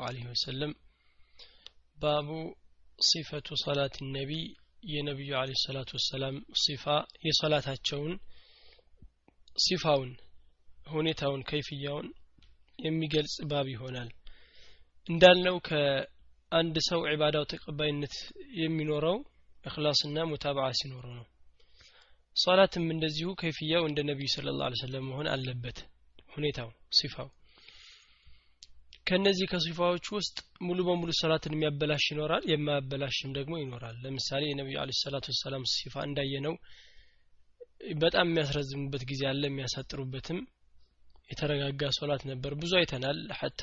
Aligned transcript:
አለይሂ 0.00 0.24
ወሰለም። 0.30 0.72
ባቡ 1.98 2.28
ሲፈቱ 2.98 3.48
ሰላት 3.64 3.94
ነቢይ 4.14 4.44
የነቢዩ 4.90 5.32
አለ 5.40 5.50
ሰላት 5.64 5.90
ወሰላም 5.96 6.36
ሲፋ 6.62 6.84
የሰላታቸውን 7.26 8.14
ሲፋውን 9.56 10.10
ሁኔታውን 10.90 11.42
ከይፍያውን 11.50 12.08
የሚገልጽ 12.78 13.34
ባብ 13.50 13.66
ይሆናል። 13.72 14.08
እንዳልነው 15.08 15.56
ከአንድ 15.60 16.76
ሰው 16.88 17.00
ዒባዳው 17.10 17.44
ተቀባይነት 17.52 18.14
የሚኖረው 18.60 19.16
እክላስና 19.64 20.18
ሙታባዓ 20.30 20.68
ሲኖረው 20.78 21.14
ነው። 21.18 21.26
ሶላትም 22.36 22.86
እንደዚሁ 22.94 23.28
ከይፍያው 23.40 23.82
እንደ 23.88 24.00
ነቢዩ 24.10 24.28
ስለ 24.34 24.54
ላ 24.58 24.70
ሰለም 24.80 25.06
መሆን 25.10 25.28
አለበት። 25.32 25.78
ሁኔታው 26.34 26.68
ሲፋው። 26.98 27.28
ከነዚህ 29.06 29.46
ከሲፋዎች 29.50 30.06
ውስጥ 30.14 30.36
ሙሉ 30.66 30.78
በሙሉ 30.88 31.10
ሰላትን 31.20 31.54
የሚያበላሽ 31.54 32.04
ይኖራል 32.12 32.44
የማያበላሽም 32.50 33.30
ደግሞ 33.38 33.54
ይኖራል። 33.60 33.96
ለምሳሌ 34.04 34.42
የነቢዩ 34.48 34.76
عليه 34.82 34.90
الصلاة 35.00 35.26
والسلام 35.32 35.64
ሲፋ 35.72 35.94
እንዳየነው 36.08 36.54
በጣም 37.96 38.26
የሚያስረዝሙበት 38.30 39.02
ጊዜ 39.10 39.22
አለ 39.30 39.42
የሚያሳጥሩበትም 39.48 40.38
የተረጋጋ 41.30 41.90
ሶላት 41.98 42.22
ነበር። 42.30 42.52
ብዙ 42.60 42.72
አይተናል። 42.80 43.18
حتى 43.40 43.62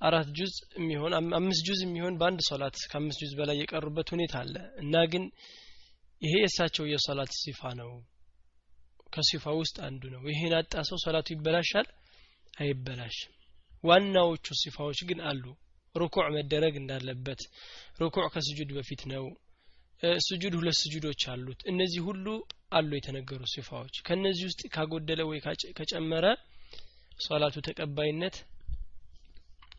አራት 0.00 0.28
ጁዝ 0.38 0.52
የሚሆን 0.78 1.12
አምስት 1.38 1.62
ጁዝ 1.68 1.80
የሚሆን 1.86 2.18
በአንድ 2.20 2.40
ሶላት 2.48 2.76
ከአምስት 2.90 3.20
ጁዝ 3.22 3.32
በላይ 3.40 3.58
የቀሩበት 3.60 4.10
ሁኔታ 4.14 4.34
አለ። 4.42 4.54
እና 4.82 5.04
ግን 5.12 5.24
ይሄ 6.22 6.34
የእሳቸው 6.42 6.86
የሶላት 6.92 7.32
ሲፋ 7.40 7.72
ነው። 7.80 7.90
ከሲፋ 9.08 9.54
ውስጥ 9.60 9.76
አንዱ 9.88 10.04
ነው። 10.14 10.22
ይሄን 10.32 10.54
አጣ 10.58 10.82
ሰው 10.88 10.98
ሶላቱ 11.04 11.28
ይበላሻል? 11.34 11.86
አይበላሽም 12.54 13.32
ዋናዎቹ 13.84 14.46
ሲፋዎች 14.60 15.00
ግን 15.08 15.20
አሉ። 15.28 15.44
ሩኩዕ 15.94 16.26
መደረግ 16.36 16.74
እንዳለበት 16.80 17.40
ሩኩዕ 18.00 18.24
ከስጁድ 18.34 18.70
በፊት 18.76 19.02
ነው። 19.12 19.24
ስጁድ 20.22 20.54
ሁለት 20.58 20.76
ስጁዶች 20.80 21.22
አሉት። 21.30 21.60
እነዚህ 21.70 22.00
ሁሉ 22.08 22.26
አሉ 22.70 22.90
የተነገሩ 22.96 23.42
ሲፋዎች። 23.52 23.94
ከነዚህ 24.06 24.44
ውስጥ 24.50 24.62
ካጎደለ 24.74 25.20
ወይ 25.30 25.38
ከጨመረ 25.78 26.26
ሶላቱ 27.20 27.56
ተቀባይነት 27.68 28.36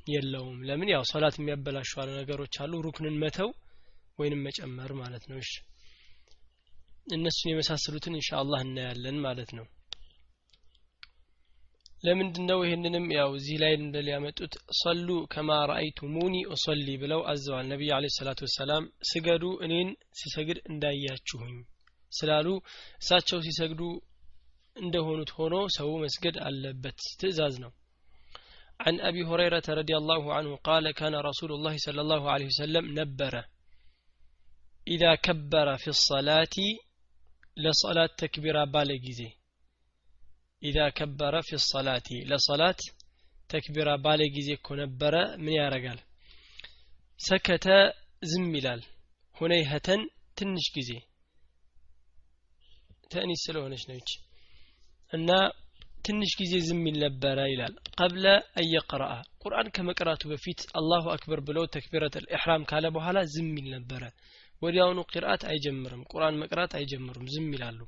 የለውም። 0.07 0.57
ለምን? 0.67 0.89
ያው 0.93 1.03
ሶላት 1.11 1.35
የሚያበላሹ 1.39 1.91
ነገሮች 2.13 2.55
አሉ። 2.63 2.73
ሩክንን 2.85 3.17
መተው 3.23 3.49
ወይንም 4.19 4.43
መጨመር 4.47 4.91
ማለት 5.01 5.25
ነው። 5.29 5.39
እነሱን 7.09 7.49
የመሳሰሉትን 7.51 8.17
ኢንሻአላህ 8.19 8.59
እናያለን 8.65 9.17
ማለት 9.25 9.51
ነው 9.57 9.65
ለምንድን 12.06 12.46
ነው 12.50 12.58
ይህንንም 12.64 13.06
ያው 13.18 13.30
እዚህ 13.38 13.56
ላይ 13.62 13.72
እንደሊያመጡት 13.82 14.54
ሰሉ 14.80 15.08
ከማ 15.34 15.50
ረአይቱሙኒ 15.70 16.34
ኡሰሊ 16.54 16.88
ብለው 17.02 17.20
አዘዋል 17.32 17.66
ነቢይ 17.72 17.92
አለ 17.98 18.10
ሰላቱ 18.18 18.40
ወሰላም 18.46 18.84
ስገዱ 19.10 19.44
እኔን 19.66 19.90
ሲሰግድ 20.20 20.58
እንዳያችሁኝ 20.72 21.54
ስላሉ 22.12 22.48
እሳቸው 23.02 23.38
ሲሰግዱ 23.46 23.80
እንደሆኑት 24.76 25.30
ሆኖ 25.38 25.56
ሰው 25.78 25.90
መስገድ 26.04 26.38
አለበት 26.48 27.00
ትእዛዝ 27.22 27.56
ነው 27.64 27.72
عن 28.80 28.94
أبي 29.00 29.22
هريرة 29.30 29.66
رضي 29.80 29.94
الله 30.00 30.22
عنه 30.36 30.50
قال 30.68 30.84
كان 31.00 31.14
رسول 31.28 31.50
الله 31.52 31.74
صلى 31.86 32.00
الله 32.04 32.22
عليه 32.32 32.48
وسلم 32.52 32.84
نبر 33.00 33.34
إذا 34.86 35.12
كبر 35.26 35.68
في 35.76 35.88
الصلاة 35.88 36.56
لصلاة 37.56 38.10
تكبير 38.22 38.56
بالجزي 38.64 39.30
إذا 40.62 40.86
كبر 40.88 41.34
في 41.42 41.54
الصلاة 41.54 42.08
لصلاة 42.30 42.80
تكبير 43.50 43.88
بالجزي 43.96 44.56
كنبر 44.56 45.14
من 45.36 45.52
يا 45.52 45.68
رجال 45.68 45.98
سكت 47.18 47.66
زملال 48.22 48.80
هنيهة 49.36 49.88
تنش 50.36 50.66
جزي 50.76 51.00
تأنيس 53.10 53.40
سلوهنش 53.46 53.84
نوش 53.90 54.10
እና 55.12 55.30
ትንሽ 56.06 56.32
ጊዜ 56.40 56.54
ዝም 56.68 56.80
ይል 56.88 56.96
ነበረ 57.04 57.38
ይላል 57.50 57.74
ቀብለ 57.96 58.24
አየቅረአ 58.60 59.12
ቁርአን 59.42 59.68
ከመቅራቱ 59.76 60.22
በፊት 60.30 60.60
አላሁ 60.78 61.04
አክበር 61.14 61.40
ብለው 61.48 61.64
ተክቢረት 61.74 62.14
ልኢሕራም 62.24 62.62
ካለ 62.70 62.86
በኋላ 62.96 63.18
ዝም 63.34 63.50
ይል 63.58 63.68
ነበረ 63.76 64.02
ወዲያውኑ 64.62 65.00
ቂርአት 65.12 65.42
አይጀምርም 65.50 66.02
ቁርአን 66.12 66.38
መቅራት 66.42 66.72
አይጀምሩም 66.80 67.30
ዝም 67.34 67.48
ይላሉ 67.56 67.80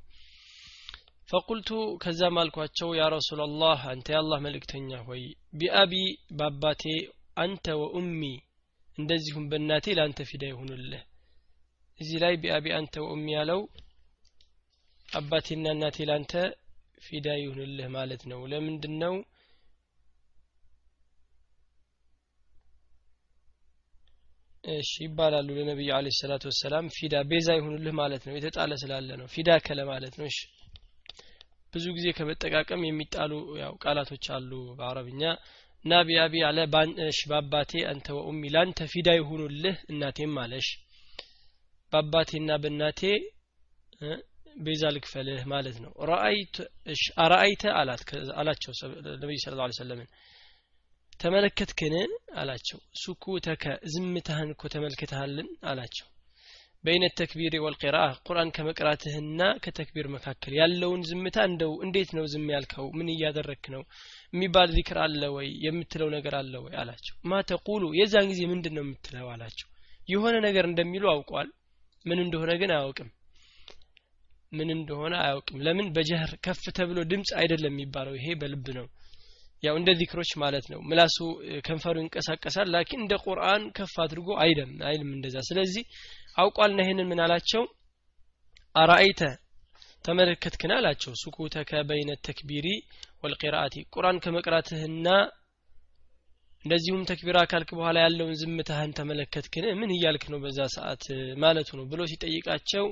ፈቁልቱ 1.30 1.70
ከዛም 2.04 2.38
አልኳቸው 2.42 2.90
ያ 2.98 3.04
ረሱላላህ 3.14 3.82
አንተ 3.92 4.08
የአላህ 4.14 4.40
መልእክተኛ 4.46 5.00
ሆይ 5.08 5.22
ቢአቢ 5.60 5.94
በአባቴ 6.38 6.84
አንተ 7.38 7.76
ወኡሚ 7.82 8.22
እንደዚሁም 8.98 9.46
በእናቴ 9.52 9.94
ለአንተ 9.98 10.22
ፊዳ 10.30 10.44
ይሁኑልህ 10.50 11.04
እዚህ 12.00 12.18
ላይ 12.24 12.34
ቢአቢ 12.44 12.66
አንተ 12.78 12.96
ወኡሚ 13.04 13.28
ያለው 13.36 13.62
አባቴና 15.10 15.68
እናቴ 15.76 15.98
ለአንተ 16.10 16.34
ፊዳ 17.06 17.28
ይሁንልህ 17.40 17.88
ማለት 17.96 18.22
ነው። 18.32 18.40
ለምንድን 18.52 18.94
ነው 19.04 19.14
እሺ 24.64 24.92
ይባላሉ 25.04 25.48
ለነቢዩ 25.58 25.90
አለ 25.96 26.08
ሰላቱ 26.18 26.44
ወሰላም። 26.50 26.86
ፊዳ 26.98 27.14
ቤዛ 27.30 27.48
ይሁንልህ 27.58 27.94
ማለት 28.00 28.24
ነው። 28.28 28.34
የተጣለ 28.38 28.72
ስላለ 28.82 29.10
ነው። 29.22 29.28
ፊዳ 29.34 29.50
ከለ 29.66 29.80
ማለት 29.90 30.14
ነው። 30.20 30.26
እሺ 30.32 30.40
ብዙ 31.74 31.86
ጊዜ 31.98 32.08
ከመጠቃቀም 32.16 32.82
የሚጣሉ 32.86 33.32
ያው 33.62 33.74
ቃላቶች 33.84 34.26
አሉ 34.36 34.52
በአረብኛ። 34.80 35.22
እና 35.86 35.94
ቢያቢ 36.08 36.34
አለ 36.48 36.58
እሺ 37.06 37.20
በአባቴ 37.30 37.72
አንተ 37.92 38.08
ወኡሚ 38.18 38.42
ላንተ 38.56 38.88
ፊዳ 38.92 39.10
ይሁኑልህ 39.18 39.78
እናቴም 39.92 40.36
አለሽ። 40.44 40.68
በአባቴና 41.94 42.52
በእናቴ 42.64 43.02
ቤዛ 44.58 44.84
ልክፈልህ 44.96 45.42
ማለት 45.52 45.78
ነው። 45.84 45.92
አራአይተ 47.24 47.64
አላት 47.80 48.04
አላቸው 48.40 48.72
ነብዩ 49.22 49.38
ሰለላሁ 49.44 49.66
ዐለይሂ 49.66 49.78
ወሰለም 49.78 50.02
ተመለከትክን 51.20 51.96
አላቸው። 52.36 52.80
ሱኩተከ 53.02 53.64
ዝምታህን 53.94 54.52
እኮ 54.56 54.64
ተመልክተሃልን 54.74 55.50
አላቸው 55.64 56.08
በይነ 56.84 57.06
ተክቢር 57.18 57.54
ወልቂራአ 57.64 58.06
ቁርአን 58.28 58.52
ከመቅራትህና 58.56 59.42
ከተክቢር 59.64 60.08
መካከል 60.14 60.54
ያለውን 60.60 61.02
ዝምታ 61.10 61.38
እንደው 61.50 61.74
እንዴት 61.86 62.10
ነው 62.18 62.26
ዝም 62.32 62.48
ያልከው? 62.54 62.86
ምን 62.98 63.12
እያደረክ 63.14 63.64
ነው? 63.74 63.84
የሚባል 64.34 64.70
ዚክር 64.78 64.98
አለ 65.04 65.22
ወይ? 65.36 65.50
የምትለው 65.66 66.10
ነገር 66.16 66.36
አለ 66.40 66.54
ወይ? 66.64 66.74
አላቸው። 66.82 67.16
ማ 67.26 67.42
ተቁሉ 67.52 67.84
የዛን 68.00 68.30
ጊዜ 68.32 68.42
ምንድን 68.52 68.76
ነው 68.78 68.84
የምትለው? 68.86 69.28
አላቸው። 69.34 69.68
የሆነ 70.08 70.36
ነገር 70.48 70.68
እንደሚሉ 70.70 71.06
አውቋል። 71.14 71.50
ምን 72.06 72.20
እንደሆነ 72.26 72.52
ግን 72.62 72.74
አያውቅም። 72.76 73.10
ምን 74.52 74.70
እንደሆነ 74.78 75.14
አያውቅም። 75.24 75.62
ለምን? 75.66 75.90
በጀህር 75.96 76.34
ከፍ 76.46 76.64
ተብሎ 76.80 77.00
ድምፅ 77.12 77.32
አይደለም 77.42 77.74
የሚባለው። 77.74 78.16
ይሄ 78.20 78.34
በልብ 78.42 78.68
ነው። 78.80 78.88
ያው 79.64 79.76
እንደ 79.80 79.90
ዚክሮች 80.00 80.32
ማለት 80.42 80.66
ነው። 80.72 80.80
ምላሱ 80.90 81.18
ከንፈሩ 81.66 81.96
ይንቀሳቀሳል 82.02 82.68
ላኪን 82.76 83.02
እንደ 83.04 83.16
ቁርአን 83.26 83.64
ከፍ 83.78 83.94
አድርጎ 84.04 84.30
አይልም 84.44 84.72
አይልም 84.88 85.10
እንደዛ። 85.16 85.38
ስለዚህ 85.50 85.84
አውቋልና 86.38 86.80
ይሄንን 86.84 87.08
ምን 87.12 87.22
አላቸው? 87.26 87.64
አራአይተ 88.76 89.22
ተመለከትክን 90.06 90.72
አላቸው። 90.76 91.14
ሱኩተከ 91.22 91.72
በይነ 91.90 92.12
ተክቢሪ 92.28 92.68
ወልቂራአቲ 93.24 93.76
ቁርአን 93.94 94.22
ከመቅራትህና 94.24 95.08
እንደዚሁም 96.66 97.06
ተክቢራ 97.10 97.38
ካልክ 97.52 97.70
በኋላ 97.78 97.98
ያለውን 98.06 98.36
ዝምታህን 98.42 98.92
ተመለከትክን? 99.00 99.66
ምን 99.80 99.92
እያልክ 99.96 100.24
ነው 100.34 100.40
በዛ 100.44 100.60
ሰዓት 100.76 101.04
ማለቱ 101.44 101.70
ነው 101.80 101.86
ብሎ 101.92 102.02
ሲጠይቃቸው 102.12 102.86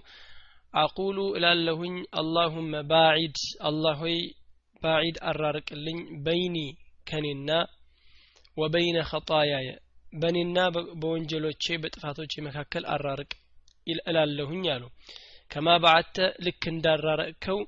አቁሉ 0.74 1.18
እላለሁኝ 1.38 1.96
አላሁመ 2.20 2.82
ባዒድ 2.92 3.38
አላህ 3.70 3.96
ሆይ 4.04 4.18
ባዒድ 4.82 5.18
አራርቅልኝ 5.30 5.98
በይኒ 6.26 6.58
ከኔና 7.08 7.50
ወበይነ 8.58 8.98
ኸጣያየ 9.12 9.68
በእኔና 10.14 10.58
በወንጀሎቼ 11.02 11.78
በጥፋቶቼ 11.82 12.34
መካከል 12.46 12.84
አራርቅ 12.94 13.32
እላለሁኝ 13.88 14.64
አሉ። 14.74 14.84
ከማ 15.52 15.68
በዓተ 15.84 16.16
ልክ 16.46 16.64
እንዳራረቅከው 16.72 17.60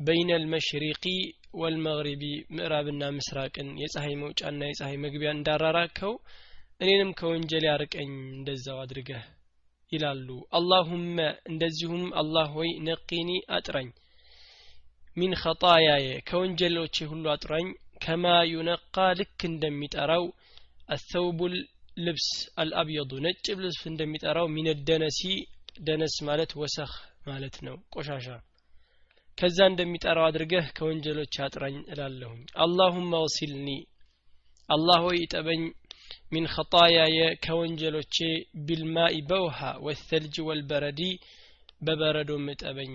በይነ 0.00 0.30
ልመሽሪቂ 0.42 1.04
ወልመግሪቢ 1.60 2.22
ምዕራብና 2.56 3.02
ምስራቅን 3.16 3.68
የፀሐይ 3.80 4.14
መውጫና 4.20 4.60
የፀሐይ 4.68 4.96
መግቢያ 5.04 5.30
እንዳራራቅከው 5.36 6.12
እኔንም 6.80 7.10
ከወንጀል 7.18 7.64
ያርቀኝ 7.68 8.10
እንደዛው 8.34 8.78
አድርገህ 8.82 9.24
ይላሉ። 9.92 10.28
አላሁመ 10.58 11.16
እንደዚሁም 11.50 12.04
አላህ 12.20 12.48
ሆይ 12.56 12.70
ነቂኒ 12.88 13.30
አጥረኝ 13.56 13.88
ሚን 15.16 15.32
ኸጣያየ 15.42 16.08
ከወንጀሎቼ 16.28 16.96
ሁሉ 17.12 17.24
አጥራኝ 17.32 17.66
ከማ 18.04 18.24
ዩነቃ 18.52 18.96
ልክ 19.18 19.40
እንደሚጠራው 19.48 20.24
አተውቡል 20.88 21.56
ልብስ 22.00 22.28
አልአብየዱ 22.62 23.12
ነጭ 23.24 23.44
ልብስ 23.58 23.80
እንደሚጠራው 23.90 24.46
ሚን 24.54 24.68
ደነሲ 24.88 25.20
ደነስ 25.86 26.14
ማለት 26.28 26.52
ወሰኽ 26.60 26.92
ማለት 27.26 27.56
ነው 27.66 27.76
ቆሻሻ። 27.94 28.26
ከዛ 29.38 29.58
እንደሚጠራው 29.70 30.26
አድርገህ 30.28 30.66
ከወንጀሎች 30.76 31.34
አጥራኝ 31.44 31.76
እላለሁኝ። 31.92 32.42
አላሁመ 32.64 33.12
ወሲልኒ 33.24 33.68
አላህ 34.68 34.98
ሆይ 35.06 35.18
እጠበኝ 35.22 35.62
ሚን 36.32 36.44
ኸጣያየ 36.54 37.18
ከወንጀሎቼ 37.44 38.16
ቢልማኢ 38.66 39.16
በውሃ 39.30 39.58
ወተልጅ 39.86 40.36
ወልበረዲ 40.48 41.00
በበረዶ 41.82 42.30
ምጠበኝ 42.46 42.92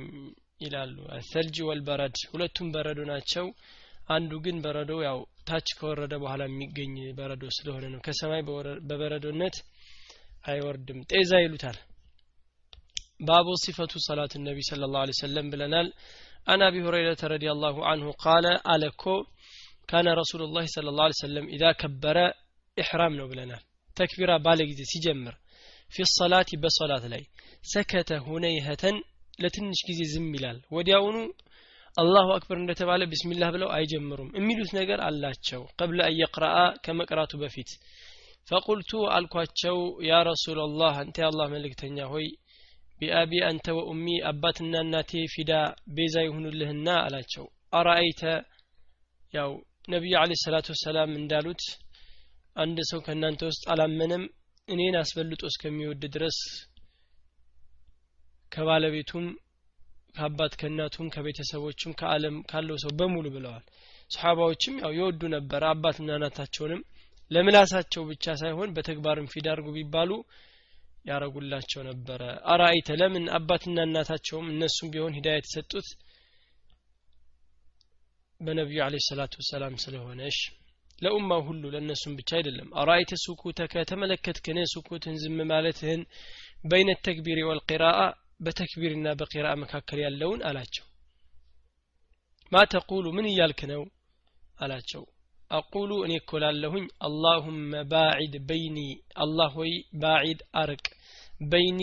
ይላሉ። 0.61 0.97
አሰልጅ 1.17 1.57
ወልበረድ 1.69 2.17
ሁለቱም 2.31 2.67
በረዶ 2.75 2.99
ናቸው 3.11 3.45
አንዱ 4.09 4.31
ግን 4.45 4.57
በረዶ 4.63 4.91
ያው 5.03 5.19
ታች 5.47 5.67
ከወረደ 5.77 6.13
በኋላ 6.21 6.41
የሚገኝ 6.47 6.95
በረዶ 7.17 7.43
ስለሆነ 7.49 7.85
ነው። 7.93 7.99
ከሰማይ 8.05 8.41
በበረዶነት 8.89 9.55
አይወርድም። 10.45 10.99
ጤዛ 11.11 11.31
ይሉታል። 11.43 11.77
ባቡ 13.19 13.47
ሲፈቱ 13.63 13.93
ሰላት 14.07 14.33
ነቢ 14.47 14.57
ስለ 14.69 14.83
ላሁ 14.93 15.13
ሰለም 15.19 15.47
ብለናል። 15.53 15.87
አን 16.47 16.61
አቢ 16.65 16.75
ሁረይረተ 16.85 17.23
ረዲ 17.31 17.45
አላሁ 17.53 17.75
አንሁ 17.91 18.09
ቃለ 18.23 18.45
አለኮ 18.73 19.03
ካነ 19.89 20.07
ረሱሉ 20.19 20.41
ላህ 20.55 20.65
ስለ 20.75 20.89
ላ 20.97 21.07
ሰለም 21.21 21.45
ኢዛ 21.55 21.63
ከበረ 21.81 22.17
ኢሕራም 22.77 23.13
ነው 23.19 23.27
ብለናል። 23.31 23.63
ተክቢራ 23.97 24.31
ባለ 24.45 24.61
ጊዜ 24.69 24.81
ሲጀምር 24.91 25.35
ፊ 25.91 26.05
ሰላት 26.11 26.49
በሶላት 26.63 27.03
ላይ 27.13 27.23
ሰከተ 27.63 28.11
ሁነይሀተን 28.25 28.95
ለትንሽ 29.39 29.79
ጊዜ 29.89 30.01
ዝም 30.13 30.27
ይላል። 30.37 30.57
ወዲያውኑ 30.71 31.17
አላሁ 31.97 32.27
አክበር 32.35 32.57
እንደተባለ 32.59 33.01
ቢስሚላህ 33.11 33.49
ብለው 33.55 33.69
አይጀምሩም። 33.75 34.31
የሚሉት 34.37 34.71
ነገር 34.77 34.99
አላቸው። 35.05 35.61
ቀብለ 35.77 35.99
አየቅረአ 36.07 36.55
ከመቅራቱ 36.85 37.33
በፊት 37.41 37.69
ፈቁልቱ 38.47 38.91
አልኳቸው 39.15 39.77
ያ 40.07 40.17
ረሱላላህ 40.29 40.95
አንተ 41.03 41.17
የአላህ 41.21 41.47
መልእክተኛ 41.53 41.97
ሆይ 42.11 42.27
ቢአቢ 43.01 43.31
አንተ 43.47 43.67
ወኡሚ 43.77 44.05
አባትና 44.29 44.73
እናቴ 44.85 45.11
ፊዳ 45.33 45.51
ቤዛ 45.95 46.15
ይሁኑልህና 46.25 46.87
አላቸው። 47.05 47.45
አራአይተ 47.73 48.21
ያው 49.33 49.49
ነቢዩ 49.89 50.13
አለ 50.21 50.31
ሰላቱ 50.43 50.67
ወሰላም 50.73 51.11
እንዳሉት 51.19 51.63
አንድ 52.55 52.77
ሰው 52.89 52.99
ከእናንተ 53.05 53.41
ውስጥ 53.49 53.63
አላመነም 53.73 54.23
እኔን 54.67 54.95
አስበልጦ 55.01 55.41
እስከሚወድ 55.49 56.03
ድረስ 56.13 56.37
ከባለቤቱም 58.51 59.25
ከአባት 60.15 60.53
ከእናቱም 60.59 61.11
ከቤተሰቦችም 61.15 61.95
ከአለም 61.99 62.35
ካለው 62.49 62.77
ሰው 62.83 62.91
በሙሉ 62.99 63.25
ብለዋል። 63.35 63.63
ሰሓባዎችም 64.11 64.75
ያው 64.83 64.91
የወዱ 64.97 65.21
ነበረ 65.35 65.63
አባትና 65.71 66.09
እናታቸውንም 66.17 66.81
ለምላሳቸው 67.31 68.03
ብቻ 68.09 68.25
ሳይሆን 68.41 68.73
በተግባርም 68.75 69.31
ፊዳርጉ 69.33 69.67
ቢባሉ 69.77 70.11
ያረጉላቸው 71.07 71.81
ነበረ። 71.89 72.21
አራአይተ 72.51 72.89
ለምን 72.99 73.25
አባትና 73.37 73.77
እናታቸውም 73.87 74.47
እነሱም 74.53 74.91
ቢሆን 74.93 75.15
ሂዳያ 75.17 75.35
የተሰጡት 75.39 75.87
በነቢዩ 78.39 78.79
አለ 78.85 78.95
ሰላቱ 79.07 79.33
ወሰላም 79.41 79.75
ስለሆነ 79.83 80.21
እሺ 80.31 80.39
ለኡማው 81.01 81.41
ሁሉ 81.47 81.63
ለእነሱም 81.73 82.13
ብቻ 82.19 82.29
አይደለም። 82.37 82.69
አራአይተ 82.81 83.11
ሱኩተከ 83.23 83.73
ተመለከትክን? 83.89 84.57
ሱኩትን 84.73 85.15
ዝም 85.23 85.39
ማለትህን 85.51 86.01
በይነ 86.63 86.89
ተክቢሪ 87.05 87.39
ወልቂራአ 87.49 87.99
በተክቢርና 88.39 89.07
በቂራአ 89.19 89.53
መካከል 89.61 89.99
ያለውን 90.03 90.41
አላቸው። 90.49 90.85
ማ 92.51 92.63
ተቁሉ 92.71 93.05
ምን 93.15 93.27
እያልክ 93.29 93.61
ነው? 93.71 93.83
አላቸው። 94.57 95.03
አቁሉ 95.51 95.91
እኔ 96.05 96.13
እኮ 96.19 96.31
ላለሁኝ 96.43 96.85
አላሁመ 97.07 97.57
ባዒድ 97.91 98.35
በይኒ 98.49 98.77
አላህ 99.23 99.49
ሆይ 99.57 99.73
ባዒድ 100.01 100.39
አርቅ 100.61 100.85
በይኒ 101.51 101.81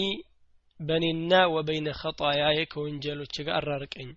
በእኔና 0.80 1.32
ወበይነ 1.54 1.88
ኸጣያየ 2.00 2.60
ከወንጀሎች 2.72 3.34
ጋር 3.40 3.54
አራርቀኝ። 3.60 4.08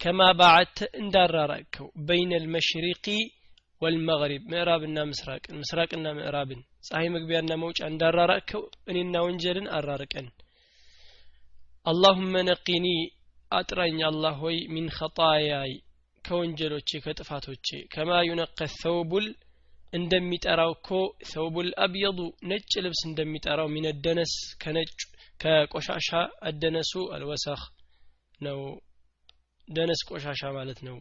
ከማ 0.00 0.20
ባዓድተ 0.38 0.78
እንዳራራቅከው 1.00 1.86
በይነ 2.08 2.32
ልመሽሪቂ 2.42 3.06
ወልመግሪብ 3.82 4.42
ምዕራብና 4.50 4.98
ምስራቅን 5.08 5.58
ምስራቅና 5.60 6.06
ምዕራብን 6.18 6.60
ፀሐይ 6.86 7.08
መግቢያና 7.14 7.52
መውጫ 7.62 7.80
እንዳራራቅከው 7.90 8.62
እኔና 8.90 9.14
ወንጀልን 9.26 9.66
አራርቀን 9.78 10.26
አላሁመ 11.86 12.34
ነቂኒ 12.48 12.86
አጥራኝ 13.50 13.98
አላህ 14.08 14.34
ሆይ 14.42 14.56
ሚን 14.74 14.86
ኸጣያይ 14.96 15.72
ከወንጀሎቼ 16.24 16.90
ከጥፋቶቼ። 17.04 17.68
ከማ 17.92 18.10
ዩነቀ 18.28 18.58
ሰውቡል 18.74 19.26
እንደሚጠራው 19.92 20.72
እኮ 20.76 20.88
ሰውቡል 21.32 21.68
አብየዱ 21.84 22.18
ነጭ 22.50 22.72
ልብስ 22.84 23.00
እንደሚጠራው 23.08 23.68
ሚነደነስ 23.74 24.32
ከነጭ 24.62 24.90
ከቆሻሻ 25.40 26.08
አደነሱ 26.48 26.92
አልወሰኽ 27.14 27.62
ነው። 28.40 28.60
ደነስ 29.68 30.00
ቆሻሻ 30.10 30.42
ማለት 30.58 30.80
ነው። 30.88 30.96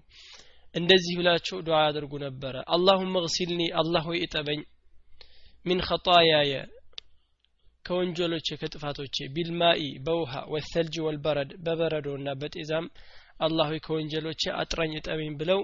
እንደዚህ 0.75 1.13
ብላቸው 1.19 1.57
ዱዓ 1.67 1.77
ያደርጉ 1.85 2.13
ነበረ። 2.25 2.55
አላሁመ 2.75 3.15
እግሲልኒ 3.21 3.61
አላህ 3.81 4.03
ሆይ 4.09 4.19
እጠበኝ። 4.25 4.61
ሚን 5.65 5.79
ኸጣያየ 5.87 6.53
ከወንጀሎቼ 7.85 8.47
ከጥፋቶቼ 8.61 9.27
ቢልማኢ 9.35 9.81
በውሃ 10.05 10.33
ወሰልጅ 10.53 10.95
ወልበረድ 11.05 11.51
በበረዶና 11.65 12.29
በጤዛም 12.41 12.87
ሆይ 13.67 13.79
ከወንጀሎቼ 13.85 14.41
አጥራኝ 14.59 14.91
እጠበኝ 14.97 15.31
ብለው 15.39 15.59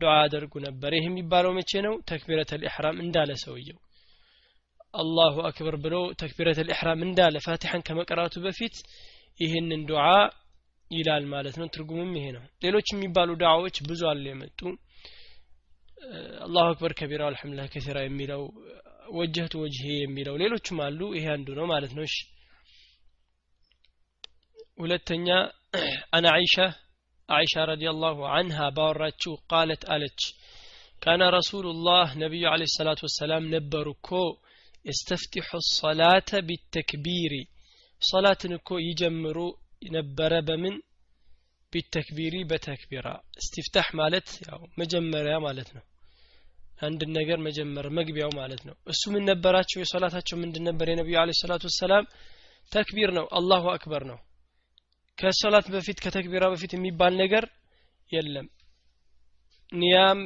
ዱዓ 0.00 0.12
ያደርጉ 0.22 0.54
ነበር። 0.66 0.92
ይህ 0.96 1.04
የሚባለው 1.08 1.52
መቼ 1.58 1.72
ነው? 1.86 1.94
ተክቢረት 2.08 2.50
ልኢሕራም 2.56 2.96
እንዳለ 3.04 3.30
ሰውየው። 3.44 3.78
አላሁ 4.94 5.34
አክበር 5.48 5.76
ብሎ 5.84 5.94
ተክቢረት 6.20 6.58
ልኢሕራም 6.62 7.00
እንዳለ 7.06 7.36
ፋቲሐን 7.46 7.84
ከመቀራቱ 7.86 8.34
በፊት 8.44 8.76
ይህንን 9.40 9.80
ዱዓ 9.88 10.04
ይላል 10.90 11.24
ማለት 11.32 11.56
ነው። 11.60 11.66
ትርጉምም 11.74 12.12
ይሄ 12.18 12.26
ነው። 12.36 12.44
ሌሎች 12.64 12.88
የሚባሉ 12.92 13.30
ዱዓዎች 13.40 13.76
ብዙ 13.88 14.02
አሉ 14.10 14.24
የመጡ። 14.28 14.60
አላሁ 16.46 16.64
አክበር 16.70 16.92
ከቢራ 16.98 17.22
አልሐምዱሊላህ 17.28 17.68
ከሲራ 17.74 17.98
የሚለው 18.04 18.42
ወጀህቱ 19.12 19.54
ወጅሄ 19.62 19.86
የሚለው 19.96 20.34
ሌሎችም 20.42 20.78
አሉ። 20.84 21.00
ይሄ 21.16 21.26
አንዱ 21.34 21.48
ነው 21.58 21.66
ማለት 21.72 21.92
ነው። 21.96 22.04
እሺ። 22.08 22.16
ሁለተኛ 24.78 25.28
አና 26.12 26.26
አይሻ 26.36 26.54
አይሻ 27.28 27.54
ረዲየላሁ 27.70 28.18
አንሃ 28.36 28.58
ባወራችው 28.76 29.34
ቃለት 29.50 29.84
አለች። 29.94 30.20
ካነ 31.02 31.22
ረሱሉላህ 31.36 32.08
ነቢዩ 32.22 32.44
አለ 32.50 32.62
ሰላት 32.74 33.00
ወሰላም 33.06 33.44
ነበሩ 33.54 33.86
እኮ 33.96 34.10
የስተፍቲሑ 34.84 35.48
ሰላተ 35.72 36.40
ቢተክቢሪ። 36.48 37.34
ሰላትን 38.02 38.52
እኮ 38.58 38.70
ይጀምሩ 38.86 39.38
ነበረ 39.92 40.32
በምን? 40.48 40.76
ቢተክቢሪ 41.72 42.34
በተክቢራ። 42.50 43.06
እስቲፍታህ 43.40 43.88
ማለት 44.00 44.28
ያው 44.46 44.60
መጀመሪያ 44.80 45.34
ማለት 45.46 45.68
ነው 45.76 45.84
አንድን 46.78 47.10
ነገር 47.16 47.38
መጀመር 47.46 47.86
መግቢያው 47.98 48.30
ማለት 48.38 48.62
ነው። 48.68 48.74
እሱ 48.92 49.02
ምን 49.14 49.24
ነበራቸው? 49.30 49.78
የሶላታቸው 49.80 50.36
ምንድን 50.38 50.64
ነበር? 50.68 50.86
የነቢዩ 50.88 51.16
አለ 51.20 51.30
ሰላቱ 51.40 51.64
ወሰላም 51.70 52.04
ተክቢር 52.72 53.10
ነው 53.18 53.26
አላሁ 53.38 53.64
አክበር 53.74 54.04
ነው። 54.10 54.18
ከሶላት 55.18 55.66
በፊት 55.74 55.98
ከተክቢራ 56.04 56.44
በፊት 56.52 56.72
የሚባል 56.74 57.12
ነገር 57.22 57.44
የለም። 58.10 58.46
ኒያም 59.72 60.18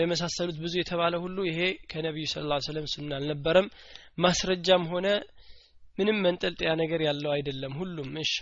የመሳሰሉት 0.00 0.56
ብዙ 0.62 0.74
የተባለ 0.78 1.14
ሁሉ 1.24 1.38
ይሄ 1.48 1.58
ከነቢዩ 1.90 2.26
ስለ 2.30 2.44
ላ 2.50 2.58
ስለም 2.66 2.86
ሱና 2.92 3.10
አልነበረም። 3.18 3.66
ማስረጃም 4.18 4.84
ሆነ 4.92 5.06
ምንም 5.98 6.18
መንጠልጠያ 6.24 6.70
ነገር 6.82 7.00
ያለው 7.08 7.30
አይደለም 7.34 7.74
ሁሉም። 7.80 8.10
እሽ 8.22 8.32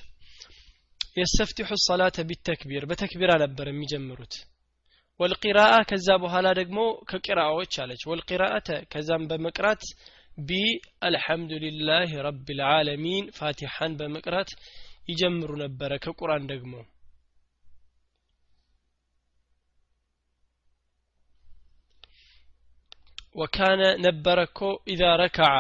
የስተፍቲሑ 1.16 1.76
ሰላተ 1.82 2.16
ቢተክቢር 2.28 2.84
በተክቢራ 2.90 3.32
ነበር 3.42 3.66
የሚጀምሩት 3.70 4.34
ወልቂራአ 5.20 5.74
ከዛ 5.90 6.08
በኋላ 6.22 6.46
ደግሞ 6.58 6.78
ከቂራዎች 7.10 7.74
አለች። 7.82 8.02
ወልቂራአተ 8.10 8.68
ከዛም 8.92 9.24
በመቅራት 9.30 9.82
بالحمد 10.38 12.10
لله 12.26 12.54
رب 12.54 12.72
العالمين 12.72 13.26
ፋቲሐን 13.36 13.92
በመቅራት 14.00 14.50
ይጀምሩ 15.10 15.50
ነበረ። 15.62 15.92
ከቁርአን 16.04 16.44
ደግሞ 16.52 16.72
وكان 23.34 23.82
ነበረ 24.04 24.38
እኮ 24.48 24.58
إذا 24.92 25.04
ركع 25.20 25.52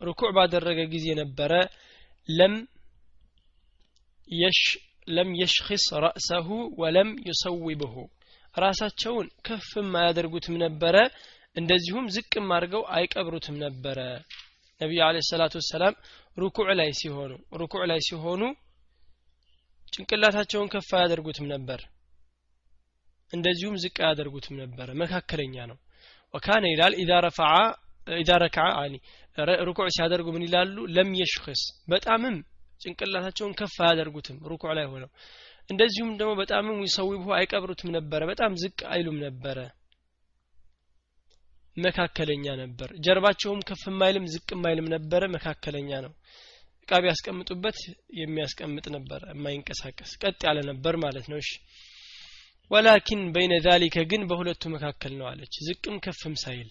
ርኩዕ 0.00 0.30
ባደረገ 0.36 0.78
ጊዜ 0.94 1.06
ነበረ። 1.20 1.52
لم 2.28 2.54
يش 4.28 4.60
لم 5.08 5.30
يشخص 5.40 5.84
رأسه 6.04 6.48
ولم 6.80 7.10
يصوبه 7.28 7.94
ራሳቸውን 8.56 9.26
ከፍም 9.46 9.90
አያደርጉትም 10.00 10.54
ነበረ 10.64 10.96
እንደዚሁም 11.56 12.06
ዝቅም 12.14 12.48
አድርገው 12.56 12.82
አይቀብሩትም 12.96 13.56
ነበረ። 13.62 13.98
ነቢዩ 14.80 15.00
አለ 15.04 15.16
ሰላቱ 15.28 15.54
ወሰላም 15.60 15.94
ሩኩዕ 16.36 16.68
ላይ 16.80 16.90
ሲሆኑ 16.98 17.30
ሩኩዕ 17.60 17.82
ላይ 17.90 18.00
ሲሆኑ 18.08 18.42
ጭንቅላታቸውን 19.92 20.70
ከፍ 20.72 20.90
አያደርጉትም 20.98 21.46
ነበር 21.54 21.80
እንደዚሁም 23.32 23.76
ዝቅ 23.82 23.96
አያደርጉትም 24.02 24.56
ነበረ። 24.62 24.88
መካከለኛ 25.02 25.56
ነው። 25.70 25.78
ወካነ 26.34 26.64
ይላል 26.72 26.94
ኢዛ 27.02 27.12
ረፈዓ 27.24 27.52
አኒ 28.80 28.94
ሩኩዕ 29.68 29.86
ሲያደርጉ 29.96 30.26
ምን 30.34 30.44
ይላሉ? 30.46 30.76
ለም 30.96 31.10
የሽክስ 31.20 31.62
በጣምም 31.88 32.36
ጭንቅላታቸውን 32.80 33.56
ከፍ 33.58 33.76
አያደርጉትም። 33.84 34.38
ሩኩዕ 34.50 34.70
ላይ 34.78 34.86
ሆነው 34.92 35.10
እንደዚሁም 35.68 36.10
ደግሞ 36.18 36.32
በጣምም 36.40 36.78
ይሰዊብሁ 36.84 37.30
አይቀብሩትም 37.36 37.90
ነበረ 37.96 38.20
በጣም 38.30 38.52
ዝቅ 38.62 38.78
አይሉም 38.90 39.16
ነበረ። 39.24 39.58
መካከለኛ 41.76 42.44
ነበር። 42.60 42.90
ጀርባቸውም 43.04 43.60
ከፍ 43.68 43.82
ማይልም 43.98 44.26
ዝቅ 44.34 44.48
ማይልም 44.62 44.86
ነበረ 44.94 45.22
መካከለኛ 45.34 45.90
ነው። 46.04 46.12
እቃ 46.82 46.98
ቢያስቀምጡበት 47.02 47.78
የሚያስቀምጥ 48.18 48.86
ነበር 48.94 49.20
የማይንቀሳቀስ 49.30 50.10
ቀጥ 50.22 50.40
ያለ 50.48 50.58
ነበር 50.70 50.94
ማለት 51.04 51.26
ነው። 51.32 51.38
እሺ። 51.42 51.50
ወላኪን 52.70 53.22
በይነ 53.34 53.54
ዛሊከ 53.66 53.96
ግን 54.10 54.22
በሁለቱ 54.30 54.62
መካከል 54.74 55.12
ነው 55.18 55.26
አለች። 55.30 55.54
ዝቅም 55.66 55.96
ከፍም 56.06 56.34
ሳይል። 56.44 56.70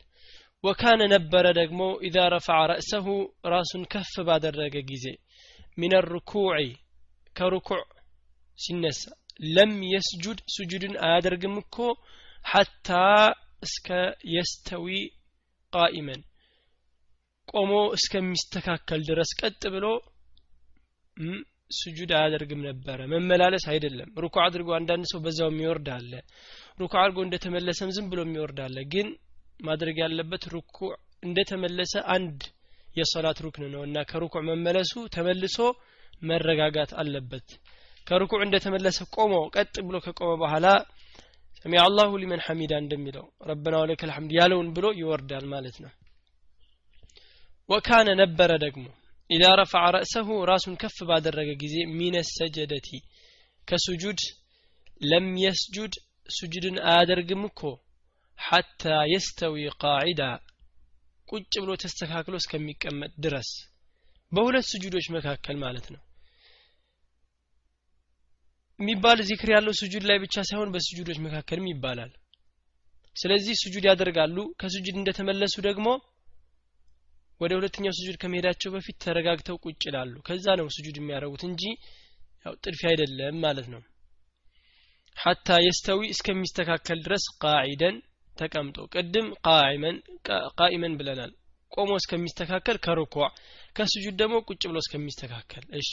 ወካነ 0.63 1.01
ነበረ 1.13 1.45
ደግሞ 1.59 1.81
ኢዛ 2.07 2.17
ረፈዐ 2.33 2.59
ረእሰሁ 2.71 3.07
ራሱን 3.53 3.83
ከፍ 3.93 4.13
ባደረገ 4.27 4.75
ጊዜ 4.89 5.05
ሚን 5.77 5.93
ርኩዕ 6.07 6.57
ከሩኩዕ 7.35 7.81
ሲነሳ 8.59 9.01
ለም 9.49 9.73
የስጁድ 9.91 10.39
ስጁድን 10.55 10.93
አያደርግም 11.05 11.55
እኮ 11.61 11.77
ሐታ 12.45 12.89
እስከ 13.63 13.87
የስተዊ 14.33 14.87
ቃኢመን 15.73 16.21
ቆሞ 17.47 17.71
እስከሚስተካከል 17.97 19.01
ድረስ 19.09 19.31
ቀጥ 19.41 19.61
ብሎ 19.75 19.85
ስጁድ 21.71 22.11
አያደርግም 22.15 22.61
ነበረ። 22.67 22.99
መመላለስ 23.11 23.63
አይደለም። 23.71 24.09
ሩኩ 24.23 24.35
አድርጎ 24.43 24.69
አንዳንድ 24.77 25.05
ሰው 25.11 25.19
በዛው 25.25 25.49
የሚወርድ 25.51 25.87
አለ። 25.95 26.11
ሩኩ 26.81 26.93
አድርጎ 27.01 27.19
እንደተመለሰም 27.25 27.93
ዝም 27.95 28.07
ብሎ 28.11 28.19
የሚወርድ 28.25 28.59
አለ። 28.65 28.77
ግን 28.93 29.07
ማድረግ 29.61 29.97
ያለበት 30.03 30.43
ሩኩ 30.53 30.77
እንደተመለሰ 31.23 31.95
አንድ 32.15 32.39
የሶላት 32.95 33.39
ሩክን 33.45 33.65
ነው 33.73 33.81
እና 33.87 33.97
ከሩኩዕ 34.09 34.41
መመለሱ 34.49 34.93
ተመልሶ 35.15 35.57
መረጋጋት 36.23 36.91
አለበት 37.01 37.47
ከሩኩዕ 38.07 38.39
እንደተመለሰ 38.45 38.99
ቆሞ 39.15 39.33
ቀጥ 39.55 39.75
ብሎ 39.87 39.95
ከቆመ 40.05 40.31
በኋላ 40.41 40.65
ሰሚ 41.61 41.75
አላሁ 41.83 42.09
ሊመን 42.21 42.41
ሐሚዳ 42.45 42.73
እንደሚለው 42.81 43.25
ረበና 43.49 43.75
ወለከ 43.81 44.01
ልሐምድ 44.09 44.31
ያለውን 44.37 44.67
ብሎ 44.75 44.85
ይወርዳል 44.99 45.45
ማለት 45.53 45.77
ነው። 45.83 45.91
ወካነ 47.69 48.09
ነበረ 48.21 48.51
ደግሞ 48.63 48.85
ኢዛ 49.29 49.43
ረፈዐ 49.59 49.85
ረእሰሁ 49.95 50.27
ራሱን 50.49 50.75
ከፍ 50.81 50.97
ባደረገ 51.09 51.49
ጊዜ 51.63 51.75
ሚነ 51.99 52.17
ሰጀደቲ 52.31 52.89
ከሱጁድ 53.67 54.19
ለም 55.01 55.29
የስጁድ 55.43 55.93
ሱጁድን 56.29 56.77
አያደርግም 56.89 57.41
እኮ 57.49 57.61
ሐታ 58.39 58.83
የስተዊ 59.11 59.55
ቃዒዳ 59.81 60.21
ቁጭ 61.27 61.53
ብሎ 61.63 61.71
ተስተካክሎ 61.83 62.35
እስከሚቀመጥ 62.41 63.13
ድረስ 63.25 63.49
በሁለት 64.31 64.65
ስጁዶች 64.71 65.07
መካከል 65.15 65.57
ማለት 65.63 65.87
ነው 65.93 66.01
የሚባል 68.79 69.19
ዚክር 69.27 69.49
ያለው 69.53 69.73
ስጁድ 69.79 70.03
ላይ 70.09 70.17
ብቻ 70.23 70.35
ሳይሆን 70.47 70.71
በስጁዶች 70.73 71.17
መካከልም 71.25 71.67
ይባላል። 71.71 72.11
ስለዚህ 73.15 73.55
ስጁድ 73.61 73.85
ያደርጋሉ። 73.89 74.37
ከስጁድ 74.61 74.95
እንደተመለሱ 74.97 75.55
ደግሞ 75.67 75.87
ወደ 77.41 77.51
ሁለተኛው 77.57 77.93
ስጁድ 77.97 78.15
ከመሄዳቸው 78.21 78.69
በፊት 78.73 78.97
ተረጋግተው 79.03 79.57
ቁጭ 79.63 79.81
ይላሉ። 79.87 80.13
ከዛ 80.27 80.45
ነው 80.59 80.67
ስጁድ 80.75 80.97
የሚያደርጉት 80.99 81.43
እንጂ 81.49 81.63
ያው 82.45 82.53
ጥድፊያ 82.63 82.81
አይደለም 82.91 83.37
ማለት 83.45 83.67
ነው። 83.73 83.81
حتى 85.17 85.57
يستوي 85.65 86.01
እስከሚስተካከል 86.13 86.99
ድረስ 87.05 87.25
قاعدا 87.43 87.97
ተቀምጦ 88.37 88.77
ቅድም 88.93 89.27
ቃኢመን 90.59 90.95
ብለናል። 90.99 91.31
ቆሞ 91.71 91.91
እስከሚስተካከል 91.99 92.77
ከሩኩዕ 92.85 93.27
ከስጁድ 93.75 94.15
ደግሞ 94.21 94.35
ቁጭ 94.49 94.61
ብሎ 94.69 94.77
እስከሚስተካከል። 94.83 95.63
እሺ 95.79 95.89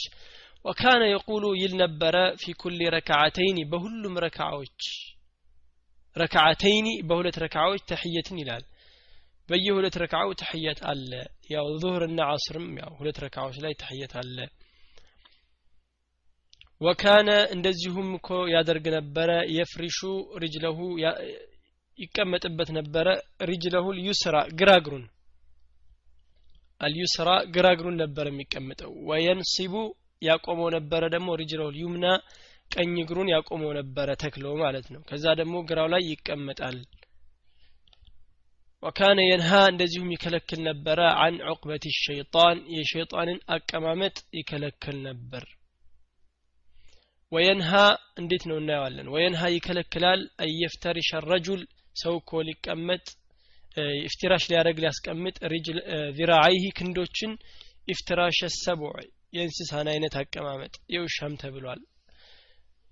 ወካነ 0.65 1.03
የቁሉ 1.09 1.45
ይል 1.61 1.73
ነበረ 1.81 2.15
ፊ 2.41 2.53
ኩል 2.61 2.79
ረክዓተይኒ 2.95 3.59
በሁሉም 3.71 4.15
ረክዓዎች 4.25 4.81
ረክዓተይኒ 6.15 6.87
በሁለት 7.09 7.37
ረክዓዎች 7.43 7.81
ተሕየትን 7.91 8.37
ይላል 8.41 8.63
በየሁለት 9.49 9.95
ረክዓው 10.01 10.29
ተሕየት 10.41 10.79
አለ 10.91 11.09
ያው 11.53 11.65
ዙህርና 11.81 12.19
አስርም 12.33 12.67
ያው 12.81 12.91
ሁለት 12.99 13.17
ረክዓዎች 13.25 13.57
ላይ 13.65 13.73
ተሕየት 13.81 14.13
አለ 14.21 14.37
ወካነ 16.81 17.29
እንደዚሁም 17.55 18.07
እኮ 18.17 18.29
ያደርግ 18.53 18.85
ነበረ 18.95 19.29
የፍሪሹ 19.57 19.99
ሪጅለሁ 20.43 20.77
ይቀመጥበት 21.99 22.69
ነበረ 22.77 23.07
ሪጅለሁል 23.49 23.97
ዩስራ 24.07 24.35
ግራግሩን። 24.59 25.03
አልዩስራ 26.81 27.29
ግራግሩን 27.55 27.99
ነበር 28.03 28.25
የሚቀመጠው። 28.29 28.91
ወየንሲቡ 29.09 29.73
ያቆመው 30.23 30.67
ነበረ 30.75 31.03
ደግሞ 31.13 31.29
ሪጅለሁል 31.41 31.77
ዩምና 31.81 32.05
ቀኝ 32.71 32.93
እግሩን 33.01 33.31
ያቆመው 33.33 33.71
ነበረ 33.79 34.09
ተክሎ 34.21 34.45
ማለት 34.61 34.85
ነው። 34.93 35.01
ከዛ 35.09 35.25
ደግሞ 35.39 35.55
ግራው 35.69 35.87
ላይ 35.93 36.03
ይቀመጣል። 36.11 36.77
ወካነ 38.83 39.19
የንሃ 39.23 39.51
እንደዚሁም 39.71 40.13
ይከለክል 40.13 40.59
ነበረ 40.69 40.99
አን 41.23 41.35
ዑቅበት 41.51 41.83
ሸይጣን 41.99 42.57
የሸይጣንን 42.75 43.37
አቀማመጥ 43.55 44.15
ይከለክል 44.39 44.97
ነበር። 45.07 45.45
ወየንሃ 47.31 47.71
እንዴት 48.21 48.43
ነው 48.49 48.57
እናየዋለን? 48.59 49.07
ወየንሃ 49.13 49.43
ይከለክላል። 49.53 50.21
አየፍተሪሸ 50.45 51.21
ረጁል 51.29 51.61
ሰው 51.95 52.13
እኮ 52.21 52.41
ሊቀመጥ 52.47 53.05
ኢፍትራሽ 54.07 54.43
ሊያደረግ 54.49 54.77
ሊያስቀምጥ 54.81 55.35
ዚራዓይህ 56.17 56.65
ክንዶችን 56.77 57.31
ኢፍትራሽ 57.87 58.39
ሰቡዕ 58.59 58.93
የእንስሳን 59.33 59.87
አይነት 59.93 60.15
አቀማመጥ 60.21 60.73
የውሻም 60.93 61.35
ተብሏል። 61.41 61.81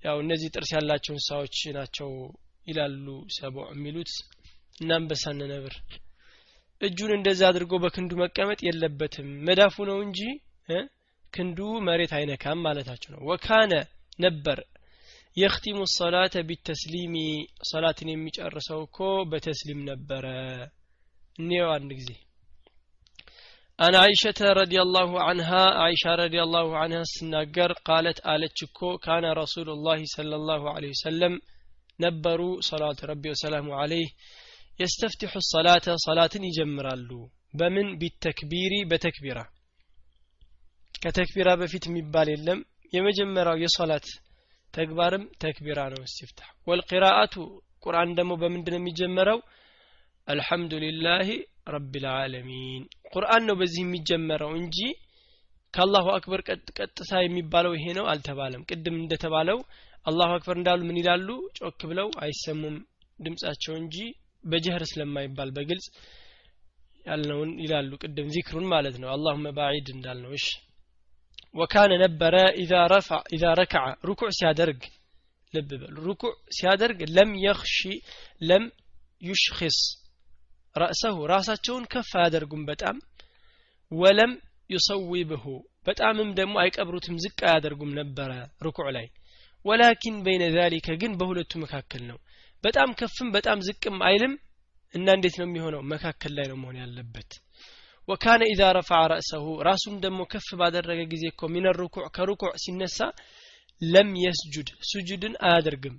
ያው 0.02 0.18
እነዚህ 0.24 0.52
ጥርስ 0.54 0.72
ያላቸው 0.76 1.14
እንስሳዎች 1.16 1.58
ናቸው 1.76 2.10
ይላሉ 2.68 3.06
ሰቡዕ 3.36 3.66
የሚሉት። 3.74 4.12
እና 4.76 4.92
አንበሳነ 4.98 5.42
ነብር 5.52 5.74
እጁን 6.82 7.12
እንደዛ 7.16 7.42
አድርጎ 7.50 7.74
በክንዱ 7.84 8.12
መቀመጥ 8.22 8.60
የለበትም። 8.68 9.30
መዳፉ 9.48 9.86
ነው 9.90 9.98
እንጂ 10.06 10.20
ክንዱ 11.34 11.60
መሬት 11.88 12.12
አይነካም 12.18 12.64
ማለታቸው 12.66 13.12
ነው። 13.14 13.22
ወካነ 13.30 13.74
ነበር 14.20 14.60
የክቲሙ 15.38 15.80
ሰላተ 15.94 16.36
ቢተስሊሚ 16.48 17.16
ሰላትን 17.70 18.10
የሚጨርሰው 18.12 18.80
እኮ 18.88 18.98
በተስሊም 19.32 19.82
ነበረ። 19.90 20.26
እኒየው 21.40 21.70
አንድ 21.76 21.92
ጊዜ 22.00 22.10
አን 23.82 23.96
አይሸተ 24.00 24.40
ረዲየላሁ 24.58 25.12
አንሃ 25.24 25.50
አይሻ 25.84 26.12
ረዲየላሁ 26.20 26.68
አንሃ 26.82 27.00
ስናገር 27.12 27.72
ቃለት 27.88 28.20
አለች 28.32 28.58
እኮ 28.66 28.90
ካነ 29.06 29.26
ረሱሉላህ 29.40 30.00
ሰለላሁ 30.14 30.62
ዐለይሂ 30.74 30.92
ወሰለም 30.96 31.36
ነበሩ 32.00 32.42
ሰላቱ 32.68 33.00
ረቢ 33.12 33.24
ወሰላሙ 33.34 33.68
ዐለይህ 33.80 34.10
የስተፍቲሑ 34.80 35.34
ሰላተ 35.48 35.96
ሰላትን 36.06 36.44
ይጀምራሉ። 36.50 37.10
በምን 37.54 37.88
ቢተክቢሪ 38.02 38.74
በተክቢራ። 38.92 39.40
ከተክቢራ 40.96 41.50
በፊት 41.62 41.86
የሚባል 41.90 42.30
የለም። 42.34 42.60
የመጀመሪያው 42.94 43.58
የሶላት 43.64 44.08
ተግባርም 44.74 45.24
ተክቢራ 45.42 45.80
ነው 45.94 46.02
እስቲፍታህ 46.08 46.50
ወልቂራአቱ 46.68 47.34
ቁርአን 47.84 48.12
ደግሞ 48.18 48.34
በምንድን 48.42 48.74
ነው 48.76 48.82
የሚጀመረው 48.82 49.40
አልሐምዱሊላህ 51.62 51.74
ረቢልዓለሚን 51.74 52.84
ቁርአን 53.14 53.44
ነው 53.48 53.56
በዚህ 53.60 53.82
የሚጀመረው 53.84 54.52
እንጂ 54.60 54.78
ከአላሁ 55.74 56.06
አክበር 56.16 56.42
ቀጥታ 56.80 57.12
የሚባለው 57.24 57.74
ይሄ 57.78 57.86
ነው 57.98 58.06
አልተባለም። 58.14 58.66
ቅድም 58.70 58.96
እንደተባለው 59.02 59.60
አላሁ 60.06 60.30
አክበር 60.36 60.56
እንዳሉ 60.60 60.82
ምን 60.88 60.98
ይላሉ? 61.02 61.28
ጮክ 61.60 61.80
ብለው 61.90 62.08
አይሰሙም 62.24 62.76
ድምጻቸው 63.20 63.74
እንጂ 63.82 63.96
በጀህር 64.44 64.84
ስለማይባል 64.92 65.50
በግልጽ 65.56 65.88
ያልነውን 67.06 67.52
ይላሉ 67.64 67.92
ቅድም 68.04 68.28
ዚክሩን 68.36 68.66
ማለት 68.74 68.96
ነው። 69.02 69.10
አላሁመ 69.14 69.48
ባዒድ 69.58 69.88
እንዳልነው። 69.96 70.34
እሺ። 70.38 70.48
ወካነ 71.56 71.92
ነበረ 72.04 72.36
ኢዛ 73.36 73.44
ረከዐ 73.60 73.86
ሩኩዕ 74.08 74.30
ሲያደርግ 74.38 74.82
ልብ 75.54 75.72
በሉ። 75.82 75.96
ሩኩዕ 76.08 76.34
ሲያደርግ 76.58 77.00
ለም 77.16 77.32
የኽሺ 77.46 77.78
ለም 78.50 78.66
ዩሽኪስ 79.22 79.80
ረእሰሁ 80.76 81.18
ራሳቸውን 81.32 81.86
ከፍ 81.92 82.12
አያደርጉም 82.20 82.64
በጣም። 82.70 82.98
ወለም 83.92 84.34
ዩሰዊብሁ 84.70 85.46
በጣምም 85.88 86.30
ደግሞ 86.40 86.56
አይቀብሩትም 86.62 87.16
ዝቅ 87.24 87.40
አያደርጉም 87.50 87.92
ነበረ 88.00 88.32
ሩኩዕ 88.66 88.88
ላይ። 88.98 89.08
ወላኪን 89.66 90.16
በይነ 90.26 90.44
ዛሊከ 90.56 90.90
ግን 91.02 91.12
በሁለቱ 91.20 91.52
መካከል 91.64 92.04
ነው። 92.12 92.18
በጣም 92.64 92.90
ከፍም 93.00 93.30
በጣም 93.36 93.60
ዝቅም 93.68 93.98
አይልም 94.08 94.34
እና 94.96 95.08
እንዴት 95.18 95.36
ነው 95.40 95.48
የሚሆነው? 95.48 95.82
መካከል 95.92 96.32
ላይ 96.38 96.46
ነው 96.52 96.58
መሆን 96.62 96.78
ያለበት። 96.82 97.30
ወካነ 98.08 98.42
ኢዛ 98.52 98.62
ረፈዐ 98.78 99.02
ረእሰሁ 99.12 99.46
ራሱን 99.68 99.96
ደግሞ 100.04 100.22
ከፍ 100.32 100.48
ባደረገ 100.60 101.02
ጊዜ 101.12 101.24
እኮ 101.32 101.50
ሚነ 101.54 101.68
ሩኩዕ 101.80 102.06
ከሩኩዕ 102.16 102.52
ሲነሳ 102.64 102.98
ለም 103.82 104.10
የስጁድ 104.24 104.70
ሱጁድን 104.90 105.36
አያደርግም። 105.48 105.96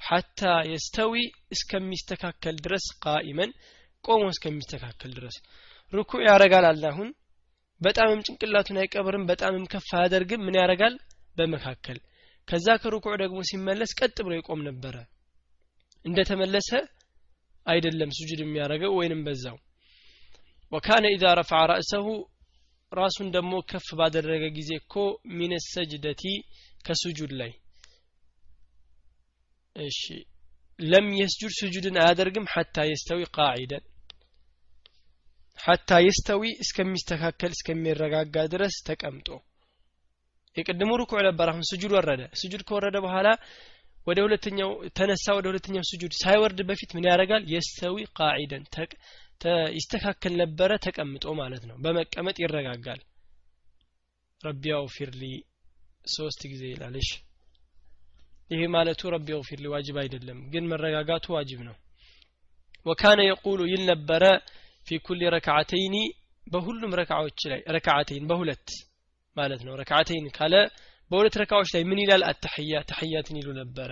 ሐታ 0.00 0.40
የስተዊ 0.70 1.14
እስከሚስተካከል 1.54 2.56
ድረስ 2.64 2.86
ቃኢመን 3.04 3.50
ቆሞ 4.04 4.22
እስከሚስተካከል 4.32 5.10
ድረስ። 5.18 5.36
ሩኩዕ 5.92 6.20
ያረጋል 6.28 6.66
አለ። 6.68 6.82
አሁን 6.92 7.08
በጣምም 7.80 8.24
ጭንቅላቱን 8.26 8.78
አይቀብርም 8.80 9.24
በጣምም 9.30 9.64
ከፍ 9.72 9.88
አያደርግም። 9.98 10.44
ምን 10.46 10.58
ያረጋል 10.60 10.94
በመካከል። 11.36 11.98
ከዛ 12.48 12.68
ከሩኩዕ 12.82 13.14
ደግሞ 13.22 13.38
ሲመለስ 13.48 13.90
ቀጥ 13.98 14.16
ብሎ 14.26 14.32
ይቆም 14.38 14.62
ነበረ። 14.68 14.96
እንደተመለሰ 16.04 16.70
አይደለም 17.66 18.10
ሱጁድ 18.16 18.40
የሚያደርገው 18.42 18.92
ወይንም 18.98 19.20
በዛው። 19.26 19.56
ወካነ 20.72 21.04
ኢዛ 21.14 21.24
ረፈዐ 21.38 21.60
ረእሰሁ 21.70 22.06
ራሱን 22.92 23.28
ደግሞ 23.34 23.52
ከፍ 23.70 23.88
ባደረገ 23.98 24.44
ጊዜ 24.56 24.70
እኮ 24.80 24.94
ሚነ 25.38 25.54
ሰጅደቲ 25.66 26.22
ከሱጁድ 26.84 27.32
ላይ። 27.40 27.52
እሺ። 29.76 30.00
ለም 30.78 31.06
የስጁድ 31.18 31.52
ስጁድን 31.58 31.96
አያደርግም 32.02 32.46
ሐታ 32.52 32.84
የስተዊ 32.88 33.20
ቃዒደን 33.36 33.84
حتى 35.60 35.90
يستوي 36.00 36.42
እስከሚስተካከል 36.64 37.52
እስከሚረጋጋ 37.56 38.36
ድረስ 38.52 38.76
ተቀምጦ። 38.86 39.28
የቅድሙ 40.56 40.90
ሩኩዕ 41.00 41.20
ነበር። 41.28 41.48
አሁን 41.50 41.64
ስጁድ 41.70 41.92
ወረደ። 41.96 42.22
ስጁድ 42.40 42.62
ከወረደ 42.68 42.96
በኋላ 43.04 43.28
ወደ 44.06 44.18
ሁለተኛው 44.26 44.70
ተነሳ 44.98 45.26
ወደ 45.38 45.46
ሁለተኛው 45.50 45.84
ስጁድ 45.90 46.12
ሳይወርድ 46.20 46.60
በፊት 46.68 46.90
ምን 46.96 47.08
ያደርጋል? 47.10 47.42
يستوي 47.52 47.96
قاعدا 48.18 48.64
ይስተካከል 49.76 50.32
ነበረ 50.40 50.70
ተቀምጦ 50.84 51.26
ማለት 51.38 51.62
ነው። 51.68 51.76
በመቀመጥ 51.84 52.36
ይረጋጋል። 52.42 53.00
رب 54.40 54.84
اغفر 54.94 55.11
لي 55.11 55.22
ሶስት 56.10 56.40
ጊዜ 56.50 56.62
ይላልሽ። 56.72 57.08
ይሄ 58.50 58.60
ማለቱ 58.74 59.10
رب 59.14 59.28
اغفر 59.34 59.60
ዋጅብ 59.72 59.96
አይደለም 60.02 60.38
ግን 60.52 60.64
መረጋጋቱ 60.72 61.26
ዋጅብ 61.36 61.60
ነው። 61.68 61.76
ወካነ 62.86 63.20
የቁሉ 63.26 63.60
ይል 63.72 63.82
ነበረ 63.90 64.24
ፊ 64.90 64.98
ኩል 65.00 65.20
ረክዓተይኒ 65.34 65.96
በሁሉም 66.44 66.92
ረክዓዎች 67.00 67.40
ላይ 67.50 67.60
ረክዓተይን 67.76 68.24
በሁለት 68.30 68.68
ማለት 69.36 69.60
ነው። 69.66 69.74
ረክዓተይን 69.80 70.26
ካለ 70.36 70.54
በሁለት 71.10 71.34
ረካዎች 71.42 71.68
ላይ 71.74 71.82
ምን 71.90 72.00
ይላል? 72.02 72.22
አተሕያ 72.30 72.74
ተሕያትን 72.90 73.36
ይሉ 73.40 73.48
ነበረ። 73.60 73.90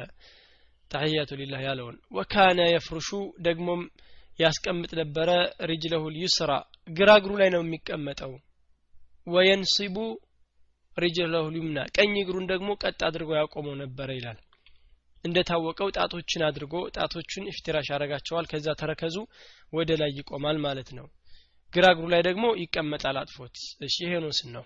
ተሕያቱ 0.90 1.30
ሊላህ 1.40 1.60
ያለውን 1.66 1.96
ወካነ 2.16 2.60
የፍርሹ 2.68 3.08
ደግሞም 3.40 3.80
ያስቀምጥ 4.38 4.90
ነበረ። 5.00 5.30
ሪጅለሁ 5.70 6.02
ልዩስራ 6.14 6.50
ግራ 6.90 7.10
እግሩ 7.20 7.32
ላይ 7.40 7.48
ነው 7.54 7.62
የሚቀመጠው። 7.64 8.32
ወየንሲቡ 9.26 9.96
ሪጅለሁ 10.96 11.44
ልዩምና 11.54 11.78
ቀኝ 11.96 12.14
እግሩን 12.22 12.46
ደግሞ 12.52 12.70
ቀጥ 12.82 13.00
አድርጎ 13.08 13.30
ያቆመው 13.40 13.74
ነበረ 13.82 14.08
ይላል። 14.18 14.38
እንደታወቀው 15.24 15.88
ጣቶችን 15.96 16.42
አድርጎ 16.48 16.74
ጣቶቹን 16.96 17.48
ኢፍትራሽ 17.52 17.86
ያደርጋቸዋል። 17.92 18.48
ከዛ 18.50 18.66
ተረከዙ 18.80 19.16
ወደ 19.72 19.90
ላይ 20.00 20.10
ይቆማል 20.18 20.58
ማለት 20.66 20.90
ነው። 20.98 21.06
ግራ 21.72 21.84
እግሩ 21.94 22.06
ላይ 22.12 22.22
ደግሞ 22.28 22.44
ይቀመጣል 22.60 23.16
አጥፎት። 23.22 23.56
እሺ 23.86 23.96
ይሄ 24.04 24.12
ነው። 24.54 24.64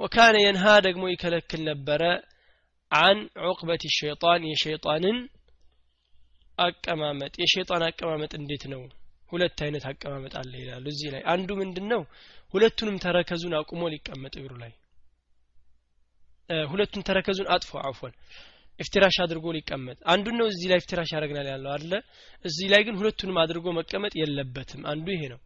ወካነ 0.00 0.36
የንሃ 0.44 0.64
ደግሞ 0.86 1.02
ይከለክል 1.10 1.60
ነበረ 1.68 2.02
አን 2.90 3.18
ዑቅበት 3.44 3.82
ሸይጣን 3.98 4.42
የሸይጣንን 4.48 5.18
አቀማመጥ። 6.58 7.32
የሸይጣን 7.42 7.82
አቀማመጥ 7.86 8.32
እንዴት 8.40 8.64
ነው? 8.72 8.82
ሁለት 9.32 9.58
አይነት 9.64 9.84
አቀማመጥ 9.90 10.32
አለ 10.40 10.52
ይላሉ 10.62 10.84
እዚህ 10.92 11.08
ላይ። 11.14 11.22
አንዱ 11.32 11.50
ምንድን 11.60 11.86
ነው 11.92 12.02
ሁለቱንም 12.54 12.96
ተረከዙን 13.04 13.54
አቁሞ 13.58 13.82
ሊቀመጥ 13.92 14.34
እግሩ 14.40 14.52
ላይ። 14.62 14.72
ሁለቱን 16.70 17.04
ተረከዙን 17.08 17.48
አጥፎ 17.54 17.72
አፎን 17.88 18.12
ኢፍትራሽ 18.80 19.16
አድርጎ 19.24 19.46
ሊቀመጥ። 19.56 19.98
አንዱን 20.12 20.36
ነው 20.40 20.46
እዚህ 20.50 20.66
ላይ 20.70 20.78
ኢፍትራሽ 20.82 21.10
ያደርግናል 21.14 21.48
ያለው 21.52 21.70
አለ 21.74 21.92
እዚህ 22.44 22.66
ላይ 22.72 22.82
ግን 22.86 22.96
ሁለቱንም 23.00 23.36
አድርጎ 23.42 23.66
መቀመጥ 23.78 24.12
የለበትም። 24.20 24.82
አንዱ 24.92 25.06
ይሄ 25.14 25.22
ነው። 25.34 25.40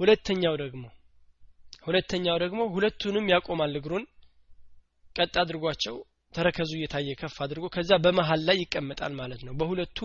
ሁለተኛው 0.00 0.54
ደግሞ 0.62 0.84
ሁለተኛው 1.86 2.36
ደግሞ 2.42 2.60
ሁለቱንም 2.74 3.26
ያቆማል 3.32 3.74
እግሩን 3.78 4.04
ቀጥ 5.16 5.34
አድርጓቸው 5.42 5.96
ተረከዙ 6.34 6.70
እየታየ 6.76 7.10
ከፍ 7.20 7.36
አድርጎ 7.44 7.66
ከዛ 7.74 7.90
በመሀል 8.04 8.40
ላይ 8.48 8.56
ይቀመጣል 8.62 9.12
ማለት 9.20 9.40
ነው። 9.46 9.52
በሁለቱ 9.60 9.98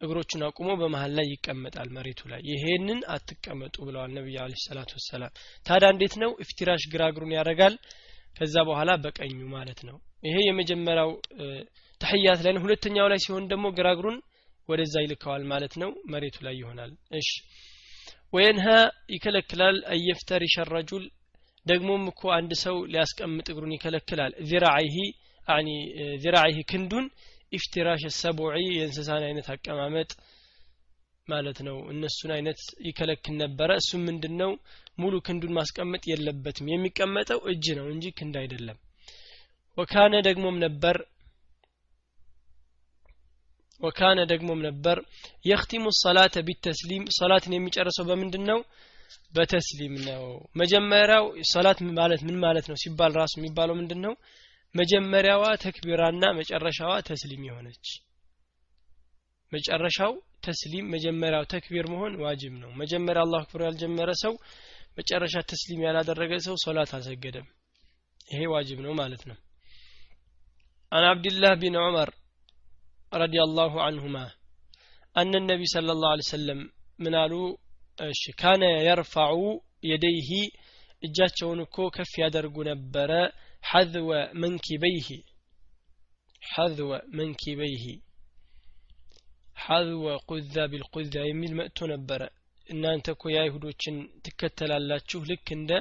እግሮቹን 0.00 0.42
አቁሞ 0.46 0.68
በመሀል 0.80 1.12
ላይ 1.18 1.26
ይቀመጣል 1.32 1.88
መሬቱ 1.96 2.20
ላይ። 2.30 2.40
ይሄንን 2.50 3.00
አትቀመጡ 3.14 3.76
ብለዋል 3.86 4.10
ነቢዩ 4.16 4.36
አለ 4.44 4.54
ሰላቱ 4.64 4.90
ወሰላም። 4.98 5.34
ታዲያ 5.66 5.90
እንዴት 5.94 6.14
ነው 6.22 6.30
ኢፍቲራሽ 6.44 6.84
ግራ 6.94 7.02
እግሩን 7.12 7.34
ያደርጋል? 7.36 7.74
ከዛ 8.36 8.54
በኋላ 8.68 8.90
በቀኙ 9.04 9.38
ማለት 9.54 9.80
ነው 9.88 9.96
ይሄ 10.22 10.36
የመጀመሪያው 10.44 11.10
ተህያት 12.00 12.40
ላይ 12.44 12.60
ሁለተኛው 12.64 13.06
ላይ 13.12 13.18
ሲሆን 13.24 13.44
ደግሞ 13.52 13.66
ግራ 13.76 13.88
እግሩን 13.94 14.18
ወደዛ 14.68 14.94
ይልከዋል 15.04 15.42
ማለት 15.52 15.74
ነው። 15.82 15.90
መሬቱ 16.12 16.36
ላይ 16.46 16.54
ይሆናል። 16.60 16.90
እሺ። 17.18 17.28
ወየንሃ 18.32 18.66
ይከለክላል 19.14 19.76
አየፍተሪሸ 19.94 20.64
ረጁል 20.70 21.04
ደግሞም 21.66 22.04
እኮ 22.12 22.22
አንድ 22.36 22.52
ሰው 22.62 22.76
ሊያስቀምጥ 22.92 23.46
እግሩን 23.52 23.74
ይከለክላል። 23.76 24.32
ዚራዒሂ 24.50 24.96
አኒ 25.48 25.68
ክንዱን 26.70 27.06
ኢፍቲራሽ 27.52 28.02
ሰቡዒ 28.18 28.54
የእንስሳን 28.70 29.24
አይነት 29.28 29.48
አቀማመጥ 29.54 30.10
ማለት 31.28 31.58
ነው። 31.66 31.76
እነሱን 31.92 32.30
አይነት 32.36 32.60
ይከለክል 32.86 33.34
ነበረ። 33.42 33.70
እሱም 33.80 34.02
ምንድን 34.08 34.40
ሙሉ 34.98 35.14
ክንዱን 35.26 35.54
ማስቀመጥ 35.58 36.02
የለበትም። 36.10 36.70
የሚቀመጠው 36.72 37.40
እጅ 37.52 37.66
ነው 37.78 37.86
እንጂ 37.94 38.06
ክንድ 38.18 38.36
አይደለም 38.40 38.78
ወካነ 39.78 40.14
ደግሞም 40.26 40.56
ነበር። 40.64 40.96
ወካነ 43.80 44.18
ደግሞም 44.32 44.60
ነበር። 44.66 44.96
የክቲሙ 45.44 45.84
ሰላተ 46.02 46.34
ቢተስሊም 46.48 47.04
ሰላትን 47.18 47.54
የሚጨርሰው 47.56 48.04
በምንድን 48.10 48.44
ነው 48.50 48.58
በተስሊም 49.34 49.94
ነው። 50.06 50.24
መጀመሪያው 50.60 51.24
ሰላት 51.52 51.78
ማለት 51.98 52.20
ምን 52.28 52.36
ማለት 52.44 52.66
ነው 52.70 52.76
ሲባል 52.82 53.12
ራሱ 53.20 53.34
የሚባለው 53.38 53.76
ምንድን 53.80 54.00
ነው 54.06 54.14
መጀመሪያዋ 54.74 55.44
ተክቢራና 55.64 56.24
መጨረሻዋ 56.38 56.92
ተስሊም 57.08 57.42
የሆነች። 57.48 57.86
መጨረሻው 59.52 60.12
ተስሊም 60.46 60.86
መጀመሪያው 60.94 61.44
ተክቢር 61.52 61.86
መሆን 61.92 62.14
ዋጅብ 62.22 62.54
ነው። 62.62 62.70
መጀመሪያ 62.80 63.22
አላሁ 63.24 63.40
አክበር 63.42 63.62
ያልጀመረ 63.66 64.10
ሰው 64.22 64.34
መጨረሻ 64.98 65.34
ተስሊም 65.50 65.82
ያላደረገ 65.86 66.32
ሰው 66.46 66.56
ሶላት 66.64 66.90
አልሰገደም። 66.96 67.46
ይሄ 68.30 68.40
ዋጅብ 68.54 68.78
ነው 68.86 68.92
ማለት 69.00 69.22
ነው 69.30 69.36
عن 70.91 71.03
عبد 71.03 71.25
الله 71.31 71.53
بن 71.53 71.73
عمر 71.75 72.09
رضي 73.13 73.39
الله 73.41 73.71
عنهما 73.81 74.25
أن 75.17 75.31
النبي 75.35 75.65
صلى 75.75 75.91
الله 75.91 76.09
عليه 76.13 76.27
وسلم 76.29 76.59
من 76.99 77.13
قالوا 77.15 77.47
كان 78.37 78.61
يرفع 78.89 79.27
يديه 79.83 80.31
እጃቸውን 81.03 81.59
እኮ 81.63 81.75
ከፍ 81.95 82.11
ያደርጉ 82.21 82.55
ነበረ 82.69 83.11
ሐዝወ 83.69 84.11
መንኪበይህ 84.43 85.07
ሐዝወ 86.53 86.91
መንኪበይህ 87.17 87.83
ሐዝወ 89.65 90.05
ቁዛ 90.31 90.55
ቢልቁዛ 90.71 91.13
የሚል 91.29 91.53
መጥቶ 91.59 91.79
ነበረ 91.93 92.21
እናንተ 92.67 93.07
እኮ 93.15 93.23
የአይሁዶችን 93.33 93.95
ትከተላላችሁ 94.25 95.19
ልክ 95.31 95.47
እንደ 95.57 95.71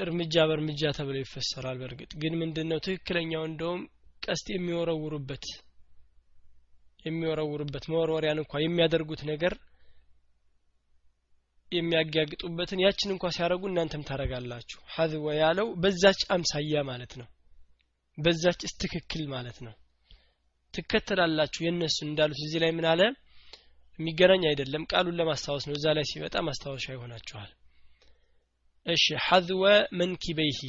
እርምጃ 0.00 0.34
በእርምጃ 0.48 0.82
ተብሎ 0.96 1.16
ይፈሰራል 1.20 1.76
በእርግጥ። 1.80 2.10
ግን 2.22 2.34
ምንድን 2.40 2.66
ነው 2.70 2.78
ትክክለኛው? 2.86 3.42
እንደውም 3.50 3.82
ቀስት 4.22 4.46
የሚወረውሩበት 4.52 5.44
የሚወረውሩበት 7.04 7.84
መወርወሪያን 7.92 8.40
እንኳ 8.42 8.60
የሚያደርጉት 8.62 9.22
ነገር 9.30 9.54
የሚያጋግጡበትን 11.72 12.82
ያችን 12.84 13.12
እንኳ 13.14 13.30
ሲያደርጉ 13.36 13.64
እናንተም 13.70 14.04
ታደረጋላችሁ 14.08 14.80
ሀዝወ 14.94 15.26
ያለው 15.40 15.68
በዛች 15.82 16.20
አምሳያ 16.34 16.82
ማለት 16.90 17.12
ነው። 17.20 17.28
በዛች 18.18 18.60
እስትክክል 18.68 19.22
ማለት 19.32 19.58
ነው። 19.66 19.74
ትከተላላችሁ 20.74 21.60
የእነሱን 21.64 22.08
እንዳሉት። 22.10 22.40
እዚህ 22.44 22.60
ላይ 22.64 22.72
ምን 22.76 22.86
አለ? 22.92 23.02
የሚገናኝ 23.98 24.44
አይደለም። 24.50 24.86
ቃሉን 24.92 25.18
ለማስታወስ 25.20 25.64
ነው። 25.68 25.76
እዛ 25.78 25.86
ላይ 25.96 26.06
ሲመጣ 26.10 26.36
ማስታወሻ 26.48 26.86
ይሆናችኋል 26.94 27.50
እሺ 28.86 29.04
ሐዝወ 29.26 29.64
መንኪበይሂ 29.98 30.60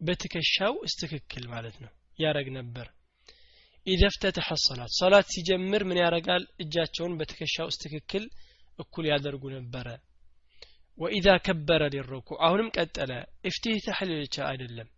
በትከሻው 0.00 0.74
እስትክክል 0.86 1.44
ማለት 1.48 1.76
ነው። 1.84 1.92
ያረግ 2.18 2.48
ነበር። 2.56 2.86
ኢዘፍተተሐ 3.86 4.48
ሰላት 4.62 4.92
ሰላት 4.98 5.26
ሲጀምር 5.32 5.82
ምን 5.88 5.98
ያረጋል? 6.02 6.42
እጃቸውን 6.62 7.16
በትከሻው 7.18 7.68
እስትክክል 7.72 8.24
እኩል 8.78 9.04
ያደርጉ 9.10 9.44
ነበረ። 9.56 9.86
ወኢዛ 10.98 11.28
ከበረ 11.46 11.82
ሊሩኩዕ 11.94 12.36
አሁንም 12.46 12.68
ቀጠለ። 12.76 13.10
እፍቲታህ 13.48 13.98
ብቻ 14.14 14.36
አይደለም። 14.50 14.88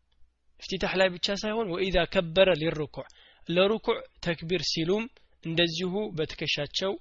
እፍቲታህ 0.62 0.92
ላይ 1.00 1.08
ብቻ 1.14 1.26
ሳይሆን 1.42 1.70
ወኢዛ 1.74 1.98
ከበረ 2.14 2.48
ሊሩኩዕ 2.60 3.06
ለሩኩዕ 3.48 3.96
ተክቢር 4.24 4.62
ሲሉም 4.70 5.04
እንደዚሁ 5.44 5.94
በትከሻቸው 6.16 6.92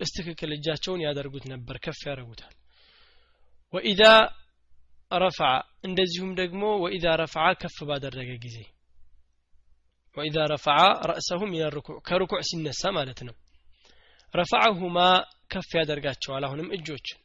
እስትክክል 0.00 0.50
እጃቸውን 0.56 1.00
ያደርጉት 1.06 1.44
ነበር። 1.52 1.76
ከፍ 1.84 2.00
ያደርጉታል። 2.06 2.54
ወኢዛ 3.74 4.02
ረፈዓ 5.10 5.50
እንደዚሁም 5.84 6.30
ደግሞ 6.40 6.62
ወኢዛ 6.82 7.06
ረፈዓ 7.20 7.46
ከፍ 7.62 7.78
ባደረገ 7.88 8.30
ጊዜ። 8.44 8.56
ወኢዛ 10.16 10.36
ረፈዓ 10.52 10.78
ረእሰሁ 11.10 11.40
ሚን 11.50 11.64
ርኩዕ 11.74 11.96
ከርኩዕ 12.08 12.40
ሲነሳ 12.48 12.82
ማለት 12.96 13.20
ነው። 13.28 13.34
ረፈዐሁማ 14.34 14.98
ከፍ 15.52 15.70
ያደርጋቸዋል 15.78 16.44
አሁንም 16.48 16.68
እጆችን። 16.76 17.18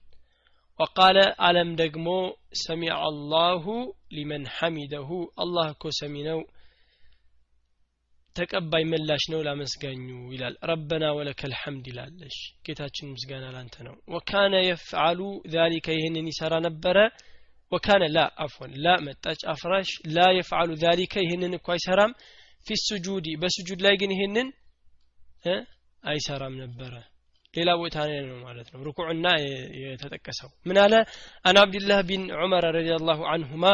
ወቃለ 0.79 1.17
አለም 1.47 1.69
ደግሞ 1.81 2.07
ሰሚዐ 2.61 2.93
አላሁ 3.05 3.65
ሊመን 4.15 4.45
ሐሚደሁ። 4.55 5.09
አላህ 5.43 5.67
እኮ 5.75 5.83
ሰሚ 5.99 6.15
ነው 6.27 6.39
ተቀባይ 8.35 8.83
ምላሽ 8.85 9.23
ነው 9.33 9.39
ላመስጋኙ 9.47 10.01
ይላል። 10.33 10.55
ረበና 10.69 11.05
ወለከል 11.17 11.53
ሐምድ 11.59 11.85
ይላለሽ 11.91 12.37
ጌታችን 12.65 13.11
ምስጋና 13.13 13.45
ላንተ 13.55 13.75
ነው። 13.87 13.95
ወካነ 14.13 14.55
የፍዓሉ 14.65 15.19
ዛሊከ 15.53 15.87
ይህንን 15.97 16.27
ይሰራ 16.31 16.53
ነበረ 16.67 16.97
ወካነ 17.71 18.03
ላ 18.11 18.19
አፎን 18.43 18.71
ላ 18.83 18.93
መጣች 19.05 19.41
አፍራሽ 19.53 19.89
ላ 20.15 20.27
የፍዓሉ 20.37 20.69
ዛሊከ 20.83 21.13
ይህንን 21.25 21.55
እኮ 21.57 21.67
አይሰራም። 21.75 22.11
ፊ 22.67 22.77
ሱጁዲ 22.81 23.27
በሱጁድ 23.41 23.79
ላይ 23.85 23.95
ግን 24.01 24.13
ይህንን 24.15 24.47
አይሰራም 26.03 26.55
ነበረ። 26.63 26.93
ሌላ 27.53 27.69
ቦታ 27.81 27.97
ላይ 28.07 28.17
ነው 28.23 28.37
ማለት 28.45 28.67
ነው። 28.71 28.79
ሩኩዕና 28.87 29.27
የተጠቀሰው 29.83 30.49
ምን 30.65 30.77
አለ? 30.83 30.93
አን 31.45 31.57
አብድላህ 31.61 31.99
ቢን 32.09 32.23
ዑመር 32.37 32.65
ረዲየላሁ 32.77 33.19
አንሁማ 33.33 33.65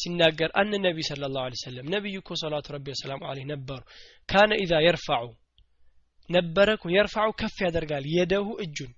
ሲናገር 0.00 0.50
አን 0.60 0.72
ነቢ 0.86 0.98
ስለ 1.08 1.28
ላሁ 1.36 1.60
ሰለም 1.62 1.86
ነቢዩ 1.94 2.16
እኮ 2.22 2.38
ሰላቱ 2.42 2.66
ረቢ 2.76 2.86
ወሰላሙ 2.94 3.20
አለህ 3.30 3.46
ነበሩ። 3.52 3.80
ካነ 4.28 4.50
ኢዛ 4.64 4.72
የርፋዑ 4.86 5.24
ነበረ 6.28 6.68
እኮ 6.78 6.86
የርፋዑ 6.96 7.28
ከፍ 7.40 7.56
ያደርጋል 7.66 8.04
የደሁ 8.16 8.48
እጁን 8.64 8.92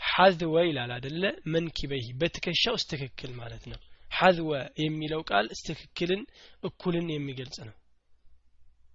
ሐዝወ 0.00 0.56
ይላል 0.66 0.90
አደለ 0.96 1.22
መንኪበይህ 1.52 2.08
በትከሻው 2.20 2.74
እስትክክል 2.78 3.30
ማለት 3.40 3.64
ነው። 3.72 3.78
ሐዝወ 4.10 4.50
የሚለው 4.82 5.20
ቃል 5.30 5.46
እስትክክልን 5.54 6.22
እኩልን 6.62 7.08
የሚገልጽ 7.14 7.58
ነው። 7.68 7.74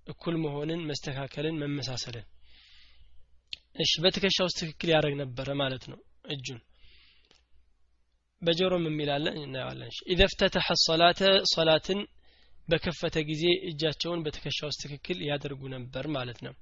እኩል 0.08 0.36
መሆንን 0.44 0.82
መስተካከልን 0.90 1.60
መመሳሰልን። 1.62 2.26
እሺ 3.84 3.92
በትከሻ 4.04 4.38
ውስጥ 4.48 4.58
ትክክል 4.62 4.90
ያደረግ 4.94 5.14
ነበረ 5.22 5.50
ማለት 5.62 5.84
ነው። 5.92 6.00
እጁን 6.34 6.60
በጆሮም 8.42 8.86
የሚላለ 8.88 9.26
እናየዋለን። 9.38 9.92
ኢዘ 10.14 10.22
ፍተተሐ 10.32 10.68
ሰላተ 10.84 11.22
ሰላትን 11.54 12.00
በከፈተ 12.68 13.18
ጊዜ 13.30 13.44
እጃቸውን 13.70 14.24
በትከሻ 14.26 14.60
ውስጥ 14.70 14.80
ትክክል 14.84 15.18
ያደርጉ 15.30 15.62
ነበር 15.76 16.06
ማለት 16.16 16.40
ነው። 16.46 16.54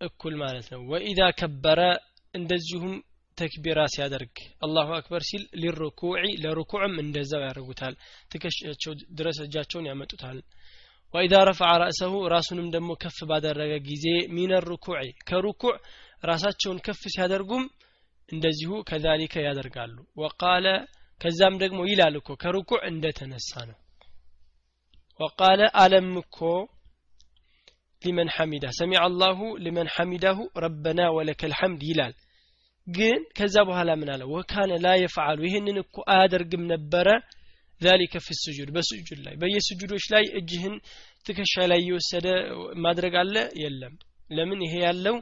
እኩል 0.00 0.34
ማለት 0.42 0.66
ነው። 0.72 0.80
ወኢዛ 0.90 1.20
ከበረ 1.38 1.80
እንደዚሁም 2.36 2.94
ተክቢራ 3.38 3.80
ሲያደርግ 3.94 4.34
አላሁ 4.64 4.88
አክበር 4.96 5.22
ሲል 5.28 5.42
ሊሩኩዕ 5.62 6.12
ለሩኩዕም 6.42 6.94
እንደዛው 7.02 7.42
ያደርጉታል። 7.44 7.94
ትከሻቸው 8.32 8.92
ድረስ 9.18 9.38
እጃቸውን 9.44 9.88
ያመጡታል። 9.90 10.38
ወኢዛ 11.14 11.34
ረፈዐ 11.48 11.72
ረእሰሁ 11.82 12.14
ራሱንም 12.34 12.68
ደግሞ 12.74 12.90
ከፍ 13.02 13.18
ባደረገ 13.30 13.72
ጊዜ 13.88 14.06
ሚነ 14.36 14.52
ሩኩዕ 14.66 14.96
ከሩኩዕ 15.28 15.74
ራሳቸውን 16.22 16.78
ከፍ 16.86 17.02
ሲያደርጉም 17.14 17.64
እንደዚሁ 18.28 18.70
ከዛሊከ 18.88 19.34
ያደርጋሉ። 19.46 19.96
ወቃለ 20.22 20.66
ከዛም 21.20 21.54
ደግሞ 21.62 21.80
ይላል 21.90 22.14
እኮ 22.20 22.30
ከሩኩዕ 22.42 22.80
እንደተነሳ 22.90 23.50
ነው። 23.68 23.78
ወቃለ 25.20 25.60
አለም 25.82 26.10
እኮ 26.22 26.38
ሊመን 28.02 28.28
ሐሚዳ 28.34 28.64
ሰሚዐ 28.78 28.98
አላሁ 29.06 29.38
ሊመን 29.64 29.88
ሐሚዳሁ 29.94 30.38
ረበና 30.64 31.00
ወለከ 31.16 31.42
ልሐምድ 31.52 31.82
ይላል 31.90 32.14
ግን 32.86 33.20
ከዛ 33.38 33.56
በኋላ 33.68 33.90
ምን 34.00 34.10
አለ? 34.14 34.22
ወካነ 34.32 34.72
ላ 34.82 34.88
የፍዓሉ 34.98 35.40
ይህንን 35.46 35.78
እኮ 35.82 35.96
አያደርግም 36.12 36.64
ነበረ። 36.72 37.08
ዛሊከ 37.80 38.14
ፊ 38.24 38.34
ስጁድ 38.40 38.68
በስጁድ 38.74 39.18
ላይ 39.24 39.34
በየስጁዶች 39.40 40.04
ላይ 40.12 40.24
እጅህን 40.38 40.74
ትከሻ 41.26 41.54
ላይ 41.70 41.80
እየወሰደ 41.82 42.26
ማድረግ 42.84 43.14
አለ? 43.22 43.34
የለም። 43.62 43.94
ለምን? 44.30 44.60
ይሄ 44.66 44.74
ያለው 44.86 45.16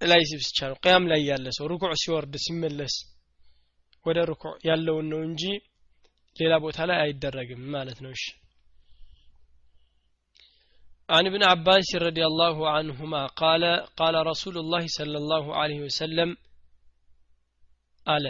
ላይ 0.00 0.22
ብቻ 0.40 0.58
ነው። 0.70 0.76
ቅያም 0.84 1.04
ላይ 1.12 1.20
ያለ 1.30 1.46
ሰው 1.56 1.66
ሩኩዕ 1.70 1.92
ሲወርድ 2.02 2.34
ሲመለስ 2.44 2.94
ወደ 4.06 4.18
ሩኩዕ 4.30 4.52
ያለውን 4.68 5.06
ነው 5.12 5.20
እንጂ 5.28 5.42
ሌላ 6.36 6.54
ቦታ 6.64 6.78
ላይ 6.90 6.98
አይደረግም 7.04 7.62
ማለት 7.74 7.98
ነው። 8.04 8.12
እሺ 8.16 8.24
عن 11.08 11.26
ابن 11.26 11.42
عباس 11.42 11.88
رضي 11.96 12.24
الله 12.26 12.70
عنهما 12.70 13.26
قال 13.26 13.62
قال 13.96 14.14
رسول 14.26 14.58
الله 14.58 14.84
صلى 14.88 15.18
الله 15.18 15.44
عليه 15.56 15.80
وسلم 15.80 16.36
قال 18.06 18.24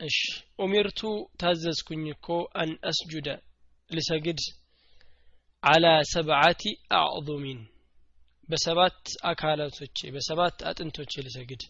اش 0.00 0.18
أمرت 0.60 1.00
تاززكنيكو 1.38 2.38
أن 2.62 2.68
أسجد 2.90 3.26
لسجد 3.90 4.38
على 5.62 5.92
سبعة 6.14 6.62
أعظم 6.92 7.44
በሰባት 8.48 9.02
አካላቶቼ 9.30 9.98
በሰባት 10.14 10.56
አጥንቶቼ 10.70 11.12
ልሰግድ 11.26 11.62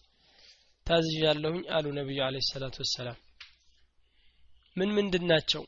ታዝዣለሁኝ 0.87 1.61
አሉ 1.77 1.85
ነቢዩ 1.97 2.19
አለ 2.27 2.37
ሰላት 2.47 2.75
ወሰላም 2.81 3.17
ምን 4.77 4.89
ምንድን 4.97 5.25
ናቸው 5.31 5.63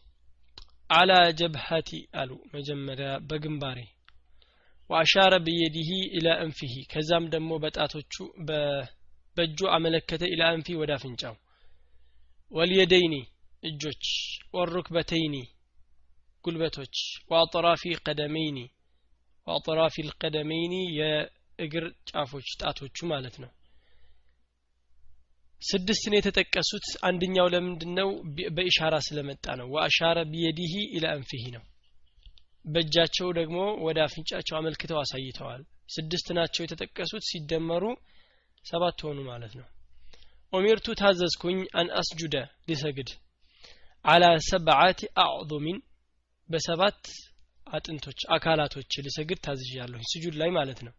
አላ 0.89 1.12
ጀብሃቲ 1.39 1.89
አሉ 2.21 2.32
መጀመሪያ 2.56 3.10
በግንባሬ 3.30 3.80
ወአሻረ 4.89 5.34
ብየዲሂ 5.45 5.89
ኢላ 6.17 6.28
እንፊሂ 6.43 6.74
ከዛም 6.91 7.26
ደግሞ 7.34 7.52
በጣቶቹ 7.63 8.13
በእጁ 9.38 9.60
አመለከተ 9.76 10.24
ኢላ 10.34 10.43
እንፊ 10.58 10.67
ወደ 10.82 10.91
አፍንጫው። 10.98 11.36
ወልየደይኒ 12.52 13.15
እጆች 13.63 14.04
ወሩክበተይኒ 14.56 15.36
ጉልበቶች። 16.45 16.95
ወአጥራፊ 17.32 17.84
ቀደመይኒ 18.02 18.58
ወአጥራፊ 19.48 19.95
ልቀደመይኒ 20.08 20.76
የእግር 20.98 21.86
ጫፎች 22.10 22.48
ጣቶቹ 22.62 22.98
ማለት 23.12 23.36
ነው። 23.43 23.52
ስድስት 25.62 26.04
ነው 26.12 26.17
የተጠቀሱት። 26.19 26.88
አንደኛው 27.08 27.48
ለምንድን 27.54 27.93
ነው 28.00 28.10
በኢሻራ 28.56 28.95
ስለመጣ 29.08 29.45
ነው። 29.62 29.67
ወአሻረ 29.76 30.17
ቢየዲሂ 30.32 30.74
ኢላ 30.98 31.06
አንፊሂ 31.15 31.43
ነው 31.56 31.63
በእጃቸው 32.65 33.28
ደግሞ 33.38 33.58
ወደ 33.86 33.97
አፍንጫቸው 34.06 34.56
አመልክተው 34.60 34.99
አሳይተዋል። 35.01 35.62
ስድስት 35.95 36.28
ናቸው 36.38 36.62
የተጠቀሱት 36.63 37.23
ሲደመሩ 37.30 37.84
ሰባት 38.65 38.99
ሆኑ 39.06 39.19
ማለት 39.28 39.54
ነው። 39.60 39.67
أمرت 40.54 40.88
ታዘዝኩኝ 40.99 41.60
أن 41.80 41.88
أسجد 42.00 42.36
ሊሰግድ። 42.69 43.10
على 44.06 44.26
سبعة 44.50 45.00
أعظم 45.24 45.78
በሰባት 46.49 46.99
አጥንቶች 47.67 48.19
አካላቶች 48.36 48.91
ልሰግድ 49.06 49.39
ታዝዣለሁኝ። 49.45 50.06
ስጁድ 50.12 50.36
ላይ 50.41 50.49
ማለት 50.58 50.80
ነው። 50.88 50.93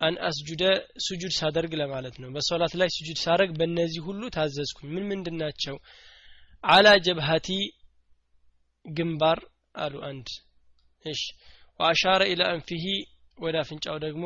أن 0.00 0.14
أسجد 0.28 0.62
ስጁድ 1.06 1.32
ሳደርግ 1.38 1.72
ለማለት 1.80 2.16
ነው። 2.22 2.28
በሶላት 2.34 2.72
ላይ 2.80 2.88
ስጁድ 2.96 3.18
ሳደርግ 3.24 3.50
በእነዚህ 3.58 4.00
ሁሉ 4.08 4.22
ታዘዝኩኝ። 4.36 4.88
ምን 4.94 5.04
ምንድን 5.10 5.36
ናቸው? 5.42 5.76
على 6.64 6.88
الجبهة 7.06 7.48
ግንባር 8.84 9.38
አሉ 9.76 9.94
አንድ 10.08 10.28
እሺ። 11.04 11.22
ወአሻረ 11.80 12.22
ኢላ 12.32 12.42
አንፊሂ 12.52 12.84
ወደ 13.38 13.56
አፍንጫው 13.62 13.96
ደግሞ 14.04 14.24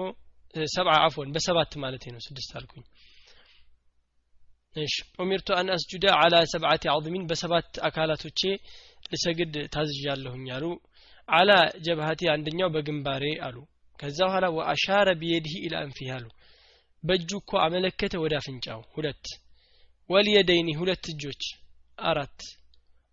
ሰብዓ 0.73 0.95
አፎን 1.05 1.29
በሰባት 1.35 1.73
ማለት 1.83 2.05
ነው 2.09 2.21
ስድስት 2.27 2.51
አልኩኝ። 2.59 2.85
እሺ። 4.77 4.95
ኡሚርቱ 5.19 5.49
አን 5.59 5.69
አስጁደ 5.75 6.05
አላ 6.17 6.35
ሰብዓቲ 6.53 6.85
አዕظሚን 6.93 7.25
በሰባት 7.31 7.71
አካላቶቼ 7.89 8.41
ልሰግድ 9.12 9.55
ታዝዣለሁኝ 9.75 10.47
አሉ። 10.57 10.65
አላ 11.29 11.51
ጀብሃቲ 11.85 12.23
አንደኛው 12.33 12.69
በግንባሬ 12.75 13.25
አሉ። 13.47 13.57
ከዛ 13.99 14.19
በኋላ 14.29 14.47
ወአሻረ 14.57 15.09
ቢየድህ 15.21 15.55
ኢላ 15.62 15.75
አንፊህ 15.85 16.11
አሉ። 16.17 16.27
በእጁ 17.05 17.31
እኮ 17.41 17.53
አመለከተ 17.65 18.15
ወደ 18.23 18.35
አፍንጫው 18.41 18.81
ሁለት። 18.95 19.25
ወልየደይኒ 20.11 20.69
ሁለት 20.81 21.05
እጆች 21.12 21.43
አራት። 22.05 22.41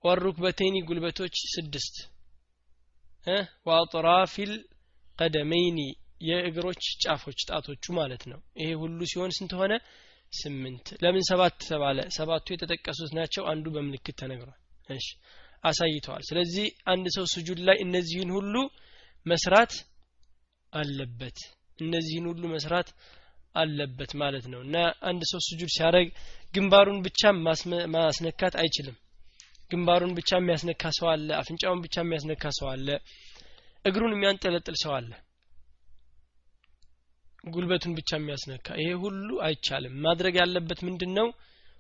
ወሩክበቴኒ 0.04 0.76
ጉልበቶች 0.88 1.36
ስድስት 1.54 1.96
ወአጥራፊል 3.68 4.52
ቀደመይኒ 5.18 5.80
የእግሮች 6.28 6.84
ጫፎች 7.04 7.40
ጣቶቹ 7.50 7.86
ማለት 8.00 8.24
ነው። 8.32 8.40
ይሄ 8.60 8.70
ሁሉ 8.82 9.00
ሲሆን 9.12 9.32
ስንት 9.38 9.54
ሆነ? 9.60 9.74
ስምንት። 10.34 10.88
ለምን 11.04 11.24
ሰባት 11.30 11.58
ተባለ? 11.68 11.98
ሰባቱ 12.16 12.46
የተጠቀሱት 12.54 13.12
ናቸው። 13.18 13.44
አንዱ 13.52 13.66
በምልክት 13.76 14.16
ተነግሯል። 14.22 14.58
እሺ 14.90 15.08
አሳይተዋል። 15.64 16.24
ስለዚህ 16.30 16.66
አንድ 16.86 17.06
ሰው 17.16 17.26
ስጁድ 17.34 17.60
ላይ 17.68 17.78
እነዚህን 17.86 18.32
ሁሉ 18.38 18.56
መስራት 19.26 19.74
አለበት። 20.74 21.38
እነዚህን 21.80 22.26
ሁሉ 22.32 22.44
መስራት 22.56 22.90
አለበት 23.56 24.12
ማለት 24.22 24.46
ነው። 24.54 24.62
እና 24.66 24.76
አንድ 25.10 25.22
ሰው 25.32 25.40
ስጁድ 25.48 25.72
ሲያደርግ 25.76 26.10
ግንባሩን 26.54 27.00
ብቻ 27.06 27.22
ማስነካት 27.96 28.56
አይችልም 28.56 28.98
ግንባሩን 29.74 30.16
ብቻ 30.18 30.32
የሚያስነካ 30.40 30.92
ሰው 30.98 31.08
አለ 31.12 31.30
አፍንጫውን 31.40 31.84
ብቻ 31.86 31.96
የሚያስነካ 32.04 32.46
ሰው 32.58 32.68
አለ 32.72 32.88
እግሩን 33.86 34.16
የሚያንጠለጥል 34.16 34.76
ሰው 34.84 34.92
አለ። 34.98 35.12
ጉልበቱን 37.48 37.94
ብቻ 37.98 38.10
የሚያስነካ 38.18 38.68
ይሄ 38.80 38.92
ሁሉ 39.04 39.30
አይቻልም። 39.48 39.96
ማድረግ 40.06 40.36
ያለበት 40.42 40.82
ምንድን 40.88 41.12
ነው 41.18 41.28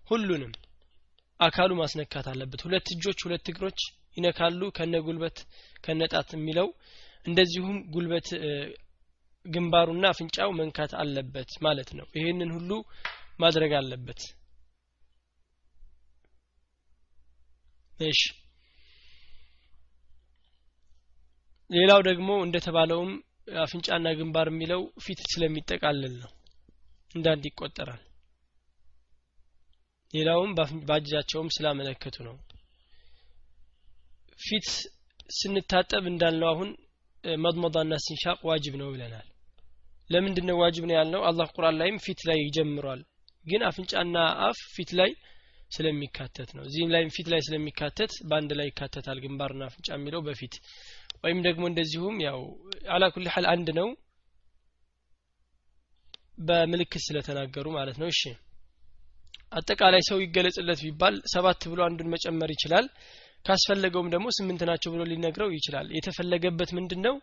ሁሉንም 0.10 0.52
አካሉ 1.40 1.72
ማስነካት 1.82 2.26
አለበት። 2.32 2.62
ሁለት 2.66 2.88
እጆች 2.96 3.20
ሁለት 3.26 3.46
እግሮች 3.52 3.80
ይነካሉ። 4.18 4.62
ከነ 4.78 4.96
ጉልበት 5.06 5.38
ከነ 5.86 6.02
ጣት 6.14 6.30
የሚለው 6.38 6.68
እንደዚሁም 7.26 7.78
ጉልበት 7.94 8.28
ግንባሩና 9.46 10.06
አፍንጫው 10.12 10.52
መንካት 10.60 10.92
አለበት 11.02 11.52
ማለት 11.66 11.90
ነው። 11.98 12.08
ይሄንን 12.18 12.52
ሁሉ 12.58 12.72
ማድረግ 13.40 13.72
አለበት 13.80 14.22
እሺ። 18.00 18.22
ሌላው 21.70 22.02
ደግሞ 22.08 22.30
እንደተባለውም 22.44 23.12
አፍንጫና 23.62 24.08
ግንባር 24.18 24.48
የሚለው 24.52 24.82
ፊት 25.06 25.20
ስለሚጠቃልል 25.32 26.14
ነው። 26.24 26.32
እንዳንድ 27.16 27.44
ይቆጠራል። 27.50 28.02
ሌላውም 30.14 30.52
ባጃቸውም 30.90 31.54
ስላመለከቱ 31.56 32.16
ነው። 32.28 32.36
ፊት 34.40 34.68
ስንታጠብ 35.30 36.04
እንዳልነው 36.12 36.50
አሁን 36.50 36.70
መድመዳና 37.38 37.94
ስንሻቅ 38.06 38.40
ዋጅብ 38.50 38.74
ነው 38.82 38.90
ብለናል። 38.94 39.28
ለምንድን 40.10 40.46
ነው 40.50 40.58
ዋጅብ 40.64 40.84
ነው 40.88 40.96
ያልነው? 40.98 41.22
አላህ 41.26 41.48
ቁርአን 41.56 41.78
ላይም 41.82 41.98
ፊት 41.98 42.22
ላይ 42.30 42.38
ይጀምሯል። 42.42 43.02
ግን 43.46 43.62
አፍንጫና 43.70 44.16
አፍ 44.48 44.60
ፊት 44.76 44.92
ላይ 45.00 45.12
ስለሚካተት 45.74 46.50
ነው። 46.58 46.64
እዚህም 46.68 46.92
ላይም 46.94 47.10
ፊት 47.16 47.28
ላይ 47.34 47.42
ስለሚካተት 47.42 48.14
በአንድ 48.30 48.52
ላይ 48.60 48.68
ይካተታል 48.70 49.20
ግንባርና 49.24 49.64
አፍንጫ 49.70 49.90
የሚለው 49.96 50.22
በፊት። 50.28 50.56
ወይም 51.24 51.40
ደግሞ 51.48 51.64
እንደዚሁም 51.70 52.16
ያው 52.26 52.40
አላኩል 52.94 53.28
ሐል 53.34 53.46
አንድ 53.54 53.70
ነው 53.80 53.90
በምልክት 56.42 57.02
ስለተናገሩ 57.06 57.66
ማለት 57.78 57.98
ነው። 58.02 58.08
እሺ 58.14 58.22
አጠቃላይ 59.52 60.02
ሰው 60.08 60.18
ይገለጽለት 60.22 60.80
ቢባል 60.86 61.16
ሰባት 61.34 61.62
ብሎ 61.72 61.80
አንዱን 61.88 62.12
መጨመር 62.14 62.52
ይችላል። 62.56 62.86
ካስፈለገውም 63.46 64.10
ደግሞ 64.14 64.28
ስምንት 64.38 64.62
ናቸው 64.70 64.90
ብሎ 64.94 65.02
ሊነግረው 65.10 65.50
ይችላል። 65.56 65.88
የተፈለገበት 65.98 66.70
ምንድን 66.78 67.02
ነው 67.08 67.16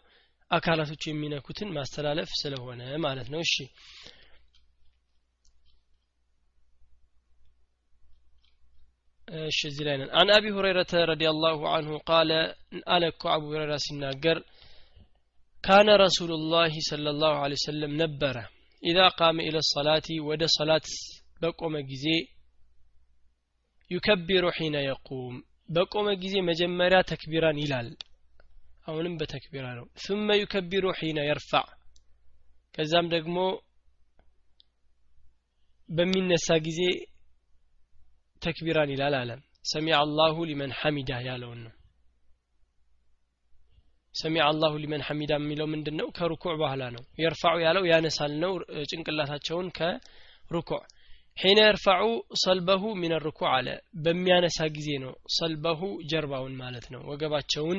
አካላቶቹ 0.51 1.03
የሚነኩትን 1.09 1.69
ማስተላለፍ 1.77 2.31
ስለሆነ 2.41 2.81
ማለት 3.05 3.29
ነው። 3.33 3.41
እሺ 3.47 3.55
እሺ 9.31 9.59
እዚህ 9.69 9.85
ላይ 9.87 9.97
ነን። 10.01 10.11
አን 10.19 10.29
አቢ 10.37 10.45
ሁረይረተ 10.55 10.93
ረዲየላሁ 11.11 11.59
አንሁ 11.73 11.93
ቃለ 12.09 12.31
አለ 12.95 13.03
እኮ 13.13 13.23
አቡ 13.35 13.43
ሁረይራ 13.53 13.75
ሲናገር 13.85 14.39
ካነ 15.65 15.89
ረሱሉላህ 16.03 16.75
ሰለላሁ 16.89 17.33
ዐለይሂ 17.43 17.61
ወሰለም 17.61 17.93
ነበረ 18.03 18.37
ኢዛ 18.83 18.99
ቃመ 19.19 19.39
ኢለ 19.49 19.57
ሰላቲ 19.69 20.07
ወደ 20.29 20.43
ሰላት 20.57 20.87
በቆመ 21.41 21.75
ጊዜ 21.91 22.07
يكبر 23.91 24.45
حين 24.59 24.77
يقوم 24.85 25.35
በቆመ 25.69 26.09
ጊዜ 26.23 26.35
መጀመሪያ 26.49 26.99
ተክቢራን 27.11 27.59
ይላል። 27.63 27.89
አሁንም 28.87 29.15
በተክቢራ 29.21 29.67
ነው። 29.79 29.87
ثم 30.05 30.29
يكبر 30.41 30.85
حين 30.99 31.19
يرفع 31.27 31.67
ከዛም 32.75 33.07
ደግሞ 33.15 33.37
በሚነሳ 35.89 36.49
ጊዜ 36.67 36.81
ተክቢራን 38.43 38.93
ይላል 38.95 39.15
አለ 39.19 39.31
سمع 39.65 39.95
الله 40.03 40.37
لمن 40.51 40.73
حمده 40.81 41.11
ያለውን 41.27 41.61
ነው። 41.65 41.73
سمع 44.15 44.43
الله 44.51 44.73
لمن 44.83 45.03
حمده 45.09 45.33
የሚለው 45.39 45.67
ምንድን 45.73 45.97
ነው 46.01 46.09
ከሩኩዕ 46.17 46.55
በኋላ 46.61 46.85
ነው። 46.95 47.03
يرفع 47.23 47.57
ያለው 47.65 47.85
ያነሳል 47.91 48.33
ነው። 48.45 48.53
ጭንቅላታቸውን 48.91 49.69
ከሩኩዕ። 49.79 50.81
ሒነ 51.37 51.59
የርፋዑ 51.67 52.07
ሰልበሁ 52.43 52.83
ሚን 53.03 53.13
ሩኩዕ 53.27 53.49
አለ። 53.53 53.69
በሚያነሳ 54.05 54.59
ጊዜ 54.77 54.89
ነው 55.05 55.13
ሰልበሁ 55.37 55.81
ጀርባውን 56.11 56.57
ማለት 56.63 56.87
ነው። 56.95 57.03
ወገባቸውን 57.11 57.79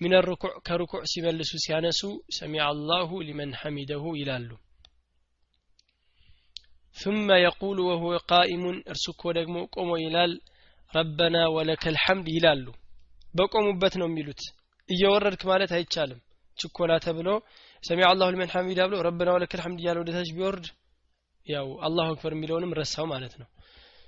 ሚን 0.00 0.14
ሩኩዕ 0.28 0.54
ከሩኩዕ 0.68 1.02
ሲመልሱ 1.12 1.52
ሲያነሱ 1.64 2.00
ሰሚዐ 2.38 2.62
አላሁ 2.70 3.10
ሊመን 3.28 3.52
ሐሚደሁ 3.60 4.04
ይላሉ 4.20 4.50
ثم 6.96 7.28
يقول 7.46 7.78
وهو 7.80 8.10
قائم 8.32 8.62
እርሱ 8.92 9.04
እኮ 9.14 9.22
ደግሞ 9.38 9.56
ቆሞ 9.74 9.90
ይላል 10.04 10.32
ረበና 10.92 11.36
ወለከል 11.56 11.96
ሐምድ 12.04 12.26
ይላሉ። 12.36 12.66
በቆሙበት 13.34 13.94
ነው 14.00 14.06
የሚሉት። 14.10 14.42
እየወረድክ 14.88 15.42
ማለት 15.50 15.70
አይቻልም። 15.76 16.20
ችኮላ 16.58 16.92
ተብሎ 17.04 17.28
ሰሚ 17.82 18.00
አላሁ 18.08 18.26
ልመን 18.34 18.50
ሐሚዳ 18.54 18.80
ብሎ 18.88 18.96
ረበና 19.06 19.28
ወለከል 19.36 19.60
ሐምድ 19.64 19.78
እያለ 19.82 19.96
ወደታች 20.02 20.30
ቢወርድ 20.36 20.66
ያው 21.46 21.68
አላሁ 21.86 22.06
አክበር 22.12 22.32
የሚለውንም 22.36 22.74
ረሳው 22.80 23.06
ማለት 23.12 23.34
ነው። 23.40 23.48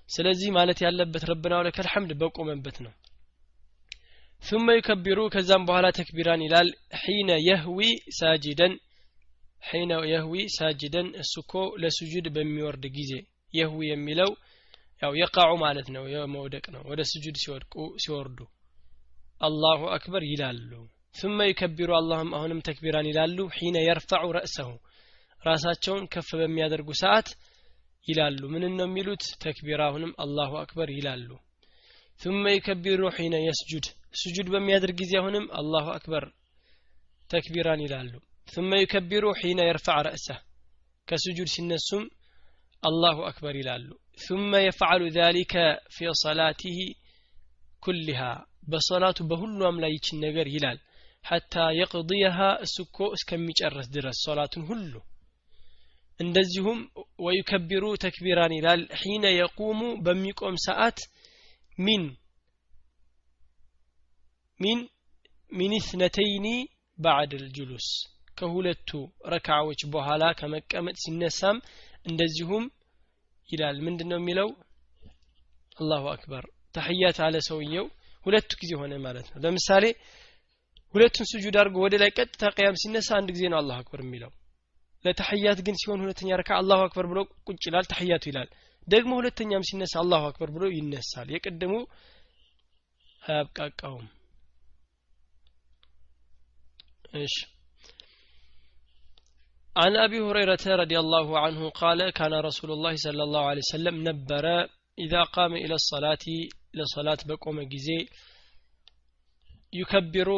ስለዚህ 0.08 0.48
ማለት 0.58 0.78
ያለበት 0.86 1.24
ረበና 1.30 1.54
ወለከል 1.60 1.88
ሐምድ 1.92 2.12
በቆመበት 2.22 2.78
ነው። 2.86 2.92
ثم 4.42 4.66
يكبروا 4.78 5.32
ከዛም 5.34 5.62
በኋላ 5.68 5.86
ተክቢራን 5.98 6.40
ይላል። 6.46 6.68
ሒነ 7.02 7.30
የህዊ 7.48 7.80
ሳጅደን 8.18 8.72
ሒነ 9.62 9.92
የህዊ 10.10 10.34
ሳጅደን 10.54 11.08
እሱ 11.22 11.34
እኮ 11.42 11.52
ለስጁድ 11.82 12.26
በሚወርድ 12.34 12.84
ጊዜ 12.96 13.12
የህዊ 13.54 13.78
የሚለው 13.90 14.30
ያው 15.02 15.12
የቃዑ 15.20 15.52
ማለት 15.62 15.86
ነው 15.94 16.04
የመውደቅ 16.12 16.64
ነው። 16.74 16.82
ወደ 16.90 17.00
ስጁድ 17.10 17.36
ሲወድቁ 17.42 17.74
ሲወርዱ 18.02 18.40
አላሁ 19.40 19.80
አክበር 19.94 20.24
ይላሉ። 20.30 20.70
ثم 21.14 21.38
ይከቢሩ 21.48 21.90
አላሁም 21.98 22.30
አሁንም 22.36 22.60
ተክቢራን 22.68 23.08
ይላሉ። 23.10 23.38
ሒነ 23.56 23.78
የርፈዑ 23.86 24.28
ረእሰሁ 24.36 24.68
ራሳቸውን 25.42 26.04
ከፍ 26.12 26.28
በሚያደርጉ 26.40 26.90
ሰዓት 27.02 27.28
ይላሉ። 28.06 28.40
ምን 28.52 28.64
ነው 28.78 28.86
የሚሉት? 28.88 29.24
ተክቢራ 29.42 29.80
አሁንም 29.90 30.12
አላሁ 30.24 30.52
አክበር 30.62 30.90
ይላሉ። 30.96 31.28
ثم 32.20 32.44
ይከቢሩ 32.54 33.02
ሒነ 33.16 33.36
የስጁድ 33.44 33.86
ስጁድ 34.14 34.48
በሚያደርግ 34.54 34.96
ጊዜ 35.00 35.12
አሁንም 35.20 35.44
አላሁ 35.60 35.86
አክበር 35.94 36.24
ተክቢራን 37.30 37.80
ይላሉ። 37.86 38.12
ثم 38.46 38.74
يكبر 38.74 39.34
حين 39.34 39.58
يرفع 39.58 40.02
رأسه. 40.02 40.42
كسجود 41.06 41.70
السم 41.72 42.08
الله 42.84 43.28
أكبر 43.28 43.50
إلى 43.50 43.90
ثم 44.28 44.54
يفعل 44.54 45.10
ذلك 45.10 45.52
في 45.90 46.12
صلاته 46.12 46.94
كلها. 47.80 48.46
بصلاة 48.68 49.14
بهل 49.20 49.62
أملايك 49.62 50.14
النقر 50.14 50.48
هلال 50.48 50.80
حتى 51.22 51.60
يقضيها 51.60 52.58
سكو 52.62 53.12
اسكميج 53.12 53.62
الرس 53.64 53.86
درس 53.86 54.14
صلاة 54.14 54.50
هلو. 54.56 55.02
عندزهم 56.20 56.90
ويكبروا 57.18 57.96
تكبيران 57.96 58.52
إلال 58.52 58.88
حين 58.96 59.24
يقوم 59.24 60.02
بميكم 60.02 60.56
ساعات 60.56 61.00
من 61.78 62.16
من 64.60 64.88
من 65.52 65.76
اثنتين 65.76 66.66
بعد 66.98 67.34
الجلوس. 67.34 68.11
ከሁለቱ 68.36 68.90
ረካዎች 69.32 69.80
በኋላ 69.94 70.24
ከመቀመጥ 70.38 70.96
ሲነሳም 71.04 71.58
እንደዚሁም 72.06 72.64
ይላል። 73.48 73.78
ምንድን 73.86 74.08
ነው 74.12 74.18
የሚለው? 74.20 74.48
አላሁ 75.76 76.04
አክበር። 76.12 76.44
ተሕያት 76.74 77.18
አለ 77.24 77.36
ሰውየው። 77.48 77.86
ሁለቱ 78.26 78.50
ጊዜ 78.60 78.72
ሆነ 78.80 78.92
ማለት 79.04 79.26
ነው። 79.30 79.38
ለምሳሌ 79.44 79.84
ሁለቱን 80.94 81.26
ስጁድ 81.30 81.56
አድርጎ 81.60 81.76
ወደ 81.84 81.94
ላይ 82.02 82.10
ቀጥታ 82.16 82.42
ቅያም 82.56 82.76
ሲነሳ 82.82 83.08
አንድ 83.18 83.28
ጊዜ 83.34 83.44
ነው 83.52 83.58
አላሁ 83.60 83.76
አክበር 83.80 84.00
የሚለው። 84.04 84.32
ለተሕያት 85.04 85.60
ግን 85.66 85.76
ሲሆን 85.80 86.02
ሁለተኛ 86.04 86.30
ረካ 86.40 86.50
አላሁ 86.60 86.80
አክበር 86.86 87.06
ብሎ 87.10 87.20
ቁጭ 87.48 87.62
ይላል 87.68 87.86
ተሕያቱ 87.92 88.24
ይላል። 88.30 88.48
ደግሞ 88.88 89.10
ሁለተኛም 89.20 89.66
ሲነሳ 89.68 89.94
አላሁ 90.02 90.22
አክበር 90.28 90.50
ብሎ 90.54 90.64
ይነሳል። 90.76 91.28
የቅድሙ 91.34 91.72
አያብቃቃውም። 93.22 94.06
እሺ 97.22 97.34
عن 99.75 99.93
أبي 99.97 100.19
هريرة 100.19 100.65
رضي 100.83 100.97
الله 100.99 101.27
عنه 101.39 101.61
قال 101.81 101.99
كان 102.09 102.33
رسول 102.49 102.69
الله 102.71 102.93
صلى 102.95 103.23
الله 103.23 103.43
عليه 103.49 103.63
وسلم 103.67 103.95
نبر 104.09 104.45
إذا 104.97 105.21
قام 105.35 105.53
إلى 105.63 105.75
الصلاة 105.81 106.25
لصلاة 106.73 107.17
بقوم 107.29 107.57
جزي 107.73 107.99
يكبر 109.73 110.29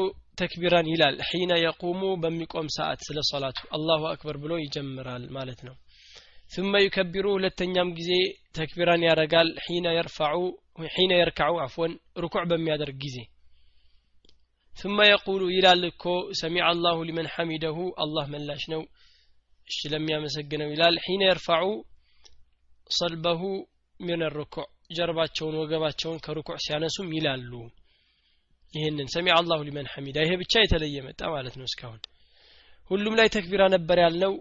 تكبيرا 0.42 0.82
ይላል 0.94 1.16
ሒነ 1.30 1.52
የቁሙ 1.66 2.02
በሚቆም 2.24 2.68
ሰዓት 2.78 3.00
ስለ 3.08 3.20
ሶላቱ 3.32 3.60
አላሁ 3.78 4.02
አክበር 4.12 4.36
ብሎ 4.44 4.52
ይጀምራል 4.64 5.24
ማለት 5.38 5.60
ነው 5.68 5.76
ثم 6.56 6.74
يكبر 6.86 7.26
ሁለተኛም 7.36 7.90
ጊዜ 7.98 8.12
ተክቢራን 8.58 9.02
ያደርጋል 9.08 9.50
ሒነ 9.66 9.88
የርፈዑ 9.98 10.38
ሒነ 10.96 11.12
የርካዑ 11.20 11.54
አፍወን 11.66 11.94
ርኩዕ 12.24 12.44
በሚያደርግ 12.52 12.98
ጊዜ 13.06 13.18
ثم 14.74 14.98
يقول 15.14 15.42
ይላል 15.58 15.82
እኮ 15.92 16.06
ሰሚዐ 16.42 16.64
አላሁ 16.72 16.98
ሊመን 17.10 17.28
ሐሚደሁ 17.36 17.78
አላህ 18.04 18.26
መላሽ 18.36 18.64
ነው 18.74 18.82
እሺ 19.68 19.80
ለሚያመሰግነው 19.94 20.70
ይላል 20.74 20.96
ሒነ 21.06 21.22
የርፋዑ 21.30 21.66
ሰልበሁ 22.90 23.42
ሚን 24.00 24.22
ርኩዕ 24.38 24.66
ጀርባቸውን 24.98 25.56
ወገባቸውን 25.62 26.20
ከርኩዕ 26.26 26.58
ሲያነሱም 26.66 27.10
ይላሉ 27.18 27.52
ይህንን 28.74 29.08
ሰሚ 29.16 29.28
አላሁ 29.38 29.60
ሊመን 29.68 29.88
ሐሚዳ 29.94 30.18
ይሄ 30.26 30.34
ብቻ 30.42 30.54
የተለየ 30.64 30.98
መጣ 31.08 31.22
ማለት 31.36 31.56
ነው 31.60 31.66
እስካሁን 31.70 32.02
ሁሉም 32.92 33.16
ላይ 33.20 33.28
ተክቢራ 33.36 33.64
ነበር 33.76 33.98
ያልነው 34.06 34.34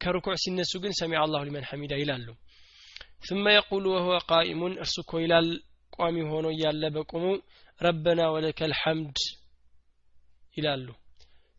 ከርኩዕ 0.00 0.34
ሲነሱ 0.44 0.72
ግን 0.84 0.92
ሰሚ 1.00 1.12
አላሁ 1.22 1.42
ሊመን 1.48 1.68
ሐሚዳ 1.70 1.94
ይላሉ 2.02 2.26
ثم 3.28 3.44
يقول 3.58 3.84
وهو 3.86 4.12
قائم 4.30 4.60
እርሱ 4.82 4.96
እኮ 5.04 5.12
ይላል 5.24 5.46
ቋሚ 5.92 6.16
ሆኖ 6.30 6.46
እያለ 6.54 6.82
በቁሙ 6.96 7.24
ረበና 7.80 8.20
ወለከ 8.34 8.60
ልሐምድ 8.72 9.18
ይላሉ 10.56 10.86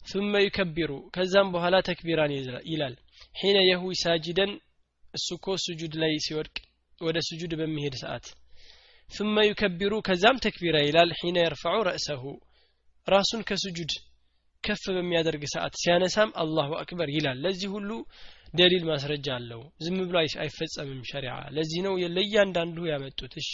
ثم 0.01 0.33
يكبر 0.45 0.89
ከዛም 1.15 1.47
በኋላ 1.53 1.75
ተክቢራን 1.89 2.31
ይላል 2.71 2.95
ሒነ 3.39 3.57
የህዊ 3.69 3.91
ሳጅደን 4.03 4.51
እሱ 5.13 5.27
እኮ 5.37 5.47
ስጁድ 5.65 5.93
ላይ 6.01 6.13
ሲወድቅ 6.25 6.57
ወደ 7.01 7.17
ስጁድ 7.29 7.51
በሚሄድ 7.59 7.95
ሰዓት 8.03 8.25
ثم 9.09 9.35
يكبر 9.49 9.93
ከዛም 10.07 10.37
ተክቢራ 10.45 10.75
ይላል 10.87 11.09
ሒነ 11.21 11.37
የርፈዑ 11.43 11.77
ረእሰሁ 11.89 12.23
ራሱን 13.07 13.41
ከስጁድ 13.49 13.91
ከፍ 14.63 14.83
በሚያደርግ 14.95 15.43
ሰዓት 15.55 15.73
ሲያነሳም 15.81 16.29
አላሁ 16.43 16.69
አክበር 16.81 17.09
ይላል 17.17 17.37
ለዚህ 17.45 17.69
ሁሉ 17.75 17.89
ደሊል 18.59 18.83
ማስረጃ 18.91 19.27
አለው 19.39 19.61
ዝም 19.85 19.97
ብሎ 20.09 20.15
አይፈጸምም 20.43 21.01
ሸሪዓ 21.11 21.35
ለዚህ 21.57 21.79
ነው 21.87 21.93
ለእያንዳንዱ 22.17 22.77
ያመጡት 22.93 23.33
እሺ 23.41 23.49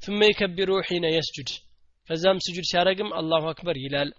ثم 0.00 0.20
يكبر 0.22 0.68
حين 0.82 1.04
يسجد 1.16 1.48
ከዛም 2.09 2.37
ስጁድ 2.45 2.65
ሲያደረግም 2.69 3.09
አላሁ 3.19 3.43
አክበር 3.51 3.77
ይላል 3.85 4.09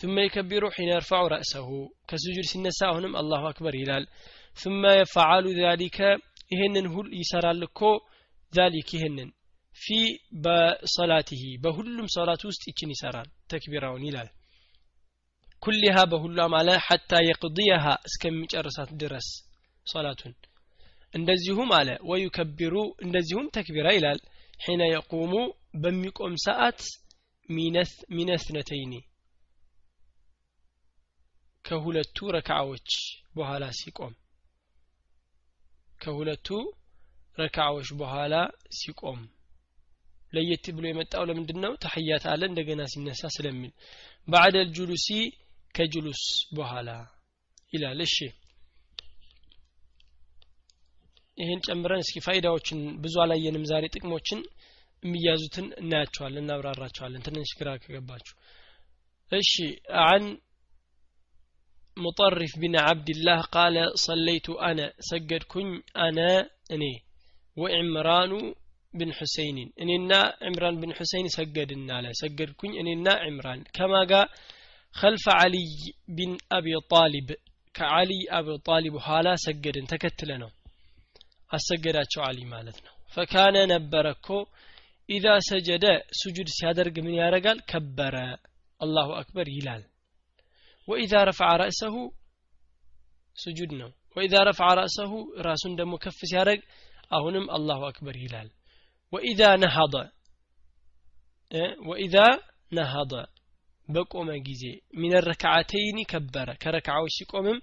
ثم 0.00 0.16
يكبر 0.18 0.62
حين 0.70 0.88
يرفع 0.90 1.20
رأسه 1.34 1.68
ከስጁድ 2.08 2.46
ሲነሳ 2.52 2.80
አሁንም 2.90 3.12
አላሁ 3.20 3.42
አክበር 3.50 3.74
ይላል 3.82 4.04
ثم 4.58 4.82
يفعل 5.00 5.44
ذلك 5.64 5.98
ይህንን 6.52 6.86
ሁል 6.94 7.06
ይሰራል 7.20 7.60
እኮ 7.68 7.80
ذلك 8.52 8.88
ይህንን 8.96 9.28
ፊ 9.76 9.86
በሰላትህ 10.44 11.42
በሁሉም 11.62 12.08
ሰላት 12.16 12.42
ውስጥ 12.48 12.62
ይችን 12.70 12.92
ይሰራል 12.94 13.28
ተክቢራውን 13.52 14.02
ይላል 14.08 14.28
ኩሊሃ 15.62 15.96
በሁሏም 16.12 16.52
አለ 16.58 16.70
ሐታ 16.86 17.12
የቅድየሃ 17.28 17.84
እስከሚጨርሳት 18.08 18.90
ድረስ 19.02 19.28
ሰላቱን 19.86 20.34
እንደዚሁም 21.14 21.70
አለ 21.78 21.90
ወዩከቢሩ 22.10 22.74
እንደዚሁም 23.04 23.46
ተክቢራ 23.56 23.88
ይላል 23.96 24.18
ሒነ 24.64 24.82
የቁሙ 24.92 25.32
በሚቆም 25.82 26.34
ሰዓት 26.46 26.80
ሚነስነተይኒ 28.10 28.92
ከሁለቱ 31.64 32.16
ረክዓዎች 32.36 32.88
በኋላ 33.36 33.64
ሲቆም 33.78 34.14
ከሁለቱ 36.00 36.48
ረክዓዎች 37.38 37.88
በኋላ 38.00 38.34
ሲቆም። 38.78 39.20
ለየት 40.32 40.64
ብሎ 40.76 40.84
የመጣው 40.88 41.22
ለምንድን 41.28 41.58
ነው 41.64 41.72
ተሕያት 41.82 42.24
አለ 42.32 42.42
እንደገና 42.50 42.82
ሲነሳ 42.92 43.22
ስለሚል። 43.36 43.72
ባዕደል 44.28 44.68
ጁሉሲ 44.76 45.08
ከጁሉስ 45.74 46.22
በኋላ 46.56 46.88
ይላል። 47.72 48.00
እሺ 48.06 48.16
ይህን 51.38 51.60
ጨምረን 51.66 52.02
እስኪ 52.04 52.16
ፋይዳዎችን 52.26 52.80
ብዙ 53.04 53.14
አላየንም። 53.22 53.64
ዛሬ 53.70 53.84
ጥቅሞችን 53.94 54.40
የሚያዙትን 55.03 55.67
እናያቸዋለን 55.81 56.43
እናብራራቸዋለን 56.43 57.25
ትንሽ 57.27 57.49
ግራ 57.59 57.69
ከገባችሁ 57.83 58.35
እሺ 59.31 59.53
አን 60.05 60.25
مطرف 61.97 62.51
بن 62.57 62.73
عبد 62.79 63.09
الله 63.09 63.39
قال 63.55 63.75
صليت 63.99 64.47
أنا 64.69 64.85
سجدكن 65.09 65.67
أنا 65.97 66.29
أني 66.73 66.93
وعمران 67.57 68.31
بن 68.93 69.09
حسين 69.13 69.57
أنينا 69.81 70.19
عمران 70.41 70.75
بن 70.81 70.91
حسين 70.93 71.25
سجدنا 71.29 71.93
على 71.97 72.09
سجدكن 72.13 72.71
أنينا 72.81 73.13
عمران 73.23 73.59
كما 73.75 74.01
قال 74.11 74.27
خلف 74.95 75.25
علي 75.39 75.67
بن 76.09 76.29
أبي 76.51 76.73
طالب 76.89 77.27
كعلي 77.75 78.19
أبي 78.29 78.55
طالب 78.69 78.93
حالا 78.99 79.33
سجد 79.45 79.75
تكتلنا 79.91 80.49
አሰገዳቸው 81.51 82.21
አሊ 82.25 82.39
ማለት 82.53 82.77
ነው 82.85 82.93
ፈካነ 83.15 83.55
ነበረ 83.71 84.05
እኮ 84.17 84.27
ኢዛ 85.08 85.26
ሰጀደ 85.48 85.86
ሱጁድ 86.18 86.48
ሲያደርግ 86.56 86.96
ምን 87.04 87.14
ያደርጋል? 87.20 87.58
ከበረ። 87.70 88.14
አላሁ 88.80 89.08
አክበር 89.20 89.48
ይላል። 89.56 89.82
ወኢዛ 90.88 91.12
ረፈዐ 91.28 91.50
ረእሰሁ 91.60 91.94
ሱጁድ 93.38 93.70
ነው። 93.80 93.90
ወኢዛ 94.16 94.34
ረፈዐ 94.48 94.68
ረእሰሁ 94.78 95.12
ራሱን 95.46 95.72
ደግሞ 95.80 95.94
ከፍ 96.04 96.18
ሲያደርግ 96.30 96.62
አሁንም 97.10 97.46
አላሁ 97.56 97.80
አክበር 97.88 98.16
ይላል። 98.24 98.48
ወኢዛ 99.12 99.40
ነሀደ 99.62 99.94
ወኢዛ 101.88 102.16
ነሀደ 102.72 103.12
በቆመ 103.88 104.30
ጊዜ 104.46 104.62
ሚን 105.00 105.12
ረክዓተይኒ 105.28 105.98
ከበረ። 106.12 106.48
ከረክዓዎች 106.62 107.14
ሲቆምም 107.18 107.58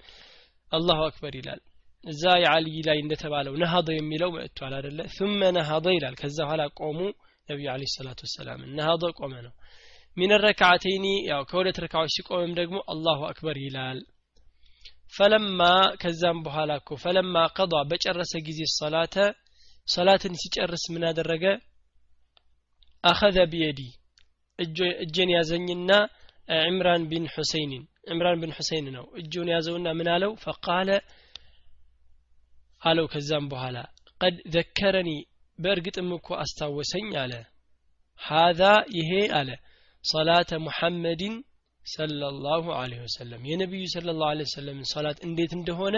አላሁ 0.72 1.00
አክበር 1.08 1.34
ይላል። 1.40 1.62
እዛ 2.04 2.24
የአልይ 2.44 2.78
ላይ 2.88 2.98
እንደተባለው 3.02 3.54
ነሀደ 3.64 3.90
የሚለው 3.96 4.30
መጥቷል 4.36 4.74
አደለ 4.78 5.00
ثم 5.18 5.42
ነሀደ 5.58 5.88
ይላል። 5.98 6.16
ከዛ 6.22 6.38
በኋላ 6.46 6.64
ቆሙ 6.80 7.00
ነቢዩ 7.50 7.68
አለ 7.74 7.84
ሰላቱ 7.94 8.20
ወሰላም 8.28 8.60
ነሀደ 8.78 9.04
ቆመ 9.20 9.34
ነው። 9.46 9.54
ሚን 10.18 10.32
ረክዓተይኒ 10.46 11.06
ያው 11.30 11.42
ከሁለት 11.50 11.78
ረካዎች 11.84 12.12
ሲቆምም 12.16 12.52
ደግሞ 12.60 12.78
አላሁ 12.94 13.20
አክበር 13.30 13.58
ይላል። 13.64 14.00
فلما 15.16 15.62
ከዛም 16.02 16.38
በኋላ 16.46 16.72
እኮ 16.82 16.90
فلما 17.04 17.36
قضى 17.58 17.74
በጨረሰ 17.90 18.34
ጊዜ 18.48 18.60
صلاة 18.76 19.16
ሰላትን 19.88 20.34
ሲጨርስ 20.42 20.84
ምን 20.94 21.04
አደረገ? 21.10 21.46
أخذ 23.04 23.38
بيدي 23.52 23.80
እጄን 25.04 25.30
ያዘኝና 25.36 25.92
ዕምራን 26.62 27.04
ቢን 27.12 27.26
ሁሰይንን 27.34 27.84
ዕምራን 28.12 28.38
ቢን 28.42 28.54
ሁሰይን 28.58 28.88
ነው። 28.96 29.06
እጁን 29.22 29.50
ያዘውና 29.54 29.88
ምን 30.00 30.08
አለው? 30.14 30.32
فقال 30.44 30.90
አለው። 32.82 33.06
ከዛም 33.14 33.46
በኋላ 33.52 33.78
قد 34.22 34.36
ذكرني 34.56 35.10
በእርግጥም 35.62 36.10
እኮ 36.18 36.28
አስታወሰኝ 36.44 37.10
አለ። 37.22 37.34
ሃዛ 38.20 38.62
ይሄ 38.98 39.12
አለ 39.40 39.50
صلاة 40.04 40.52
ሙሐመድን 40.66 41.36
ሰለላሁ 41.86 42.64
ዐለይሂ 42.80 43.00
ወሰለም። 43.06 43.42
የነቢዩ 43.50 43.84
ሰለላሁ 43.94 44.28
ዐለይሂ 44.32 44.48
ወሰለም 44.50 44.80
ሰላት 44.92 45.18
እንዴት 45.28 45.52
እንደሆነ 45.60 45.96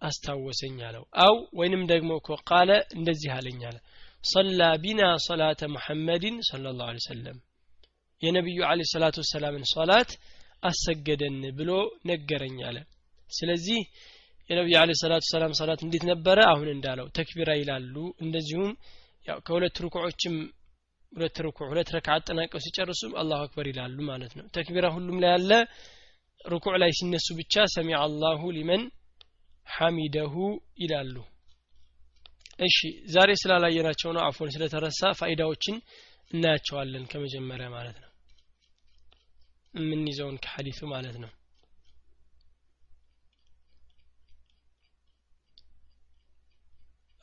አስታወሰኝ 0.00 0.76
አለው። 0.88 1.04
አው 1.24 1.34
ወይንም 1.58 1.82
ደግሞ 1.92 2.10
እኮ 2.20 2.36
ቃለ 2.50 2.70
እንደዚህ 2.96 3.30
አለኝ 3.36 3.60
አለ 3.68 3.76
ሰላ 4.24 4.62
ቢና 4.82 5.00
ሰላተ 5.26 5.60
ሙሐመድን 5.74 6.36
ሰለላሁ 6.50 6.86
ዐለይሂ 6.88 7.02
ወሰለም። 7.04 7.38
የነቢዩ 8.22 8.58
ዐለይሂ 8.68 8.88
ሰላቱ 8.94 9.16
ወሰላምን 9.22 9.64
ሶላት 9.72 10.10
አሰገደን 10.62 11.40
ብሎ 11.58 11.70
ነገረኝ 12.10 12.58
አለ። 12.68 12.76
ስለዚህ 13.28 13.80
የነቢዩ 14.50 14.76
አለ 14.80 14.90
ሰላቱ 15.00 15.24
ሰላም 15.32 15.52
ሰላት 15.58 15.80
እንዴት 15.84 16.04
ነበረ? 16.10 16.38
አሁን 16.50 16.68
እንዳለው 16.74 17.06
ተክቢራ 17.16 17.50
ይላሉ። 17.60 17.94
እንደዚሁም 18.24 18.70
ያው 19.26 19.38
ከሁለት 19.46 19.76
ሩኩዖችም 19.84 20.34
ሁለት 21.12 21.36
ሩኩዕ 21.44 21.66
ሁለት 21.72 21.88
ረካ 21.94 22.08
አጠናቀው 22.16 22.60
ሲጨርሱም 22.64 23.12
አላሁ 23.20 23.38
አክበር 23.44 23.66
ይላሉ 23.70 23.98
ማለት 24.10 24.32
ነው። 24.38 24.46
ተክቢራ 24.56 24.86
ሁሉም 24.96 25.18
ላይ 25.22 25.30
ያለ 25.34 25.52
ሩኩዕ 26.44 26.74
ላይ 26.82 26.90
ሲነሱ 26.98 27.26
ብቻ 27.38 27.64
ሰሚዐ 27.74 27.98
አላሁ 28.06 28.40
ሊመን 28.56 28.82
ሐሚደሁ 29.66 30.34
ይላሉ። 30.82 31.14
እሺ 32.60 32.78
ዛሬ 33.14 33.30
ስላላየናቸው 33.42 34.10
ነው 34.16 34.22
አፎን 34.26 34.50
ስለተረሳ 34.54 35.12
ፋይዳዎችን 35.20 35.76
እናያቸዋለን 36.30 37.04
ከመጀመሪያ 37.12 37.68
ማለት 37.76 37.96
ነው። 38.02 38.10
የምንይዘውን 39.74 40.36
ከሐዲሱ 40.44 40.80
ማለት 40.92 41.16
ነው 41.22 41.30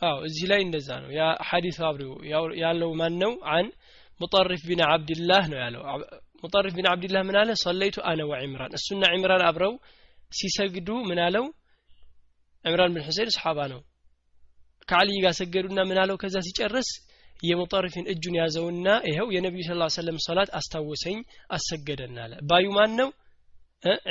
አዎ 0.01 0.17
እዚህ 0.27 0.45
ላይ 0.51 0.59
እንደዛ 0.65 0.89
ነው። 1.03 1.09
ያ 1.17 1.23
ሐዲስ 1.49 1.77
አብሪው 1.87 2.13
ያለው 2.61 2.91
ማን 2.99 3.15
ነው 3.23 3.33
አን 3.53 3.67
ሙጠሪፍ 4.19 4.61
ቢን 4.69 4.81
አብድላህ 4.87 5.43
ነው 5.51 5.59
ያለው። 5.63 5.83
ሙጠሪፍ 6.43 6.73
ቢን 6.77 6.87
አብድላህ 6.91 7.21
ምን 7.27 7.35
አለ? 7.41 7.49
ሰለይቱ 7.63 7.97
አነ 8.09 8.21
ወዕምራን 8.31 8.73
እሱና 8.77 9.03
ዕምራን 9.15 9.43
አብረው 9.49 9.73
ሲሰግዱ 10.31 10.89
ምን 11.09 11.19
አለው? 11.25 11.45
ዕምራን 12.65 12.91
ብን 12.95 13.03
ሁሴን 13.07 13.29
ሰሓባ 13.35 13.59
ነው። 13.73 13.81
ከአልይ 14.87 15.17
ጋር 15.23 15.33
ሰገዱና 15.39 15.79
ምን 15.89 15.97
አለው? 16.01 16.15
ከዛ 16.21 16.35
ሲጨርስ 16.47 16.89
የሙጠሪፍን 17.43 18.05
እጁን 18.13 18.35
ያዘውና 18.39 18.87
ይኸው 19.09 19.27
የነቢዩ 19.35 19.63
ስ 19.67 19.95
ሰለም 19.97 20.17
ሰላት 20.25 20.49
አስታወሰኝ 20.57 21.17
አሰገደን 21.55 22.17
አለ። 22.23 22.33
ባዩ 22.49 22.65
ማን 22.77 22.91
ነው 22.99 23.09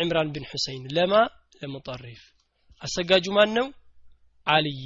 ዕምራን 0.02 0.30
ብን 0.34 0.44
ሁሴን 0.50 0.84
ለማ? 0.96 1.12
ለሙጠሪፍ። 1.60 2.22
አሰጋጁ 2.82 3.26
ማን 3.36 3.50
ነው 3.56 3.66
አልይ 4.46 4.80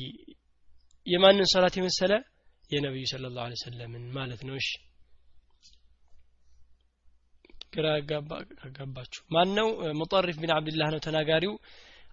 የማንን 1.06 1.46
ሰላት 1.46 1.74
የመሰለ? 1.78 2.12
የነቢዩ 2.70 3.04
ስለ 3.10 3.24
ላሁ 3.32 3.56
ሰለምን 3.62 4.04
ማለት 4.16 4.40
ነው። 4.48 4.54
እሺ። 4.60 4.68
ግራ 7.74 7.86
ያጋባችሁ 7.96 9.22
ማን 9.34 9.48
ነው 9.58 9.68
ሙጠሪፍ 10.00 10.36
ቢን 10.42 10.52
አብድላህ 10.56 10.88
ነው 10.94 11.00
ተናጋሪው። 11.06 11.54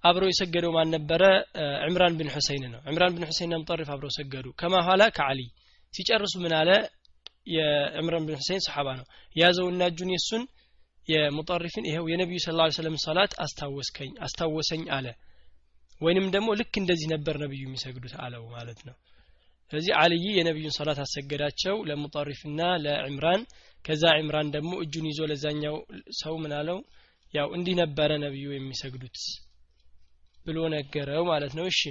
አብረው 0.04 0.30
የሰገደው 0.32 0.72
ማን 0.78 0.90
ነበረ? 0.96 1.24
ዕምራን 1.88 2.14
ብን 2.20 2.30
ሁሰይን 2.36 2.64
ነው። 2.74 2.82
ዕምራን 2.90 3.14
ብን 3.16 3.26
ሁሰይንና 3.30 3.60
ሙጠሪፍ 3.64 3.90
አብረው 3.94 4.12
ሰገዱ። 4.18 4.48
ከማ 4.60 4.74
ኋላ? 4.88 5.02
ከአሊ 5.18 5.40
ሲጨርሱ 5.94 6.34
ምን 6.44 6.54
አለ? 6.60 6.70
የዕምራን 7.54 8.26
ብን 8.28 8.36
ሁሰይን 8.42 8.62
ሰሓባ 8.68 8.88
ነው። 9.00 9.06
ያዘውና 9.36 9.82
እጁን 9.92 10.12
የሱን 10.16 10.44
የሙጠሪፍን 11.08 11.86
ይኸው 11.90 12.06
የነቢዩ 12.12 12.40
ስለ 12.44 12.56
ላ 12.60 12.68
ሰለም 12.78 12.96
ሰላት 13.06 13.32
አስታወሰኝ 14.26 14.84
አለ 14.98 15.08
ወይንም 16.02 16.28
ደግሞ 16.36 16.50
ልክ 16.60 16.74
እንደዚህ 16.82 17.08
ነበር 17.14 17.36
ነብዩ 17.44 17.62
የሚሰግዱት 17.66 18.14
አለው 18.24 18.44
ማለት 18.56 18.80
ነው። 18.88 18.96
ስለዚህ 19.72 19.92
አልይ 20.00 20.26
የነቢዩን 20.38 20.74
ሰላት 20.78 21.00
አሰገዳቸው 21.04 21.76
ለሙጠሪፍና 21.90 22.62
ለዕምራን። 22.84 23.44
ከዛ 23.86 24.04
ዕምራን 24.20 24.50
ደግሞ 24.56 24.72
እጁን 24.84 25.06
ይዞ 25.10 25.22
ለዛኛው 25.32 25.76
ሰው 26.22 26.34
ምን 26.42 26.54
አለው? 26.58 26.80
ያው 27.34 27.48
እንዲህ 27.56 27.76
ነበረ 27.82 28.12
ነብዩ 28.24 28.46
የሚሰግዱት 28.54 29.20
ብሎ 30.46 30.58
ነገረው 30.74 31.24
ማለት 31.30 31.54
ነው። 31.58 31.66
እሺ 31.72 31.82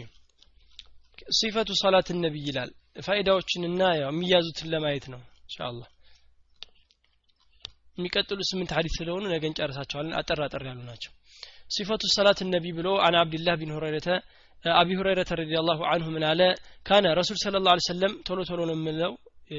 ሲፈቱ 1.32 1.70
ሰላት 1.82 2.08
ነብይ 2.22 2.44
ይላል። 2.48 2.70
ፋይዳዎችንና 3.06 3.82
ያው 4.00 4.10
የሚያዙትን 4.12 4.70
ለማየት 4.72 5.04
ነው 5.12 5.20
ኢንሻአላህ። 5.44 5.88
የሚቀጥሉ 7.98 8.40
ስምንት 8.50 8.70
ሀዲስ 8.76 8.94
ስለሆኑ 8.98 9.24
ነገ 9.32 9.44
እንጨርሳቸዋለን 9.48 10.14
አጠር 10.20 10.40
አጠር 10.46 10.62
ያሉ 10.68 10.80
ናቸው 10.90 11.12
ሲፈቱ 11.70 12.02
صلاة 12.14 12.40
النبي 12.54 12.66
ብሎ 12.76 12.88
عن 13.06 13.14
አብድላህ 13.20 13.54
ቢን 13.60 13.72
ሁረይረተ 13.76 14.08
አቢ 14.64 14.88
ሁረይረተ 14.98 15.30
رضي 15.40 15.60
الله 15.60 15.80
عنه 15.92 16.06
ምን 16.14 16.24
አለ? 16.30 16.40
كان 16.86 17.04
رسول 17.18 17.38
ስለ 17.42 17.56
ላ 17.66 17.76
ሰለም 17.86 18.12
ቶሎ 18.26 18.38
ቶሎ 18.48 18.60
ነው 18.68 18.76
የምለው 18.78 19.12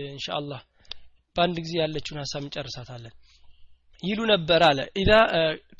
إن 0.10 0.18
شاء 0.18 0.35
الله 0.35 0.60
በአንድ 1.36 1.58
ጊዜ 1.64 1.74
ያለችውን 1.82 2.20
ሀሳብ 2.24 2.42
እንጨርሳታለን። 2.44 3.14
ይሉ 4.04 4.20
ነበር 4.32 4.62
አለ። 4.68 4.80
إذا 5.02 5.12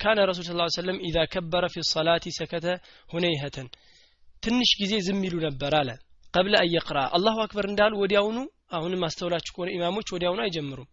كان 0.02 0.18
رسول 0.30 0.44
ስ 0.48 0.76
ሰለም 0.76 0.98
إذا 1.08 1.18
كبر 1.32 1.64
في 1.72 1.84
الصلاة 1.90 2.24
سكت 2.38 2.66
هنيهة 3.10 3.68
ትንሽ 4.42 4.70
ጊዜ 4.80 4.92
ዝም 5.06 5.20
ይሉ 5.26 5.36
ነበር 5.46 5.72
አለ። 5.80 5.90
قبل 6.34 6.54
أن 6.62 6.74
يقرأ 6.74 6.98
الله 7.16 7.36
أكبر 7.44 7.66
እንዳሉ 7.70 7.92
ወዲያውኑ 8.02 8.38
አሁንም 8.76 9.02
አስተውላችሁ 9.08 9.52
ከሆነ 9.54 9.70
ኢማሞች 9.76 10.08
ወዲያውኑ 10.14 10.40
አይጀምሩም። 10.44 10.88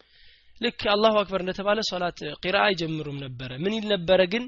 ልክ 0.61 0.81
الله 0.93 1.13
أكبر 1.19 1.41
እንደተባለ 1.43 1.79
ሶላት 1.89 2.19
ቂራ 2.43 2.55
አይጀምሩም 2.65 3.17
ነበረ። 3.25 3.51
ምን 3.63 3.73
ይል 3.77 3.85
ነበረ 3.93 4.21
ግን 4.33 4.43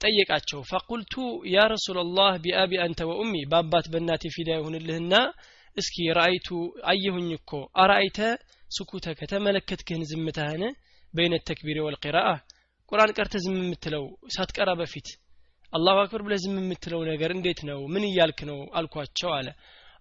ጠየቃቸው። 0.00 0.60
فقلت 0.70 1.14
يا 1.52 1.64
رسول 1.72 2.06
الله 2.06 2.32
بأبي 2.44 2.72
أنت 2.84 3.00
وأمي 3.10 3.34
በአባት 3.50 3.86
በእናቴ 3.92 4.24
فداء 4.34 4.50
ይሁንልህና 4.58 5.14
እስኪ 5.76 5.96
رأيت 6.18 6.48
አየሁኝ 6.90 7.28
እኮ። 7.38 7.50
أرأيت 7.82 8.18
سكوتك 8.70 9.06
ከተመለከትክህን 9.18 10.02
ዝምታህን 10.10 10.62
بين 11.14 11.34
التكبير 11.48 11.78
والقراءة 11.86 12.30
ቁርአን 12.92 13.12
ቀርተ 13.16 13.34
ዝም 13.44 13.56
የምትለው 13.60 14.04
ሳትቀራ 14.34 14.70
በፊት 14.80 15.08
الله 15.72 15.96
أكبر 16.02 16.22
ብለህ 16.26 16.40
ዝም 16.44 16.56
የምትለው 16.60 17.00
ነገር 17.08 17.30
እንዴት 17.34 17.60
ነው? 17.68 17.80
ምን 17.92 18.04
እያልክ 18.08 18.38
ነው? 18.50 18.58
አልኳቸው 18.78 19.30
አለ። 19.36 19.48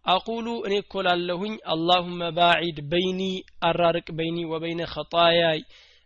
አቁሉ 0.06 0.48
እኔ 0.68 0.74
እኮ 0.84 0.94
ላለሁኝ 1.06 1.54
አላሁመ 1.74 2.20
ባዒድ 2.38 2.78
በይኒ 2.92 3.22
አራርቅ 3.70 4.08
በይኒ 4.18 4.38
ወበይነ 4.52 4.82
ኸጣያይ 4.94 5.60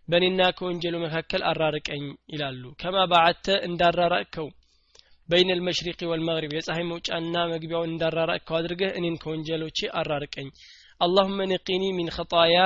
በእኔና 0.09 0.41
ከወንጀሉ 0.57 0.95
መካከል 1.05 1.43
አራርቀኝ 1.51 2.05
ይላሉ 2.33 2.63
ከማ 2.81 2.97
ባዓተ 3.13 3.47
እንዳራራቅከው 3.69 4.49
በይነ 5.29 5.51
ልመሽሪቅ 5.59 6.01
ወልመግሪብ 6.11 6.53
የፀሐይ 6.57 6.85
መውጫና 6.91 7.35
መግቢያውን 7.53 7.93
እንዳራራቅከው 7.93 8.57
አድርገህ 8.59 8.91
እኔን 8.99 9.17
ከወንጀሎቼ 9.23 9.79
አራርቀኝ 10.01 10.49
አላሁመ 11.01 11.39
ንቂኒ 11.53 11.85
ሚን 11.99 12.09
ኸጣያ 12.17 12.57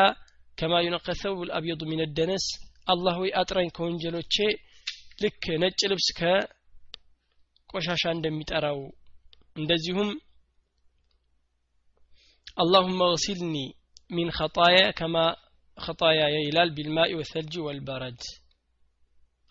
ከማ 0.58 0.80
ዩነቀ 0.86 1.08
ሰውብ 1.20 1.40
ልአብየዱ 1.48 1.82
ሚን 1.90 2.00
ደነስ 2.18 2.46
አላህ 2.92 3.14
ሆይ 3.20 3.30
አጥራኝ 3.40 3.68
ከወንጀሎቼ 3.76 4.36
ልክ 5.22 5.44
ነጭ 5.62 5.80
ልብስ 5.92 6.08
ከቆሻሻ 6.20 8.04
እንደሚጠራው 8.16 8.80
እንደዚሁም 9.56 10.10
اللهم 12.58 13.00
اغسلني 13.02 13.66
من 14.10 14.28
خطايا 14.30 14.86
كما 14.90 15.24
ኸጣያየ 15.77 16.35
ይላል 16.45 16.69
ቢልማኢ 16.75 17.11
ወሰልጂ 17.19 17.53
ወልበረድ 17.65 18.21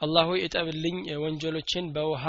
አላህ 0.01 0.25
ሆይ 0.31 0.41
እጠብልኝ 0.47 0.97
ወንጀሎችን 1.25 1.85
በውሃ 1.95 2.25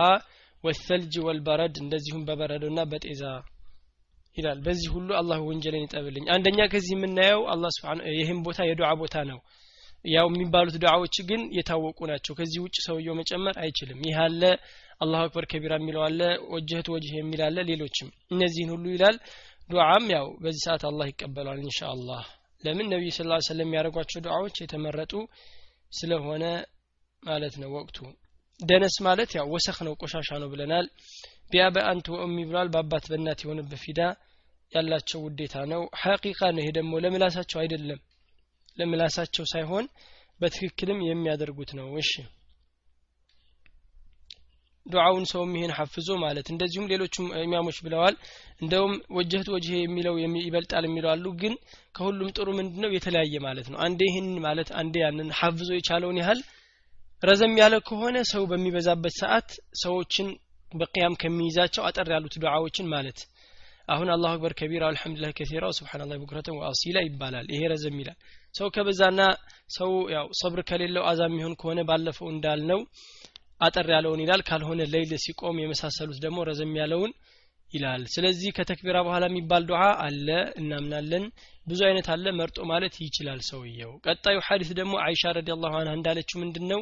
ወሰልጅ 0.63 1.13
ወልበረድ 1.27 1.75
እንደዚሁም 1.81 2.23
በበረዶና 2.27 2.79
በጤዛ 2.91 3.23
ይላል። 4.37 4.59
በዚህ 4.65 4.89
ሁሉ 4.95 5.09
አላህ 5.19 5.39
ወንጀልን 5.47 5.83
ይጠብልኝ። 5.85 6.25
አንደኛ 6.35 6.59
ከዚህ 6.71 6.93
የምናየው 6.95 7.41
አላህ 7.53 7.71
ይህም 8.15 8.39
ቦታ 8.45 8.59
የዱዓ 8.69 8.89
ቦታ 9.01 9.15
ነው። 9.31 9.39
ያው 10.05 10.27
የሚባሉት 10.29 10.75
ዱዓዎች 10.83 11.15
ግን 11.29 11.41
የታወቁ 11.57 11.99
ናቸው። 12.11 12.33
ከዚህ 12.39 12.59
ውጭ 12.63 12.77
ሰውየው 12.87 13.15
መጨመር 13.19 13.55
አይችልም። 13.63 13.99
ይህ 14.07 14.17
አለ 14.23 14.41
አላሁ 15.01 15.19
አክበር 15.25 15.45
ከቢራ 15.51 15.73
የሚለው 15.79 16.01
አለ 16.07 16.19
ወጀህት 16.53 16.87
ወጅህ 16.93 17.13
የሚል 17.19 17.41
አለ 17.47 17.57
ሌሎችም 17.69 18.09
እነዚህን 18.31 18.71
ሁሉ 18.75 18.85
ይላል። 18.95 19.17
ዱዓም 19.69 20.05
ያው 20.15 20.27
በዚህ 20.43 20.61
ሰዓት 20.67 20.83
አላህ 20.89 21.07
ይቀበላል 21.11 21.59
ኢንሻ 21.63 21.79
ለምን 22.63 22.87
ነቢዩ 22.93 23.11
ስ 23.15 23.25
ላ 23.29 23.37
ሰለም 23.47 23.67
የሚያደርጓቸው 23.67 24.23
ዱዓዎች 24.25 24.55
የተመረጡ 24.61 25.13
ስለሆነ 25.91 26.43
ማለት 27.23 27.55
ነው 27.61 27.69
ወቅቱ? 27.77 27.97
ደነስ 28.59 28.95
ማለት 29.05 29.29
ያው 29.37 29.47
ወሰኽ 29.53 29.77
ነው 29.87 29.93
ቆሻሻ 30.01 30.29
ነው 30.41 30.49
ብለናል። 30.53 30.85
ቢያበ 31.51 31.75
አንቱ 31.91 32.07
ወእሚ 32.15 32.37
ብሏል። 32.49 32.69
በአባት 32.73 33.05
በእናት 33.11 33.39
የሆነበት 33.43 33.79
ፊዳ 33.83 33.99
ያላቸው 34.71 35.19
ውዴታ 35.25 35.55
ነው። 35.71 35.81
ሐቂቃ 36.01 36.39
ነው 36.55 36.61
ይሄ 36.63 36.69
ደግሞ 36.77 36.93
ለምላሳቸው 37.03 37.59
አይደለም። 37.63 37.99
ለምላሳቸው 38.77 39.45
ሳይሆን 39.53 39.85
በትክክልም 40.39 40.99
የሚያደርጉት 41.07 41.71
ነው። 41.79 41.89
እሺ 42.01 42.11
ዱዓውን 44.85 45.25
ሰውም 45.31 45.51
ይሄን 45.57 45.73
ሐፍዞ 45.77 46.09
ማለት 46.23 46.47
እንደዚሁም 46.53 46.89
ሌሎቹም 46.91 47.27
ኢማሞች 47.41 47.77
ብለዋል። 47.85 48.15
እንደውም 48.61 48.93
ወጀህት 49.17 49.47
ወጅሄ 49.53 49.75
የሚለው 49.81 50.15
ይበልጣል 50.41 50.85
የሚለው 50.87 51.09
አሉ። 51.13 51.25
ግን 51.41 51.53
ከሁሉም 51.95 52.33
ጥሩ 52.37 52.47
ምንድነው? 52.59 52.91
የተለያየ 52.95 53.35
ማለት 53.47 53.67
ነው። 53.71 53.79
አንዴ 53.85 54.01
ይህን 54.09 54.29
ማለት 54.45 54.71
አንዴ 54.81 54.95
ያንን 55.05 55.29
ሐፍዞ 55.39 55.69
የቻለውን 55.77 56.19
ያህል 56.21 56.41
ረዘም 57.23 57.53
ያለ 57.59 57.75
ከሆነ 57.87 58.17
ሰው 58.31 58.43
በሚበዛበት 58.51 59.13
ሰዓት 59.21 59.49
ሰዎችን 59.83 60.27
በቅያም 60.71 61.13
ከሚይዛቸው 61.21 61.83
አጠር 61.87 62.07
ያሉት 62.13 62.35
ዱዓዎችን 62.43 62.87
ማለት 62.93 63.19
አሁን 63.87 64.09
አላሁ 64.13 64.29
አክበር 64.33 64.53
ከቢራ 64.59 64.83
አልሐምዱሊላህ 64.89 65.31
ከሲራ 65.37 65.65
ስብሓንላህ 65.77 66.17
ቡክረተን 66.21 66.57
ወአሲላ 66.59 66.97
ይባላል። 67.05 67.47
ይሄ 67.53 67.61
ረዘም 67.71 67.97
ይላል። 68.01 68.17
ሰው 68.55 68.67
ከበዛና 68.75 69.21
ሰው 69.77 69.91
ያው 70.15 70.27
ሰብር 70.41 70.59
ከሌለው 70.69 71.03
አዛ 71.09 71.21
የሚሆን 71.29 71.55
ከሆነ 71.61 71.81
ባለፈው 71.89 72.27
እንዳልነው 72.33 72.79
አጠር 73.63 73.87
ያለውን 73.93 74.21
ይላል። 74.23 74.41
ካልሆነ 74.47 74.81
ለይል 74.93 75.11
ሲቆም 75.23 75.59
የመሳሰሉት 75.61 76.19
ደግሞ 76.25 76.39
ረዘም 76.49 76.73
ያለውን 76.81 77.11
ይላል። 77.69 78.01
ስለዚህ 78.13 78.49
ከተክቢራ 78.57 78.97
በኋላ 79.05 79.23
የሚባል 79.29 79.63
ዱዓ 79.69 79.83
አለ 80.05 80.27
እናምናለን። 80.59 81.23
ብዙ 81.67 81.79
አይነት 81.87 82.07
አለ 82.13 82.25
መርጦ 82.39 82.57
ማለት 82.71 82.95
ይችላል 83.03 83.39
ሰውየው። 83.49 83.93
ቀጣዩ 84.05 84.37
ሐዲስ 84.47 84.71
ደግሞ 84.79 84.93
አይሻ 85.05 85.31
ረዲየላሁ 85.37 85.71
ዐንሃ 85.79 85.93
እንዳለችው 85.97 86.37
ምንድነው? 86.43 86.81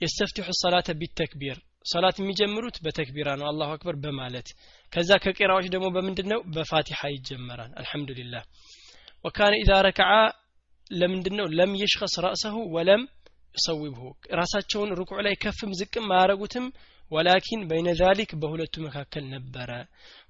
የስተፍቲሑ 0.00 0.46
ሰላተ 0.62 0.88
ቢተክቢር። 1.00 1.58
ሰላት 1.86 2.16
የሚጀምሩት 2.20 2.76
በተክቢራ 2.84 3.28
ነው 3.40 3.46
አላሁ 3.48 3.70
አክበር 3.74 3.96
በማለት። 4.04 4.48
ከዛ 4.92 5.10
ከቂራዎች 5.24 5.66
ደግሞ 5.74 5.86
በምንድን 5.96 6.28
ነው 6.32 6.40
በፋቲሓ 6.54 7.00
ይጀመራል። 7.14 7.72
አልሐምዱሊላህ። 7.80 8.44
وكان 9.24 9.52
إذا 9.62 9.72
ركع 9.86 10.12
ለምንድን 10.90 11.34
ነው 11.38 11.46
لم 11.58 11.72
يشخص 11.80 12.14
رأسه 12.24 12.56
ولم 12.74 13.02
يصوبه። 13.64 14.02
ራሳቸውን 14.38 14.90
ሩኩዕ 14.98 15.18
ላይ 15.26 15.34
ከፍም 15.42 15.72
ዝቅም 15.80 16.06
አያረጉትም 16.14 16.66
ولكن 17.10 17.62
بين 17.70 17.88
ذلك 17.98 18.30
በሁለቱ 18.42 18.74
መካከል 18.84 19.24
ነበረ። 19.32 19.70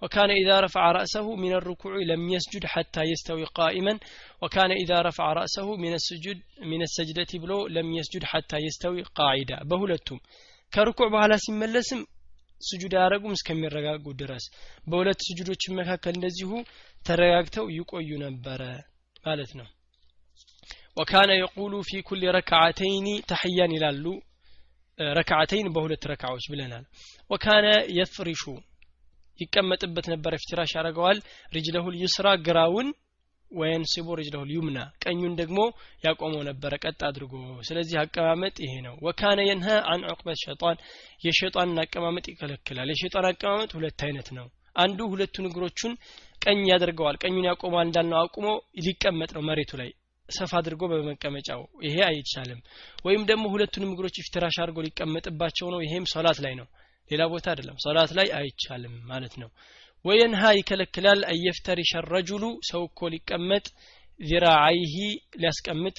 وكان 0.03 0.31
إذا 0.41 0.51
رفع 0.65 0.87
رأسه 0.97 1.27
من 1.43 1.53
الركوع 1.67 1.95
لم 2.11 2.25
يسجد 2.33 2.65
حتى 2.73 3.05
يستوي 3.11 3.43
قائما 3.59 3.99
وكان 4.43 4.73
إذا 4.83 4.93
رفع 5.07 5.29
رأسه 5.39 5.69
من 6.71 6.83
السجدة 6.97 7.33
ብሎ 7.45 7.53
لم 7.77 7.91
يسجد 7.99 8.27
حتى 8.33 8.61
يستوي 8.65 9.05
قاعدا 9.19 9.53
በሁለቱም 9.71 10.21
ከርኩዕ 10.73 11.09
በኋላ 11.15 11.35
ሲመለስም 11.45 12.03
ስጁድ 12.61 12.93
አያረጉም 12.99 13.37
እስከሚረጋጉ 13.37 14.05
ድረስ። 14.21 14.45
በሁለት 14.87 15.21
ስጁዶች 15.27 15.63
መካከል 15.79 16.15
እንደዚሁ 16.17 16.51
ተረጋግተው 17.03 17.67
ይቆዩ 17.77 18.11
ነበረ 18.25 18.63
ማለት 19.27 19.51
ነው። 19.59 19.69
وكان 20.97 21.31
يقول 21.37 21.75
في 21.87 22.01
كل 22.09 22.23
ركعتين 22.37 23.09
التحية 23.31 23.73
ይላሉ። 23.77 24.05
ركعتين 24.99 25.69
በሁለት 25.75 26.05
ረክዓዎች 26.11 26.45
ብለናል። 26.53 26.85
وكان 27.31 27.67
يفرش 27.97 28.43
ይቀመጥበት 29.39 30.07
ነበረ 30.13 30.35
افتراش 30.43 30.73
ያደረገዋል 30.77 31.19
رجله 31.53 31.95
اليسرى 32.03 32.27
ግራውን 32.47 32.89
وينصب 33.51 34.07
رجله 34.21 34.51
اليمنى 34.55 34.79
ቀኙን 35.03 35.33
ደግሞ 35.41 35.59
ያቆመው 36.05 36.43
ነበረ 36.49 36.73
ቀጥ 36.85 37.01
አድርጎ። 37.09 37.33
ስለዚህ 37.69 37.97
አቀማመጥ 38.03 38.55
ይሄ 38.65 38.73
ነው። 38.87 38.95
وكان 39.07 39.41
ينهى 39.49 39.69
عن 39.93 40.07
عقبة 40.11 40.39
الشيطان 40.45 40.79
የሸጣንን 41.27 41.81
አቀማመጥ 41.85 42.25
ይከለክላል። 42.33 42.91
የሸጣን 42.95 43.29
አቀማመጥ 43.31 43.71
ሁለት 43.79 44.03
አይነት 44.07 44.31
ነው። 44.39 44.47
አንዱ 44.77 45.01
ሁለቱን 45.13 45.49
እግሮቹን 45.51 45.93
ቀኝ 46.43 46.63
ያደርገዋል። 46.73 47.19
ቀኙን 47.23 47.49
ያቆማል 47.51 47.87
እንዳልነው 47.89 48.19
አቁሞ 48.23 48.47
ሊቀመጥ 48.87 49.31
ነው 49.37 49.45
መሬቱ 49.51 49.73
ላይ 49.83 49.91
ሰፋ 50.29 50.53
አድርጎ 50.59 50.83
በመቀመጫው 50.91 51.63
ይሄ 51.87 51.97
አይቻልም። 52.07 52.61
ወይም 53.07 53.23
ደግሞ 53.31 53.45
ሁለቱንም 53.55 53.93
እግሮች 53.95 54.17
ፍትራሽ 54.27 54.57
አድርጎ 54.63 54.79
ሊቀመጥባቸው 54.87 55.67
ነው። 55.75 55.81
ይሄም 55.85 56.07
ሶላት 56.13 56.39
ላይ 56.45 56.55
ነው። 56.61 56.67
ሌላ 57.11 57.23
ቦታ 57.33 57.47
አይደለም። 57.53 57.77
ሶላት 57.85 58.13
ላይ 58.19 58.29
አይቻልም 58.39 58.95
ማለት 59.11 59.35
ነው። 59.43 59.51
ወየንሃ 60.05 60.43
ይከለክላል 60.57 61.21
አየፍተሪሸ 61.33 61.93
ረጁሉ 62.11 62.45
ሰው 62.71 62.83
እኮ 62.89 63.09
ሊቀመጥ 63.15 63.67
ዚራዓይሂ 64.21 64.95
ሊያስቀምጥ 65.41 65.97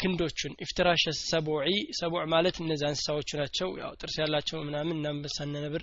ክንዶቹን 0.00 0.52
ኢፍትራሽ 0.64 1.02
ሰቡዒ 1.22 1.68
ሰቡዕ 1.98 2.22
ማለት 2.34 2.56
እነዚህ 2.62 2.86
እንስሳዎቹ 2.90 3.30
ናቸው። 3.40 3.68
ያው 3.82 3.92
ጥርስ 4.00 4.16
ያላቸው 4.22 4.58
ምናምን 4.66 4.96
እናንበሳነ 4.98 5.54
ነብር 5.66 5.82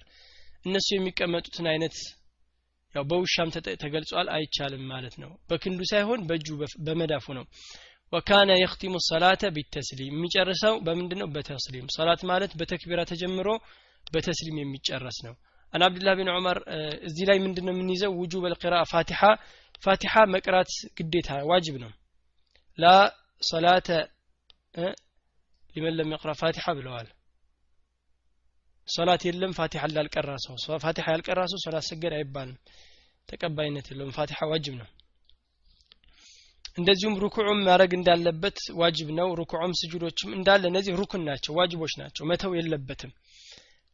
እነሱ 0.65 0.87
የሚቀመጡትን 0.93 1.65
አይነት 1.71 1.95
ያው 2.95 3.03
በውሻም 3.09 3.49
ተገልጿል 3.83 4.27
አይቻልም 4.35 4.83
ማለት 4.91 5.15
ነው። 5.23 5.31
በክንዱ 5.49 5.81
ሳይሆን 5.91 6.21
በእጁ 6.29 6.47
በመዳፉ 6.85 7.25
ነው። 7.37 7.45
ወካነ 8.13 8.51
የክቲሙ 8.57 8.95
ሰላተ 9.07 9.43
ቢተስሊም። 9.55 10.11
የሚጨርሰው 10.11 10.75
በምንድን 10.85 11.19
ነው 11.21 11.29
በተስሊም። 11.35 11.87
ሰላት 11.95 12.21
ማለት 12.31 12.51
በተክቢራ 12.59 13.01
ተጀምሮ 13.11 13.47
በተስሊም 14.05 14.57
የሚጨረስ 14.61 15.17
ነው። 15.27 15.35
አን 15.73 15.83
አብድላህ 15.85 16.13
ቢን 16.17 16.29
ዑመር 16.33 16.57
እዚህ 17.07 17.25
ላይ 17.29 17.37
ምንድን 17.45 17.65
ነው 17.67 17.73
የምንይዘው? 17.75 18.11
ውጁብ 18.19 18.43
አልቂራ 18.49 18.75
ፋቲሓ። 18.91 19.21
ፋቲሓ 19.83 20.13
መቅራት 20.33 20.69
ግዴታ 20.97 21.29
ዋጅብ 21.49 21.75
ነው። 21.83 21.91
لا 22.77 22.91
صلاة 23.43 23.87
لمن 25.75 25.95
لم 25.97 26.11
يقرأ 26.13 26.31
الفاتحة 26.41 26.65
ብለዋል 26.77 27.07
ሶላት 28.87 29.21
የለም 29.27 29.51
ፋቲሓ 29.57 29.83
ላልቀራ 29.91 30.29
ሰው። 30.45 30.55
ፋቲሓ 30.83 31.05
ያልቀራ 31.13 31.41
ሰው 31.51 31.59
ሶላት 31.65 31.85
ሰገድ 31.89 32.13
አይባልም። 32.17 32.57
ተቀባይነት 33.29 33.85
የለውም። 33.91 34.13
ፋቲሓ 34.17 34.39
ዋጅብ 34.51 34.75
ነው። 34.81 34.87
እንደዚሁም 36.77 37.15
ሩኩዑም 37.23 37.59
ማድረግ 37.65 37.91
እንዳለበት 37.97 38.59
ዋጅብ 38.79 39.09
ነው። 39.19 39.27
ሩኩዑም 39.39 39.73
ስጁዶችም 39.79 40.31
እንዳለ 40.37 40.63
እነዚህ 40.71 40.93
ሩክን 41.01 41.23
ናቸው 41.27 41.51
ዋጅቦች 41.59 41.93
ናቸው። 42.01 42.23
መተው 42.31 42.53
የለበትም። 42.57 43.11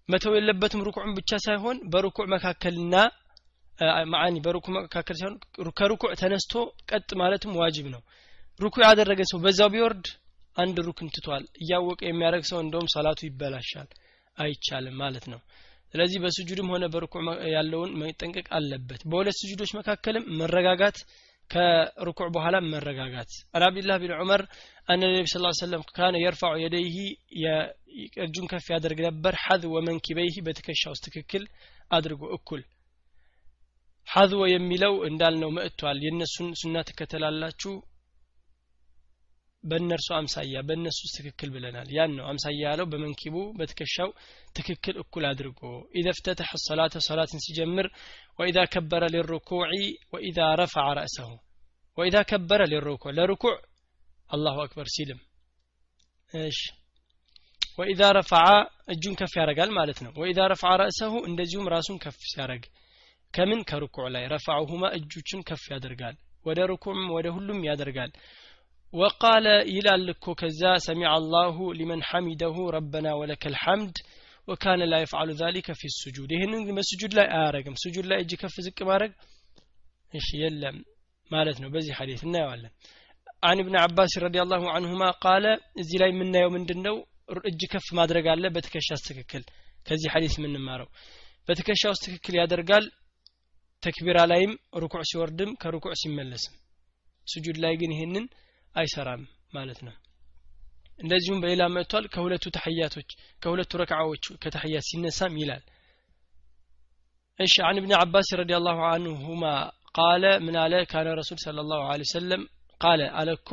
መተው 0.09 0.33
የለበትም 0.37 0.83
ሩኩዑም 0.87 1.11
ብቻ 1.17 1.31
ሳይሆን 1.45 1.77
በሩኩዕ 1.91 2.25
መካከልና 2.33 2.95
معاني 4.13 4.35
በሩኩዕ 4.45 4.71
መካከል 4.77 5.15
ሳይሆን 5.19 5.35
ከሩኩዕ 5.77 6.09
ተነስቶ 6.21 6.53
ቀጥ 6.89 7.09
ማለትም 7.21 7.53
ዋጅብ 7.61 7.85
ነው። 7.93 8.01
ሩኩዕ 8.61 8.81
ያደረገ 8.87 9.21
ሰው 9.31 9.39
በዛው 9.43 9.69
ቢወርድ 9.73 10.07
አንድ 10.57 10.77
ሩክን 10.87 11.09
ትቷል። 11.15 11.43
እያወቀ 11.61 11.99
የሚያደርግ 12.07 12.43
ሰው 12.49 12.59
እንደውም 12.63 12.87
ሰላቱ 12.95 13.19
ይበላሻል 13.27 13.87
አይቻልም 14.39 14.95
ማለት 14.97 15.25
ነው። 15.27 15.39
ስለዚህ 15.93 16.19
በስጁድም 16.23 16.69
ሆነ 16.71 16.85
በሩኩዕ 16.85 17.23
ያለውን 17.53 17.91
መጠንቀቅ 18.01 18.47
አለበት። 18.57 19.01
በሁለት 19.09 19.37
ስጁዶች 19.39 19.71
መካከልም 19.73 20.25
መረጋጋት 20.39 20.97
ከሩኩዕ 21.49 22.27
በኋላ 22.29 22.55
መረጋጋት። 22.73 23.31
عن 23.53 23.63
አብድላህ 23.67 23.97
ቢን 24.01 24.13
ዑመር 24.17 24.41
أن 24.87 25.01
النبي 25.11 25.25
ስ 25.27 25.39
ሰለም 25.61 25.83
كان 25.89 26.15
يرفع 26.21 26.53
يديه 26.63 26.97
እጁን 28.23 28.49
ከፍ 28.51 28.67
ያደርግ 28.73 28.99
ነበር። 29.07 29.33
حذو 29.45 29.63
منكبيه 29.73 30.37
በትከሻ 30.45 30.83
ውስጥ 30.93 31.03
ትክክል 31.07 31.43
አድርጎ 31.91 32.21
እኩል። 32.37 32.61
ሐዝወ 34.07 34.43
የሚለው 34.49 34.93
እንዳልነው 35.09 35.49
መጥቷል። 35.57 35.97
የእነሱን 36.05 36.47
ሱና 36.61 36.77
ትከተላላችሁ 36.87 37.73
በእነርሱ 39.63 40.07
አምሳያ 40.17 40.61
በእነሱ 40.67 40.99
ትክክል 41.15 41.49
ብለናል። 41.55 41.87
ያን 41.95 42.11
ነው 42.17 42.25
አምሳያ 42.29 42.59
ያለው። 42.63 42.87
በመንኪቡ 42.91 43.35
በትከሻው 43.57 44.09
ትክክል 44.55 44.95
እኩል 45.03 45.23
አድርጎ 45.29 45.59
ኢዘ 45.99 46.07
ፍተተሐ 46.17 46.51
ሰላተ 46.65 47.01
ሰላትን 47.07 47.43
ሲጀምር 47.45 47.87
ወኢዛ 48.39 48.59
ከበረ 48.73 49.03
ሊሩኩዕ 49.13 49.61
ወኢዛ 50.13 50.39
ረፈዐ 50.61 50.87
ረእሰሁ 50.99 51.29
ወኢዛ 51.97 52.17
ከበረ 52.29 52.61
ሊሩኩዕ 52.71 53.11
ለሩኩዕ 53.17 53.55
አላሁ 54.29 54.57
አክበር 54.63 54.87
ሲልም። 54.95 55.19
እሺ። 56.29 56.59
وإذا 57.79 58.01
رفع 58.17 58.45
እጁን 58.93 59.13
ከፍ 59.19 59.33
ያደርጋል 59.39 59.71
ማለት 59.77 59.99
ነው። 60.05 60.11
وإذا 60.21 60.39
رفع 60.51 60.71
رأسه 60.81 61.13
እንደዚሁም 61.29 61.69
ራሱን 61.75 61.97
ከፍ 62.03 62.17
ሲያደርግ 62.31 62.63
ከምን? 63.33 63.59
ከሩኩዕ 63.69 64.05
ላይ። 64.13 64.23
رفعهما 64.33 64.83
እጆቹን 64.97 65.41
ከፍ 65.49 65.63
ያደርጋል። 65.73 66.15
ወደ 66.45 66.59
ሩኩዕም 66.71 67.01
ወደ 67.15 67.27
ሁሉም 67.35 67.59
ያደርጋል 67.67 68.11
وقال 68.93 69.47
ይላል 69.73 70.05
እኮ 70.13 70.25
ከዛ 70.39 70.61
سمع 70.85 71.09
الله 71.15 71.57
لمن 71.79 72.01
حمده 72.09 72.55
ربنا 72.75 73.07
ولك 73.19 73.55
الحمد 73.63 73.97
وكان 74.47 74.81
لا 74.91 74.99
يفعل 75.01 75.29
ذلك 75.41 75.75
في 75.79 75.91
السجود 75.95 76.31
ይህንን 76.35 76.61
በስጁድ 76.77 77.11
ላይ 77.17 77.27
አያረግም 77.35 77.75
ስጁድ 77.83 78.05
ላይ 78.11 78.19
እጅ 78.23 78.31
ከፍ 78.41 78.55
ዝቅ 78.65 78.79
ማድረግ 78.89 79.11
እሺ 80.13 80.27
የለም 80.41 80.77
ማለት 81.31 81.57
ነው። 81.63 81.69
በዚህ 81.69 81.93
ሐዲስ 81.99 82.21
እናየዋለን። 82.27 82.71
عن 83.43 83.59
ابن 83.65 83.75
عباس 83.83 84.13
رضي 84.23 84.37
الله 84.43 84.63
عنهما 84.77 85.03
قال 85.23 85.45
እዚህ 85.81 85.97
ላይ 86.01 86.09
የምናየው 86.13 86.51
ምንድን 86.55 86.81
እጅ 87.49 87.61
ከፍ 87.71 87.87
ማድረግ 87.99 88.25
አለ 88.33 88.45
በትከሻ 88.55 88.89
ትክክል። 89.07 89.43
ከዚህ 89.87 90.09
ሐዲስ 90.13 90.33
የምንማረው 90.37 90.89
በትከሻ 91.47 91.83
ውስጥ 91.93 92.03
ትክክል 92.07 92.35
ያደርጋል። 92.41 92.85
ተክቢራ 93.83 94.19
ላይም 94.31 94.51
ሩኩዕ 94.81 95.03
ሲወርድም 95.09 95.51
ከሩኩዕ 95.61 95.93
ሲመለስም። 96.01 96.55
ስጁድ 97.27 97.57
ላይ 97.63 97.73
ግን 97.81 97.91
ይህንን 97.95 98.25
አይሰራም 98.75 99.21
ማለት 99.53 99.79
ነው። 99.87 99.95
እንደዚሁም 100.99 101.41
በሌላ 101.43 101.63
መጥቷል። 101.75 102.05
ከሁለቱ 102.13 102.45
ተሐያቶች 102.55 103.09
ከሁለቱ 103.41 103.71
ረክዓዎች 103.81 104.25
ከተሐያት 104.43 104.85
ሲነሳም 104.89 105.35
ይላል። 105.41 105.63
እሺ 107.39 107.55
عن 107.67 107.77
ابن 107.79 107.93
عباس 107.99 108.29
رضي 108.39 108.53
الله 108.59 108.79
عنهما 108.89 109.43
ቃለ 109.97 110.23
ምን 110.45 110.55
አለ? 110.63 110.73
ካለ 110.91 111.07
ረሱል 111.19 111.37
ለ 111.57 111.61
ላሁ 111.71 111.81
ለ 112.25 112.35
ቃለ 112.81 113.01
አለኮ 113.19 113.49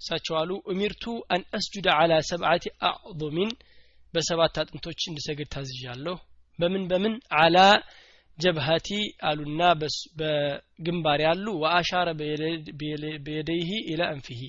እሳቸው 0.00 0.34
አሉ 0.40 0.50
እሚርቱ 0.72 1.04
አን 1.32 1.42
አስጁደ 1.56 1.86
አላ 1.96 2.12
ሰብዓቲ 2.30 2.64
አዕظሚን 2.88 3.50
በሰባት 4.14 4.54
አጥንቶች 4.60 5.00
እንድሰግድ 5.08 5.48
ታዝዣለሁ። 5.54 6.16
በምን 6.58 6.84
በምን? 6.90 7.14
አላ 7.42 7.56
ጀብሃቲ 8.40 8.88
አሉና 9.28 9.62
በግንባር 10.20 11.20
ያሉ 11.26 11.46
ወአሻረ 11.62 12.08
በየደይህ 13.20 13.70
ኢላ 13.90 14.02
አንፊሂ። 14.12 14.42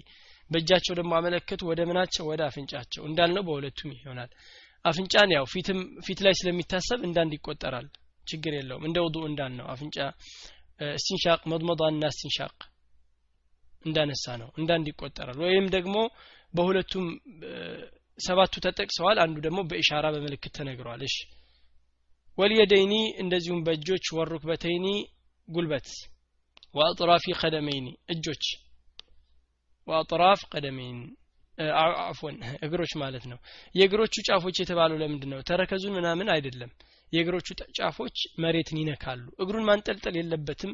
በእጃቸው 0.51 0.93
ደግሞ 0.99 1.11
አመለከቱ 1.17 1.61
ወደ 1.69 1.81
ምናቸው? 1.89 2.23
ወደ 2.31 2.41
አፍንጫቸው። 2.47 3.03
እንዳልነው 3.09 3.43
በሁለቱም 3.47 3.91
ይሆናል። 3.97 4.31
አፍንጫን 4.85 5.31
ያው 5.35 5.45
ፊትም 5.51 5.79
ፊት 6.05 6.19
ላይ 6.25 6.33
ስለሚታሰብ 6.39 6.99
እንዳንድ 7.07 7.33
ይቆጠራል። 7.37 7.87
ችግር 8.25 8.53
የለውም። 8.57 8.85
እንደ 8.87 8.97
ውዱ 9.05 9.17
እንዳል 9.29 9.51
ነው 9.59 9.65
አፍንጫ 9.73 9.97
እስቲንሻቅ 10.95 11.41
መድመዷና 11.51 12.03
እስቲንሻቅ 12.11 12.55
እንዳነሳ 13.85 14.25
ነው። 14.41 14.49
እንዳንድ 14.59 14.87
ይቆጠራል። 14.91 15.37
ወይም 15.45 15.67
ደግሞ 15.75 15.95
በሁለቱም 16.53 17.05
ሰባቱ 18.19 18.53
ተጠቅሰዋል። 18.65 19.17
አንዱ 19.23 19.37
ደግሞ 19.45 19.59
በኢሻራ 19.69 20.05
በምልክት 20.15 20.53
ተነግሯል። 20.57 21.03
እሺ 21.07 21.15
ወልየደይኒ 22.38 22.94
እንደዚሁም 23.22 23.60
በእጆች 23.66 24.06
ወሩክበተይኒ 24.18 24.86
ጉልበት 25.48 25.88
ወአጥራፊ 26.74 27.26
ቀደመይኒ 27.40 27.86
እጆች 28.14 28.44
ወአጥራፍ 29.88 30.40
ቀደመይን 30.52 30.98
አፍወን 32.02 32.36
እግሮች 32.66 32.92
ማለት 33.02 33.24
ነው 33.30 33.38
የእግሮቹ 33.74 34.14
ጫፎች 34.28 34.56
የተባሉ 34.62 34.92
ለምንድን 35.02 35.30
ነው 35.34 35.40
ተረከዙን 35.50 35.94
ምናምን 35.98 36.30
አይደለም 36.34 36.72
የእግሮቹ 37.12 37.48
ጫፎች 37.78 38.16
መሬትን 38.44 38.80
ይነካሉ 38.82 39.26
እግሩን 39.44 39.66
ማንጠልጠል 39.70 40.16
የለበትም 40.18 40.72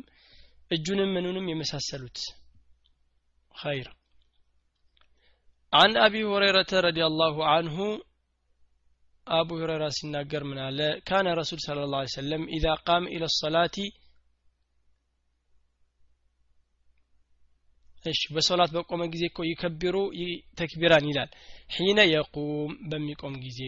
እጁንም 0.70 1.10
ምኑንም 1.16 1.48
የመሳሰሉት 1.48 2.20
خير 3.54 3.86
عن 5.72 5.96
أبي 5.96 6.24
هريرة 6.24 6.72
رضي 6.72 7.06
الله 7.06 7.34
عنه 7.46 7.76
أبو 9.26 9.54
هريرة 9.60 9.88
سناقر 9.88 10.42
من 10.44 10.58
على 10.58 10.88
كان 11.08 11.26
رسول 11.40 11.58
صلى 11.60 11.82
الله 11.84 12.00
عليه 12.02 12.16
وسلم 12.18 12.42
إذا 12.56 12.72
قام 12.88 13.04
إلى 13.14 13.26
الصلاة 13.32 13.76
እሺ 18.10 18.20
በሶላት 18.34 18.70
በቆመ 18.76 19.02
ጊዜ 19.14 19.22
እኮ 19.30 19.40
ይከቢሩ 19.48 19.96
ተክቢራን 20.60 21.04
ይላል 21.10 21.30
ሒነ 21.74 22.00
የቁም 22.12 22.72
በሚቆም 22.90 23.34
ጊዜ 23.46 23.60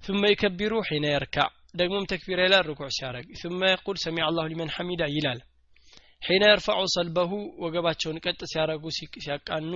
ثم 0.00 0.22
يكبر 0.32 0.72
حين 0.88 1.04
يركع 1.16 1.46
ደግሞም 1.80 2.04
ተክቢራ 2.12 2.40
ይላል 2.46 2.64
ርኩዕ 2.70 2.88
ሲያደርግ 2.98 3.26
ثم 3.42 3.60
يقول 3.74 3.96
سمع 4.06 4.24
الله 4.30 4.44
لمن 4.52 4.68
حمده 4.76 5.08
ይላል 5.16 5.40
ሒነ 6.22 6.42
የርፈዑ 6.50 6.80
ሰልበሁ 6.94 7.30
ወገባቸውን 7.64 8.20
ቀጥ 8.24 8.40
ሲያረጉ 8.52 8.84
ሲያቃኑ 9.24 9.72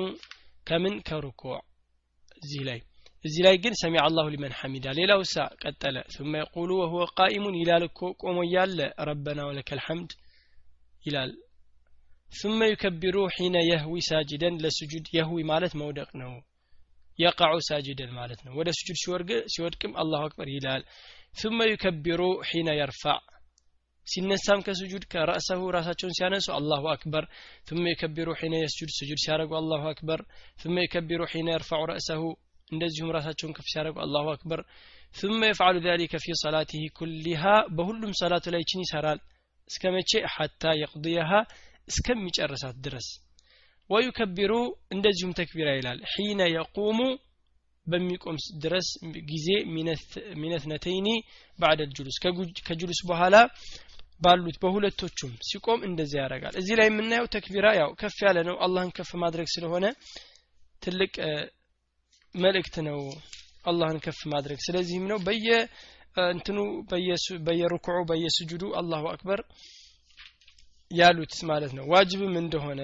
ከምን 0.68 0.94
ከሩኩዕ 1.08 1.54
እዚህ 2.42 2.62
ላይ 2.68 2.80
እዚህ 3.25 3.41
ላይ 3.45 3.55
ግን 3.63 3.73
ሰሚ 3.81 3.95
አላሁ 4.03 4.25
ሊመን 4.33 4.53
ሐሚዳ። 4.59 4.85
ሌላውሳ 4.99 5.35
ቀጠለ። 5.63 5.95
ثم 6.15 6.31
يقول 6.43 6.69
وهو 6.79 6.99
قائم 7.19 7.45
ይላል 7.61 7.83
እኮ 7.89 7.99
ቆሞ 8.21 8.37
እያለ 8.47 8.79
ረበና 9.07 9.39
ወለከል 9.49 9.79
ሐምድ 9.87 10.11
ይላል። 11.03 11.31
ثم 12.31 12.59
يكبر 12.73 13.15
حين 13.35 13.55
يهوي 13.71 14.01
ساجدا 14.09 14.49
ለስጁድ 14.63 15.05
የህዊ 15.17 15.37
ማለት 15.51 15.73
መውደቅ 15.81 16.09
ነው። 16.21 16.31
የቃዑ 17.19 17.53
ሳጅደን 17.69 18.11
ማለት 18.19 18.39
ነው። 18.45 18.53
ወደ 18.59 18.69
ስጁድ 18.77 18.97
ሲወርግ 19.03 19.29
ሲወድቅም 19.53 19.93
አላሁ 20.01 20.21
አክበር 20.27 20.47
ይላል። 20.55 20.81
ثم 21.33 21.57
يكبر 21.73 22.19
حين 22.49 22.67
يرفع 22.81 23.17
ሲነሳም 24.07 24.59
ከስጁድ 24.65 25.03
ከራሰሁ 25.11 25.61
ራሳቸውን 25.77 26.15
ሲያነሱ 26.17 26.47
አላሁ 26.57 26.83
አክበር። 26.93 27.23
ثم 27.69 27.83
يكبر 27.93 28.27
حين 28.39 28.53
يسجد 28.63 28.89
ስጁድ 28.97 29.19
ሲያደርጉ 29.23 29.51
አላሁ 29.61 29.81
አክበር። 29.91 30.19
ثم 30.61 30.75
يكبر 30.85 31.19
حين 31.31 31.47
يرفع 31.55 31.79
رأسه 31.91 32.21
እንደዚሁም 32.74 33.14
ራሳቸውን 33.18 33.54
ከፍ 33.56 33.66
ሲያደርጉ 33.72 33.96
አላሁ 34.06 34.26
አክበር 34.34 34.62
ثم 35.14 35.40
يفعل 35.44 35.76
ذلك 35.88 36.12
في 36.16 36.32
صلاته 36.44 36.82
كلها 36.98 37.54
በሁሉም 37.76 38.12
ሰላቱ 38.20 38.44
ላይ 38.54 38.62
ችን 38.70 38.80
ይሰራል 38.84 39.18
እስከ 39.70 39.82
መቼ 39.96 40.10
حتى 40.34 40.70
يقضيها 40.82 41.40
እስከሚጨርሳት 41.88 42.76
ድረስ 42.86 43.06
ወዩከቢሩ 43.90 44.52
እንደዚሁም 44.94 45.32
ተክቢራ 45.38 45.68
ይላል 45.78 45.98
ሒነ 46.12 46.40
የቁሙ 46.56 46.98
በሚቆም 47.86 48.36
ድረስ 48.64 48.86
ጊዜ 49.30 49.48
ሚነትነተይኒ 50.42 51.08
ባዕደ 51.58 51.80
ልጁሉስ 51.90 52.16
ከጁሉስ 52.68 53.00
በኋላ 53.10 53.36
ባሉት 54.20 54.56
በሁለቶቹም 54.62 55.32
ሲቆም 55.48 55.80
እንደዚያ 55.88 56.20
ያደርጋል 56.24 56.54
እዚህ 56.60 56.74
ላይ 56.80 56.86
የምናየው 56.90 57.26
ተክቢራ 57.34 57.66
ያው 57.80 57.90
ከፍ 58.00 58.16
ያለ 58.26 58.38
ነው 58.48 58.56
አላህን 58.66 58.92
ከፍ 58.98 59.10
ማድረግ 59.24 59.48
ስለሆነ 59.54 59.86
ትልቅ 60.82 61.12
መልእክት 62.35 62.75
ነው 62.87 62.99
አላህን 63.65 63.97
ከፍ 64.03 64.19
ማድረግ። 64.31 64.59
ስለዚህም 64.65 65.05
ነው 65.11 65.19
በየ 65.27 65.47
እንትኑ 66.25 66.59
በየሩኩዑ 67.45 67.97
በየስጁዱ 68.09 68.63
አላሁ 68.79 69.03
አክበር 69.11 69.41
ያሉት 70.91 71.33
ማለት 71.49 71.71
ነው። 71.77 71.85
ዋጅብም 71.93 72.35
እንደሆነ 72.41 72.81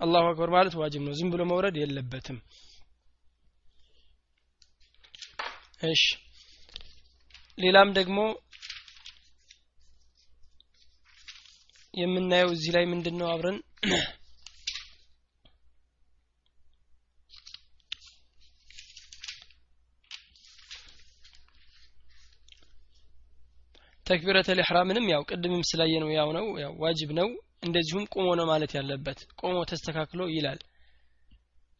አላሁ 0.00 0.24
አክበር 0.30 0.50
ማለት 0.56 0.74
ዋጅብ 0.80 1.02
ነው። 1.06 1.14
ዝም 1.18 1.30
ብሎ 1.32 1.42
መውረድ 1.50 1.76
የለበትም። 1.80 2.38
እሺ። 5.88 6.04
ሌላም 7.58 7.90
ደግሞ 7.98 8.18
የምናየው 11.94 12.50
እዚህ 12.54 12.70
ላይ 12.76 12.84
ምንድን 12.90 13.16
ነው 13.20 13.28
አብረን 13.30 13.58
ተክቢረተ 24.10 24.50
ልሕራምንም 24.58 25.06
ያው 25.12 25.22
ቅድምም 25.30 25.62
ስላየ 25.68 25.94
ነው 26.02 26.10
ያው 26.16 26.28
ነው 26.36 26.46
ያው 26.62 26.72
ዋጅብ 26.84 27.10
ነው። 27.18 27.28
እንደዚሁም 27.66 28.04
ቆሞ 28.14 28.28
ነው 28.38 28.46
ማለት 28.50 28.72
ያለበት። 28.76 29.18
ቆሞ 29.40 29.56
ተስተካክሎ 29.70 30.22
ይላል። 30.34 30.60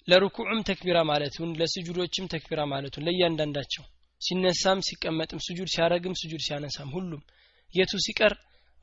ለሩኩዕም 0.09 0.61
ተክቢራ 0.69 0.99
ማለቱን 1.11 1.51
ለስጁዶችም 1.61 2.29
ተክቢራ 2.33 2.61
ማለቱን 2.73 3.05
ለእያንዳንዳቸው 3.07 3.85
ሲነሳም 4.21 4.81
ሲቀመጥም 4.89 5.41
ስጁድ 5.47 5.69
ሲያረግም 5.75 6.15
ስጁድ 6.21 6.43
ሲያነሳም 6.47 6.91
ሁሉም 6.97 7.23
የቱ 7.75 7.93
ሲቀር? 8.07 8.33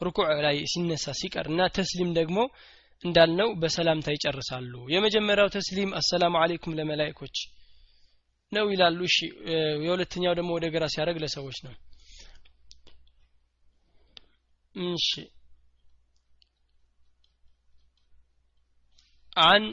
ሩኩዕ 0.01 0.27
ላይ 0.45 0.57
ሲነሳ 0.71 1.05
ሲቀር። 1.19 1.45
እና 1.51 1.61
ተስሊም 1.77 2.11
ደግሞ 2.19 2.37
እንዳልነው 3.03 3.49
በሰላምታ 3.61 4.07
ይጨርሳሉ። 4.15 4.73
የመጀመሪያው 4.93 5.49
ተስሊም 5.55 5.91
አሰላሙ 5.99 6.35
አለይኩም 6.43 6.75
ለመላይኮች 6.79 7.37
ነው 8.51 8.65
ይላሉ። 8.73 8.99
እሺ 9.09 9.17
የሁለተኛው 9.85 10.35
ደግሞ 10.39 10.51
ወደ 10.57 10.65
ግራ 10.75 10.83
ሲያደርግ 10.93 11.17
ለሰዎች 11.23 11.59
ነው 11.65 11.73
እሺ 14.85 15.09
አን 19.49 19.63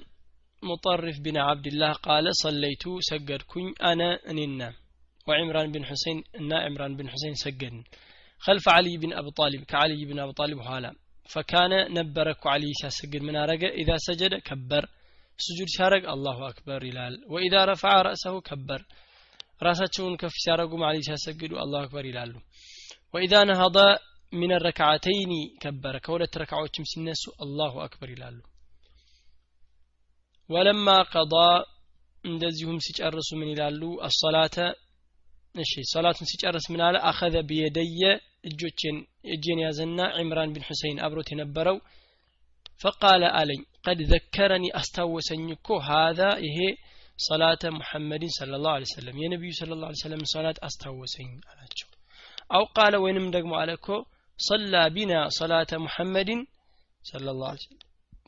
مطرف 0.62 1.16
بن 1.26 1.36
عبد 1.48 1.66
الله 1.70 1.92
قال 2.08 2.26
صليت 2.44 2.84
سجدكن 3.10 3.66
أنا 3.90 4.10
أننا 4.30 4.68
وعمران 5.26 5.68
بن 5.74 5.82
حسين 5.90 6.18
أن 6.38 6.50
عمران 6.64 6.92
بن 6.98 7.06
حسين 7.12 7.34
سجدن 7.44 7.76
خلف 8.42 8.64
علي 8.76 8.94
بن 9.02 9.10
أبي 9.20 9.30
طالب 9.40 9.62
كعلي 9.72 10.02
بن 10.10 10.18
أبي 10.24 10.32
طالب 10.32 10.58
هالا 10.68 10.92
فكان 11.32 11.72
نبرك 11.96 12.42
علي 12.46 12.70
سجد 12.98 13.22
من 13.28 13.36
أرق 13.36 13.62
إذا 13.82 13.96
سجد 14.06 14.32
كبر 14.48 14.84
سجود 15.38 15.68
شارق 15.76 16.04
الله 16.16 16.38
أكبر 16.50 16.80
ይላል 16.90 17.14
وإذا 17.32 17.60
رفع 17.72 17.92
رأسه 18.08 18.34
كبر 18.48 18.80
ራሳቸውን 19.66 20.14
ከፍ 20.20 20.34
ሲያደረጉ 20.42 20.72
ማሊ 20.82 20.96
ሲያሰግዱ 21.06 21.52
አላሁ 21.62 21.80
አክበር 21.84 22.04
ይላሉ 22.10 22.32
ወኢዛ 23.14 23.34
ነሀደ 23.50 23.78
ሚን 24.34 24.52
ረክዓተይኒ 24.66 25.32
ከበረ 25.62 25.96
ከሁለት 26.04 26.34
ረክዓዎችም 26.42 26.88
ሲነሱ 26.92 27.24
الله 27.44 27.74
أكبر 27.84 28.10
ይላሉ 28.14 28.38
ولما 30.50 30.88
قضى 31.12 31.34
እንደዚሁም 32.24 32.78
ሲጨርሱ 32.86 33.30
ምን 33.40 33.48
ይላሉ 33.52 33.82
አሰላተ 34.08 34.56
እሺ 35.54 35.72
ሰላቱን 35.92 36.28
ሲጨርስ 36.30 36.66
ምን 36.72 36.80
አለ 36.86 36.96
أخذ 37.10 37.36
بيدي 37.50 38.02
እጆቼን 38.48 38.96
እጄን 39.34 39.60
ያዘና 39.64 39.98
ዕምራን 40.22 40.52
ቢን 40.54 40.66
ሁሰይን 40.68 40.98
አብሮት 41.06 41.28
የነበረው 41.32 41.76
ፈቃለ 42.82 43.24
አለኝ 43.40 43.60
ቀድ 43.86 44.00
ዘከረኒ 44.10 44.64
አስታወሰኝ 44.80 45.44
እኮ 45.56 45.68
ሀዛ 45.88 46.20
ይሄ 46.46 46.58
ሰላተ 47.18 47.62
ሙሐመድን 47.76 48.32
ስለ 48.36 48.58
ላሁ 48.64 48.88
ሰለም 48.94 49.18
የነቢዩ 49.22 49.52
ስለ 49.60 49.72
ላሁ 49.82 49.92
ሰለም 50.02 50.22
ሰላት 50.32 50.58
አስታወሰኝ 50.68 51.30
አላቸው 51.50 51.88
አው 52.56 52.64
ቃለ 52.76 52.94
ወይንም 53.04 53.26
ደግሞ 53.36 53.52
አለ 53.60 53.70
እኮ 53.78 53.88
ሰላ 54.38 54.74
ቢና 54.94 55.12
ሰላተ 55.36 55.72
ሙሐመድን 55.84 56.40
ስለ 57.02 57.26
ላሁ 57.32 57.54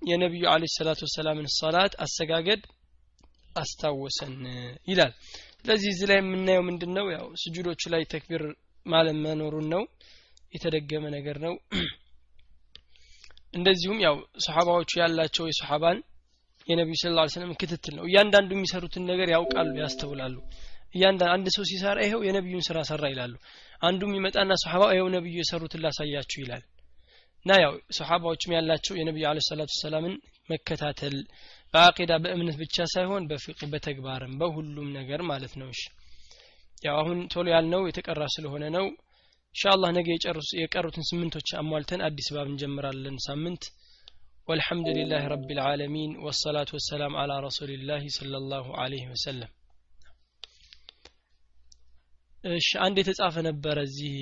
የነቢዩ 0.03 0.45
አለ 0.53 0.65
ሰላቱ 0.75 1.01
ወሰላምን 1.07 1.47
ሰላት 1.55 1.93
አሰጋገድ 2.05 2.63
አስታወሰን 3.57 4.35
ይላል። 4.89 5.13
ስለዚህ 5.61 5.89
እዚህ 5.93 6.07
ላይ 6.11 6.19
የምናየው 6.21 6.65
ምንድን 6.69 6.91
ነው 6.99 7.07
ያው 7.15 7.27
ስጁዶቹ 7.43 7.83
ላይ 7.95 8.03
ተክቢር 8.13 8.43
ማለት 8.87 9.17
መኖሩን 9.25 9.67
ነው። 9.75 9.83
የተደገመ 10.53 11.05
ነገር 11.17 11.37
ነው። 11.47 11.55
እንደዚሁም 13.55 13.99
ያው 14.05 14.15
ሰሓባዎቹ 14.47 14.91
ያላቸው 15.03 15.45
የሰሓባን 15.51 15.99
የነቢዩ 16.69 16.97
ስለ 17.01 17.13
ላ 17.19 17.25
ስለም 17.35 17.53
ክትትል 17.61 17.95
ነው። 17.99 18.05
እያንዳንዱ 18.09 18.51
የሚሰሩትን 18.55 19.05
ነገር 19.11 19.29
ያውቃሉ 19.35 19.75
ያስተውላሉ። 19.83 20.37
እያንዳንዱ 20.95 21.31
አንድ 21.37 21.47
ሰው 21.57 21.65
ሲሰራ 21.71 21.99
ይኸው 22.07 22.21
የነቢዩን 22.27 22.65
ስራ 22.69 22.79
ሰራ 22.91 23.05
ይላሉ 23.13 23.35
አንዱም 23.82 24.12
ይመጣና 24.18 24.54
ሰሓባ 24.64 24.84
ይኸው 24.96 25.08
ነቢዩ 25.16 25.36
የሰሩትን 25.42 25.84
ላሳያችሁ 25.86 26.40
ይላል 26.44 26.64
እና 27.46 27.52
ያው 27.64 27.74
ሰሓባዎችም 27.98 28.54
ያላቸው 28.58 28.96
የነቢዩ 29.00 29.26
አለ 29.30 29.40
ሰላቱ 29.50 29.72
ሰላምን 29.84 30.16
መከታተል 30.50 31.16
በአቂዳ 31.74 32.14
በእምነት 32.24 32.58
ብቻ 32.62 32.86
ሳይሆን 32.94 33.24
በፊቅ 33.30 33.60
በተግባርም 33.74 34.34
በሁሉም 34.42 34.90
ነገር 34.98 35.22
ማለት 35.32 35.54
ነው 35.62 35.70
እሺ 35.76 35.84
ያው 36.86 36.96
አሁን 37.02 37.20
ቶሎ 37.34 37.48
ያልነው 37.56 37.82
የተቀራ 37.88 38.24
ስለሆነ 38.36 38.66
ነው 38.78 38.86
ኢንሻአላህ 39.56 39.90
ነገ 39.98 40.08
የቀሩትን 40.62 41.06
ስምንቶች 41.10 41.50
አሟልተን 41.62 42.04
አዲስ 42.10 42.30
ባብ 42.36 42.50
እንጀምራለን 42.54 43.18
ሳምንት 43.28 43.64
والحمد 44.48 44.88
لله 44.98 45.24
رب 45.28 45.50
العالمين 45.52 46.12
والصلاة 46.18 46.70
والسلام 46.76 47.14
على 47.16 47.36
رسول 47.40 47.70
الله 47.70 48.04
صلى 48.10 48.38
الله 48.38 48.66
عليه 48.78 49.06
وسلم 49.14 49.50
እሺ 52.55 52.69
አንድ 52.85 52.97
የተጻፈ 53.01 53.37
ነበረ 53.49 53.77
እዚህ 53.83 54.15